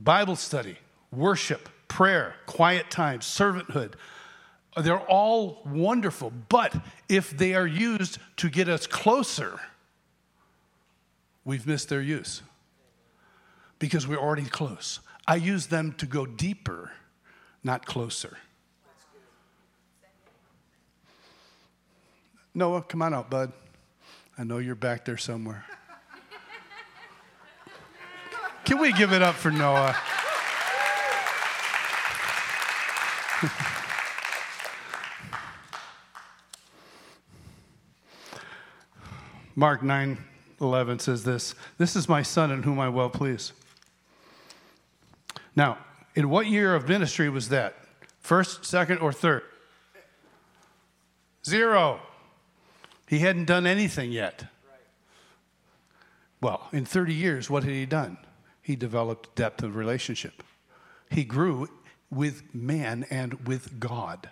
Bible 0.00 0.36
study, 0.36 0.78
worship, 1.10 1.68
prayer, 1.88 2.34
quiet 2.46 2.90
time, 2.90 3.20
servanthood, 3.20 3.94
they're 4.76 4.98
all 4.98 5.62
wonderful. 5.64 6.32
But 6.48 6.74
if 7.08 7.30
they 7.30 7.54
are 7.54 7.66
used 7.66 8.18
to 8.38 8.50
get 8.50 8.68
us 8.68 8.86
closer, 8.86 9.60
we've 11.44 11.66
missed 11.66 11.88
their 11.88 12.02
use 12.02 12.42
because 13.78 14.06
we're 14.06 14.18
already 14.18 14.44
close. 14.44 15.00
I 15.26 15.36
use 15.36 15.68
them 15.68 15.92
to 15.98 16.06
go 16.06 16.26
deeper, 16.26 16.90
not 17.62 17.86
closer. 17.86 18.36
Noah, 22.54 22.82
come 22.82 23.02
on 23.02 23.14
out, 23.14 23.30
bud. 23.30 23.52
I 24.38 24.44
know 24.44 24.58
you're 24.58 24.74
back 24.74 25.04
there 25.04 25.16
somewhere. 25.16 25.64
Can 28.64 28.78
we 28.78 28.92
give 28.92 29.12
it 29.12 29.20
up 29.20 29.34
for 29.34 29.50
Noah? 29.50 29.94
Mark 39.54 39.82
9 39.82 40.16
11 40.60 40.98
says 40.98 41.24
this 41.24 41.54
This 41.78 41.94
is 41.94 42.08
my 42.08 42.22
son 42.22 42.50
in 42.50 42.62
whom 42.62 42.80
I 42.80 42.88
well 42.88 43.10
please. 43.10 43.52
Now, 45.54 45.76
in 46.14 46.30
what 46.30 46.46
year 46.46 46.74
of 46.74 46.88
ministry 46.88 47.28
was 47.28 47.50
that? 47.50 47.76
First, 48.20 48.64
second, 48.64 48.98
or 48.98 49.12
third? 49.12 49.42
Zero. 51.44 52.00
He 53.06 53.18
hadn't 53.18 53.44
done 53.44 53.66
anything 53.66 54.10
yet. 54.10 54.46
Well, 56.40 56.68
in 56.72 56.86
30 56.86 57.12
years, 57.12 57.50
what 57.50 57.64
had 57.64 57.72
he 57.72 57.84
done? 57.84 58.16
He 58.64 58.76
developed 58.76 59.34
depth 59.36 59.62
of 59.62 59.76
relationship. 59.76 60.42
He 61.10 61.22
grew 61.22 61.68
with 62.10 62.54
man 62.54 63.04
and 63.10 63.46
with 63.46 63.78
God. 63.78 64.30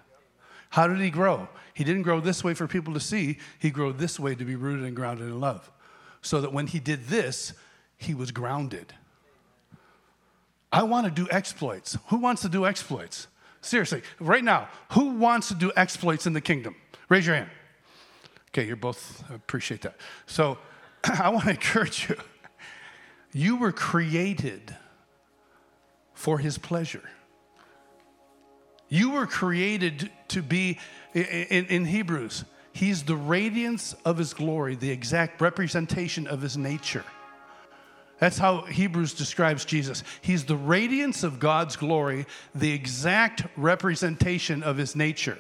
How 0.71 0.87
did 0.87 1.01
he 1.01 1.11
grow? 1.11 1.49
He 1.75 1.85
didn't 1.85 2.01
grow 2.01 2.19
this 2.19 2.43
way 2.43 2.55
for 2.55 2.67
people 2.67 2.95
to 2.95 3.01
see, 3.01 3.39
he 3.59 3.69
grew 3.69 3.93
this 3.93 4.19
way 4.19 4.35
to 4.35 4.45
be 4.45 4.57
rooted 4.57 4.87
and 4.87 4.97
grounded 4.97 5.27
in 5.27 5.39
love. 5.39 5.71
So 6.23 6.41
that 6.41 6.51
when 6.51 6.67
he 6.67 6.81
did 6.81 7.09
this, 7.09 7.53
he 7.99 8.15
was 8.15 8.31
grounded. 8.31 8.95
I 10.73 10.85
want 10.85 11.05
to 11.05 11.11
do 11.11 11.29
exploits. 11.31 11.99
Who 12.07 12.17
wants 12.17 12.41
to 12.41 12.49
do 12.49 12.65
exploits? 12.65 13.27
Seriously, 13.61 14.03
right 14.19 14.43
now, 14.43 14.71
who 14.93 15.11
wants 15.11 15.49
to 15.49 15.55
do 15.55 15.73
exploits 15.77 16.27
in 16.27 16.33
the 16.33 16.41
kingdom? 16.41 16.75
Raise 17.11 17.27
your 17.27 17.37
hand. 17.37 17.51
Okay, 18.49 18.67
you're 18.67 18.77
both, 18.77 19.23
appreciate 19.31 19.83
that. 19.83 19.97
So 20.25 20.57
I 21.05 21.29
want 21.29 21.45
to 21.45 21.51
encourage 21.51 22.09
you. 22.09 22.17
You 23.33 23.57
were 23.57 23.73
created 23.73 24.75
for 26.13 26.39
his 26.39 26.59
pleasure. 26.59 27.03
You 28.89 29.13
were 29.13 29.27
created 29.27 30.11
to 30.29 30.43
be, 30.43 30.79
in, 31.15 31.67
in, 31.67 31.85
Hebrews, 31.87 32.45
he's 32.73 33.05
the 33.05 33.17
radiance 33.17 33.95
of 34.05 34.19
his 34.19 34.35
glory, 34.35 34.75
the 34.75 34.91
exact 34.91 35.41
representation 35.41 36.27
of 36.27 36.43
his 36.43 36.59
nature. 36.59 37.05
That's 38.19 38.37
how 38.37 38.63
Hebrews 38.63 39.15
describes 39.15 39.65
Jesus. 39.65 40.05
He's 40.21 40.45
the 40.45 40.57
radiance 40.57 41.25
of 41.25 41.41
God's 41.41 41.75
glory, 41.75 42.27
the 42.55 42.71
exact 42.71 43.47
representation 43.57 44.63
of 44.63 44.77
his 44.77 44.95
nature. 44.95 45.39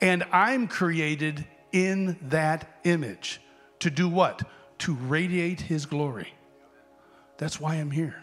And 0.00 0.24
I'm 0.32 0.68
created 0.68 1.44
in 1.72 2.16
that 2.22 2.78
image. 2.84 3.40
To 3.80 3.90
do 3.90 4.08
what? 4.08 4.42
To 4.78 4.94
radiate 4.94 5.60
his 5.60 5.86
glory. 5.86 6.32
That's 7.42 7.58
why 7.58 7.74
I'm 7.74 7.90
here. 7.90 8.22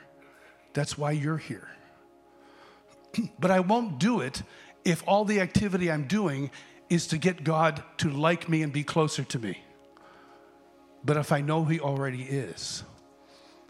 That's 0.71 0.97
why 0.97 1.11
you're 1.11 1.35
here. 1.35 1.67
but 3.39 3.51
I 3.51 3.59
won't 3.59 3.99
do 3.99 4.21
it 4.21 4.43
if 4.85 5.03
all 5.05 5.25
the 5.25 5.41
activity 5.41 5.91
I'm 5.91 6.07
doing 6.07 6.51
is 6.89 7.05
to 7.07 7.17
get 7.17 7.43
God 7.43 7.83
to 7.97 8.09
like 8.09 8.47
me 8.47 8.61
and 8.63 8.71
be 8.71 8.85
closer 8.85 9.25
to 9.25 9.37
me. 9.37 9.61
But 11.03 11.17
if 11.17 11.33
I 11.33 11.41
know 11.41 11.65
He 11.65 11.81
already 11.81 12.23
is, 12.23 12.83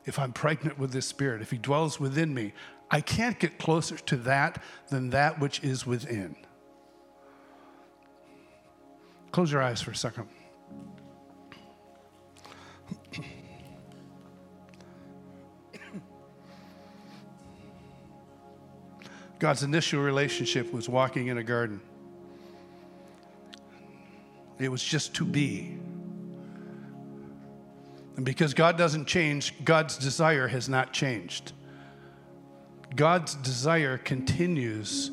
if 0.05 0.19
I'm 0.19 0.33
pregnant 0.33 0.77
with 0.77 0.91
this 0.91 1.07
Spirit, 1.07 1.41
if 1.41 1.49
He 1.49 1.57
dwells 1.57 1.99
within 1.99 2.31
me, 2.31 2.53
I 2.91 3.01
can't 3.01 3.39
get 3.39 3.57
closer 3.57 3.97
to 3.97 4.17
that 4.17 4.61
than 4.89 5.09
that 5.09 5.39
which 5.39 5.63
is 5.63 5.83
within. 5.83 6.35
Close 9.31 9.51
your 9.51 9.63
eyes 9.63 9.81
for 9.81 9.89
a 9.89 9.95
second. 9.95 10.27
God's 19.39 19.63
initial 19.63 20.01
relationship 20.01 20.71
was 20.73 20.89
walking 20.89 21.27
in 21.27 21.37
a 21.37 21.43
garden. 21.43 21.79
It 24.59 24.69
was 24.69 24.83
just 24.83 25.15
to 25.15 25.25
be. 25.25 25.77
And 28.17 28.25
because 28.25 28.53
God 28.53 28.77
doesn't 28.77 29.05
change, 29.05 29.53
God's 29.63 29.97
desire 29.97 30.49
has 30.49 30.67
not 30.67 30.91
changed. 30.91 31.53
God's 32.93 33.35
desire 33.35 33.97
continues 33.97 35.09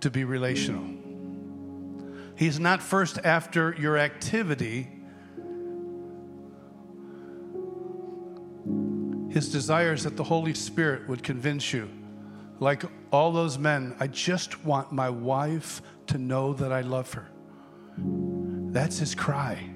to 0.00 0.10
be 0.10 0.24
relational. 0.24 0.84
He's 2.36 2.60
not 2.60 2.82
first 2.82 3.18
after 3.24 3.74
your 3.78 3.96
activity, 3.96 4.88
His 9.30 9.50
desire 9.52 9.92
is 9.92 10.04
that 10.04 10.16
the 10.16 10.24
Holy 10.24 10.54
Spirit 10.54 11.08
would 11.08 11.22
convince 11.22 11.72
you 11.72 11.88
like 12.60 12.84
all 13.10 13.32
those 13.32 13.58
men, 13.58 13.96
I 13.98 14.06
just 14.06 14.64
want 14.64 14.92
my 14.92 15.10
wife 15.10 15.82
to 16.08 16.18
know 16.18 16.52
that 16.52 16.72
I 16.72 16.82
love 16.82 17.12
her. 17.14 17.26
That's 17.96 18.98
his 18.98 19.14
cry. 19.14 19.70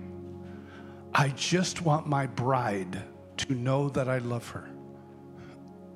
I 1.14 1.30
just 1.30 1.80
want 1.82 2.06
my 2.06 2.26
bride 2.26 3.02
to 3.38 3.54
know 3.54 3.88
that 3.88 4.06
I 4.08 4.18
love 4.18 4.46
her. 4.50 4.68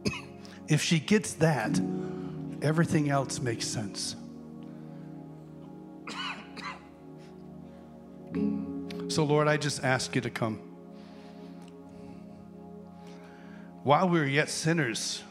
if 0.68 0.82
she 0.82 0.98
gets 0.98 1.34
that, 1.34 1.78
everything 2.62 3.10
else 3.10 3.40
makes 3.40 3.66
sense. 3.66 4.16
so, 9.08 9.24
Lord, 9.24 9.46
I 9.46 9.58
just 9.58 9.84
ask 9.84 10.14
you 10.14 10.22
to 10.22 10.30
come. 10.30 10.62
While 13.82 14.08
we 14.08 14.20
were 14.20 14.26
yet 14.26 14.48
sinners, 14.48 15.22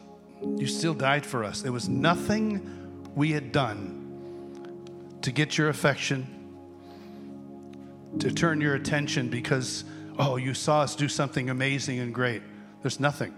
you 0.42 0.68
still 0.68 0.94
died 0.94 1.26
for 1.26 1.44
us. 1.44 1.62
There 1.62 1.72
was 1.72 1.90
nothing 1.90 3.10
we 3.16 3.32
had 3.32 3.52
done 3.52 5.18
to 5.22 5.32
get 5.32 5.58
your 5.58 5.70
affection, 5.70 6.26
to 8.20 8.32
turn 8.32 8.62
your 8.62 8.76
attention 8.76 9.30
because, 9.30 9.84
oh, 10.18 10.38
you 10.38 10.54
saw 10.54 10.82
us 10.82 10.96
do 10.96 11.08
something 11.08 11.50
amazing 11.50 12.00
and 12.00 12.14
great. 12.14 12.42
There's 12.82 13.00
nothing. 13.00 13.32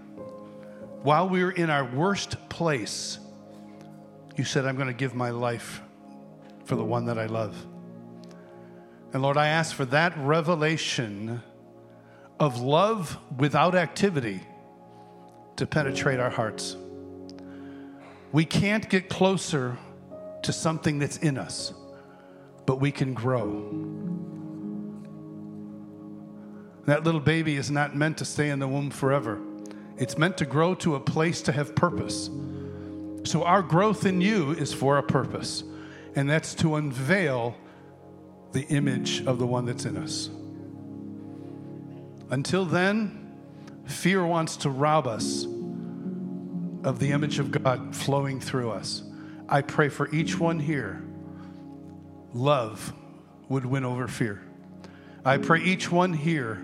While 1.03 1.29
we 1.29 1.43
were 1.43 1.51
in 1.51 1.69
our 1.69 1.85
worst 1.85 2.49
place, 2.49 3.19
you 4.35 4.43
said, 4.43 4.65
I'm 4.65 4.75
going 4.75 4.87
to 4.87 4.93
give 4.93 5.15
my 5.15 5.29
life 5.29 5.81
for 6.65 6.75
the 6.75 6.83
one 6.83 7.05
that 7.05 7.17
I 7.17 7.25
love. 7.25 7.55
And 9.13 9.21
Lord, 9.21 9.37
I 9.37 9.47
ask 9.47 9.75
for 9.75 9.85
that 9.85 10.17
revelation 10.17 11.41
of 12.39 12.59
love 12.59 13.17
without 13.37 13.75
activity 13.75 14.41
to 15.55 15.65
penetrate 15.65 16.19
our 16.19 16.29
hearts. 16.29 16.77
We 18.31 18.45
can't 18.45 18.87
get 18.89 19.09
closer 19.09 19.77
to 20.43 20.53
something 20.53 20.99
that's 20.99 21.17
in 21.17 21.37
us, 21.37 21.73
but 22.65 22.79
we 22.79 22.91
can 22.91 23.13
grow. 23.13 23.69
That 26.85 27.03
little 27.03 27.19
baby 27.19 27.55
is 27.55 27.71
not 27.71 27.95
meant 27.95 28.17
to 28.19 28.25
stay 28.25 28.49
in 28.49 28.59
the 28.59 28.67
womb 28.67 28.91
forever. 28.91 29.39
It's 29.97 30.17
meant 30.17 30.37
to 30.37 30.45
grow 30.45 30.75
to 30.75 30.95
a 30.95 30.99
place 30.99 31.41
to 31.43 31.51
have 31.51 31.75
purpose. 31.75 32.29
So, 33.23 33.43
our 33.43 33.61
growth 33.61 34.05
in 34.05 34.21
you 34.21 34.51
is 34.51 34.73
for 34.73 34.97
a 34.97 35.03
purpose, 35.03 35.63
and 36.15 36.29
that's 36.29 36.55
to 36.55 36.75
unveil 36.75 37.55
the 38.53 38.65
image 38.67 39.25
of 39.25 39.39
the 39.39 39.45
one 39.45 39.65
that's 39.65 39.85
in 39.85 39.97
us. 39.97 40.29
Until 42.29 42.63
then, 42.65 43.35
fear 43.85 44.25
wants 44.25 44.55
to 44.57 44.69
rob 44.69 45.05
us 45.05 45.45
of 46.83 46.99
the 46.99 47.11
image 47.11 47.39
of 47.39 47.51
God 47.51 47.95
flowing 47.95 48.39
through 48.39 48.71
us. 48.71 49.03
I 49.47 49.61
pray 49.61 49.89
for 49.89 50.13
each 50.13 50.39
one 50.39 50.59
here, 50.59 51.01
love 52.33 52.93
would 53.49 53.65
win 53.65 53.83
over 53.83 54.07
fear. 54.07 54.41
I 55.25 55.37
pray 55.37 55.61
each 55.61 55.91
one 55.91 56.13
here 56.13 56.63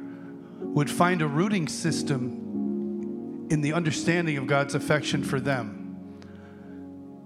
would 0.60 0.90
find 0.90 1.22
a 1.22 1.28
rooting 1.28 1.68
system 1.68 3.48
in 3.50 3.62
the 3.62 3.74
understanding 3.74 4.38
of 4.38 4.48
God's 4.48 4.76
affection 4.76 5.24
for 5.24 5.40
them 5.40 5.82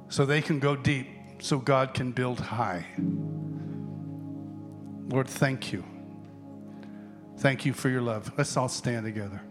so 0.09 0.25
they 0.25 0.41
can 0.41 0.59
go 0.59 0.75
deep, 0.75 1.07
so 1.39 1.59
God 1.59 1.93
can 1.93 2.11
build 2.11 2.39
high. 2.39 2.85
Lord, 5.07 5.27
thank 5.27 5.71
you. 5.71 5.83
Thank 7.37 7.65
you 7.65 7.73
for 7.73 7.89
your 7.89 8.01
love. 8.01 8.31
Let's 8.37 8.55
all 8.57 8.69
stand 8.69 9.05
together. 9.05 9.41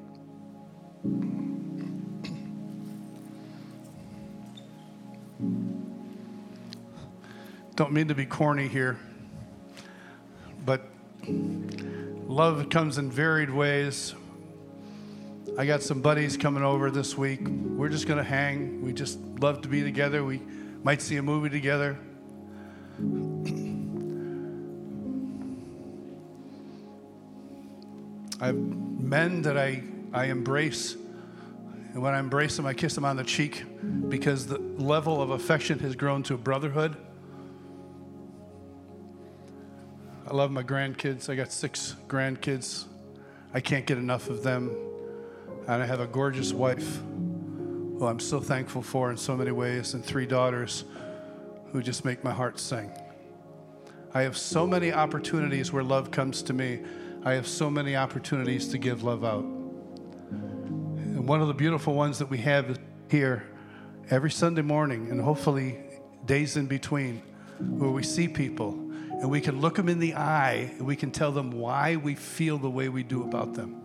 Don't 7.79 7.93
mean 7.93 8.09
to 8.09 8.14
be 8.16 8.26
corny 8.26 8.66
here, 8.66 8.99
but 10.66 10.83
love 11.29 12.68
comes 12.70 12.99
in 12.99 13.09
varied 13.09 13.51
ways. 13.51 14.16
I 15.57 15.64
got 15.64 15.85
some 15.85 16.03
buddies 16.03 16.37
coming 16.37 16.64
over 16.64 16.91
this 16.91 17.16
week. 17.16 17.47
We're 17.47 17.89
just 17.89 18.09
going 18.09 18.18
to 18.18 18.24
hang. 18.24 18.83
We 18.83 18.93
just 18.93 19.20
love 19.39 19.62
to 19.62 19.68
be 19.68 19.85
together. 19.85 20.24
We 20.24 20.43
might 20.83 21.01
see 21.01 21.18
a 21.18 21.22
movie 21.22 21.51
together. 21.51 21.97
I 28.41 28.47
have 28.47 28.57
men 28.57 29.43
that 29.43 29.57
I, 29.57 29.85
I 30.12 30.24
embrace. 30.24 30.97
And 31.93 32.03
when 32.03 32.12
I 32.12 32.18
embrace 32.18 32.57
them, 32.57 32.66
I 32.66 32.74
kiss 32.74 32.97
them 32.97 33.05
on 33.05 33.14
the 33.14 33.22
cheek 33.22 33.62
because 34.09 34.49
the 34.49 34.59
level 34.59 35.22
of 35.22 35.31
affection 35.31 35.79
has 35.79 35.95
grown 35.95 36.24
to 36.24 36.37
brotherhood. 36.37 36.97
I 40.31 40.35
love 40.35 40.51
my 40.51 40.62
grandkids. 40.62 41.31
I 41.31 41.37
got 41.37 41.51
six 41.51 41.97
grandkids. 42.07 42.85
I 43.55 43.61
can't 43.61 43.87
get 43.87 43.97
enough 43.97 44.29
of 44.29 44.43
them. 44.43 44.76
And 45.66 45.83
I 45.83 45.87
have 45.87 46.01
a 46.01 46.07
gorgeous 46.07 46.53
wife 46.53 46.99
who 47.99 48.07
I'm 48.07 48.20
so 48.20 48.39
thankful 48.39 48.83
for 48.83 49.11
in 49.11 49.16
so 49.16 49.35
many 49.35 49.53
ways, 49.53 49.95
and 49.95 50.05
three 50.05 50.26
daughters 50.26 50.85
who 51.72 51.83
just 51.83 52.05
make 52.05 52.22
my 52.22 52.31
heart 52.31 52.61
sing. 52.61 52.91
I 54.12 54.20
have 54.20 54.37
so 54.37 54.66
many 54.66 54.93
opportunities 54.93 55.72
where 55.72 55.83
love 55.83 56.11
comes 56.11 56.43
to 56.43 56.53
me. 56.53 56.81
I 57.24 57.33
have 57.33 57.49
so 57.49 57.70
many 57.70 57.97
opportunities 57.97 58.68
to 58.68 58.76
give 58.76 59.03
love 59.03 59.24
out. 59.24 59.45
And 59.45 61.26
one 61.26 61.41
of 61.41 61.49
the 61.49 61.55
beautiful 61.55 61.95
ones 61.95 62.18
that 62.18 62.29
we 62.29 62.39
have 62.39 62.79
here 63.11 63.49
every 64.11 64.31
Sunday 64.31 64.62
morning, 64.62 65.11
and 65.11 65.22
hopefully 65.22 65.79
days 66.26 66.59
in 66.59 66.66
between, 66.66 67.22
where 67.79 67.91
we 67.91 68.03
see 68.03 68.29
people 68.29 68.88
and 69.21 69.31
we 69.31 69.41
can 69.41 69.61
look 69.61 69.75
them 69.77 69.89
in 69.89 69.99
the 69.99 70.14
eye 70.14 70.71
and 70.79 70.87
we 70.87 70.95
can 70.95 71.11
tell 71.11 71.33
them 71.33 71.51
why 71.51 71.97
we 71.97 72.14
feel 72.14 72.57
the 72.57 72.71
way 72.71 72.89
we 72.89 73.03
do 73.03 73.25
about 73.25 73.55
them. 73.55 73.83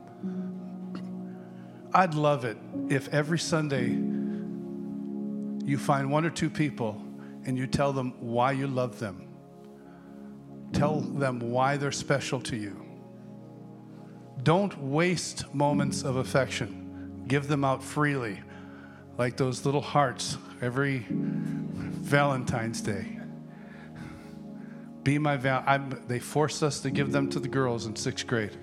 I'd 1.94 2.14
love 2.14 2.46
it 2.46 2.58
if 2.90 3.08
every 3.10 3.40
Sunday 3.40 3.90
you 5.66 5.78
find 5.78 6.12
one 6.12 6.26
or 6.26 6.30
two 6.30 6.50
people 6.50 7.02
and 7.46 7.58
you 7.58 7.68
tell 7.68 7.94
them 7.94 8.14
why 8.20 8.52
you 8.52 8.68
love 8.68 9.00
them. 9.00 9.28
Tell 10.72 11.00
them 11.02 11.40
why 11.40 11.78
they're 11.78 11.92
special 11.92 12.40
to 12.42 12.56
you. 12.56 12.80
Don't 14.44 14.78
waste 14.78 15.54
moments 15.54 16.04
of 16.04 16.18
affection. 16.18 17.24
Give 17.28 17.48
them 17.48 17.64
out 17.64 17.84
freely, 17.84 18.42
like 19.18 19.38
those 19.38 19.66
little 19.66 19.82
hearts 19.82 20.38
every 20.62 21.06
Valentine's 21.10 22.82
Day. 22.82 23.13
Be 25.04 25.18
my 25.18 25.38
val. 25.38 25.64
I'm, 25.66 26.02
they 26.08 26.20
forced 26.20 26.64
us 26.64 26.80
to 26.82 26.92
give 26.92 27.12
them 27.12 27.30
to 27.32 27.40
the 27.40 27.48
girls 27.48 27.86
in 27.86 27.96
sixth 27.96 28.26
grade. 28.26 28.58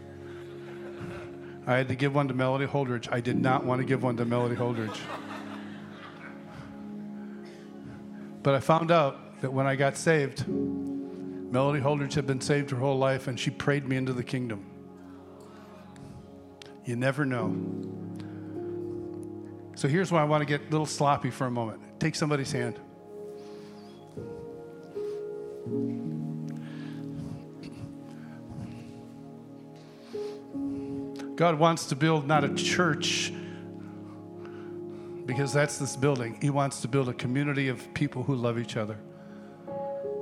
I 1.66 1.76
had 1.76 1.88
to 1.88 1.94
give 1.94 2.14
one 2.14 2.28
to 2.28 2.34
Melody 2.34 2.66
Holdridge. 2.66 3.08
I 3.12 3.20
did 3.20 3.38
not 3.38 3.64
want 3.64 3.80
to 3.80 3.84
give 3.84 4.02
one 4.02 4.16
to 4.16 4.24
Melody 4.24 4.56
Holdridge. 4.56 4.98
But 8.42 8.54
I 8.54 8.60
found 8.60 8.90
out 8.90 9.40
that 9.42 9.52
when 9.52 9.66
I 9.66 9.76
got 9.76 9.96
saved, 9.96 10.48
Melody 10.48 11.80
Holdridge 11.80 12.14
had 12.14 12.26
been 12.26 12.40
saved 12.40 12.70
her 12.70 12.78
whole 12.78 12.96
life 12.96 13.28
and 13.28 13.38
she 13.38 13.50
prayed 13.50 13.86
me 13.86 13.96
into 13.96 14.12
the 14.12 14.24
kingdom. 14.24 14.64
You 16.84 16.96
never 16.96 17.26
know. 17.26 17.54
So 19.76 19.88
here's 19.88 20.10
why 20.10 20.22
I 20.22 20.24
want 20.24 20.40
to 20.40 20.46
get 20.46 20.62
a 20.62 20.70
little 20.70 20.86
sloppy 20.86 21.30
for 21.30 21.46
a 21.46 21.50
moment. 21.50 22.00
Take 22.00 22.14
somebody's 22.14 22.52
hand. 22.52 22.80
God 31.40 31.58
wants 31.58 31.86
to 31.86 31.96
build 31.96 32.26
not 32.26 32.44
a 32.44 32.52
church 32.52 33.32
because 35.24 35.54
that's 35.54 35.78
this 35.78 35.96
building. 35.96 36.36
He 36.42 36.50
wants 36.50 36.82
to 36.82 36.88
build 36.88 37.08
a 37.08 37.14
community 37.14 37.68
of 37.68 37.94
people 37.94 38.22
who 38.22 38.34
love 38.34 38.58
each 38.58 38.76
other. 38.76 38.98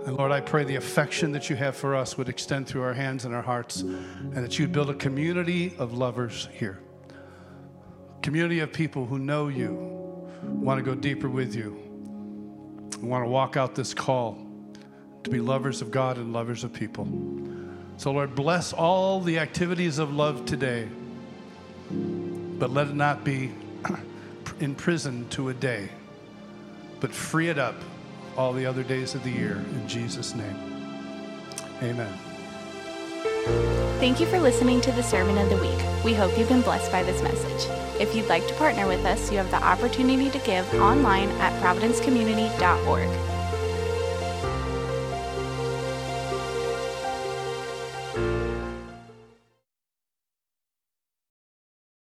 And 0.06 0.16
Lord, 0.16 0.30
I 0.30 0.40
pray 0.40 0.62
the 0.62 0.76
affection 0.76 1.32
that 1.32 1.50
you 1.50 1.56
have 1.56 1.74
for 1.74 1.96
us 1.96 2.16
would 2.16 2.28
extend 2.28 2.68
through 2.68 2.82
our 2.82 2.94
hands 2.94 3.24
and 3.24 3.34
our 3.34 3.42
hearts, 3.42 3.80
and 3.80 4.36
that 4.36 4.60
you'd 4.60 4.70
build 4.70 4.90
a 4.90 4.94
community 4.94 5.74
of 5.76 5.92
lovers 5.92 6.48
here. 6.52 6.78
Community 8.22 8.60
of 8.60 8.72
people 8.72 9.04
who 9.04 9.18
know 9.18 9.48
you, 9.48 9.72
want 10.44 10.78
to 10.78 10.84
go 10.84 10.94
deeper 10.94 11.28
with 11.28 11.52
you, 11.52 11.82
want 13.00 13.24
to 13.24 13.28
walk 13.28 13.56
out 13.56 13.74
this 13.74 13.92
call 13.92 14.38
to 15.24 15.30
be 15.30 15.40
lovers 15.40 15.82
of 15.82 15.90
God 15.90 16.16
and 16.16 16.32
lovers 16.32 16.62
of 16.62 16.72
people. 16.72 17.08
So, 17.96 18.12
Lord, 18.12 18.36
bless 18.36 18.72
all 18.72 19.20
the 19.20 19.40
activities 19.40 19.98
of 19.98 20.14
love 20.14 20.44
today. 20.44 20.86
But 22.58 22.70
let 22.70 22.88
it 22.88 22.94
not 22.94 23.24
be 23.24 23.52
imprisoned 24.60 25.30
to 25.32 25.48
a 25.48 25.54
day, 25.54 25.88
but 27.00 27.12
free 27.12 27.48
it 27.48 27.58
up 27.58 27.76
all 28.36 28.52
the 28.52 28.66
other 28.66 28.82
days 28.82 29.14
of 29.14 29.22
the 29.24 29.30
year 29.30 29.64
in 29.72 29.88
Jesus' 29.88 30.34
name. 30.34 30.56
Amen. 31.82 32.12
Thank 33.98 34.20
you 34.20 34.26
for 34.26 34.38
listening 34.38 34.80
to 34.82 34.92
the 34.92 35.02
Sermon 35.02 35.38
of 35.38 35.50
the 35.50 35.56
Week. 35.56 36.04
We 36.04 36.14
hope 36.14 36.38
you've 36.38 36.48
been 36.48 36.62
blessed 36.62 36.92
by 36.92 37.02
this 37.02 37.20
message. 37.22 37.68
If 38.00 38.14
you'd 38.14 38.28
like 38.28 38.46
to 38.46 38.54
partner 38.54 38.86
with 38.86 39.04
us, 39.04 39.30
you 39.32 39.38
have 39.38 39.50
the 39.50 39.62
opportunity 39.62 40.30
to 40.30 40.38
give 40.40 40.72
online 40.74 41.30
at 41.40 41.52
providencecommunity.org. 41.60 43.37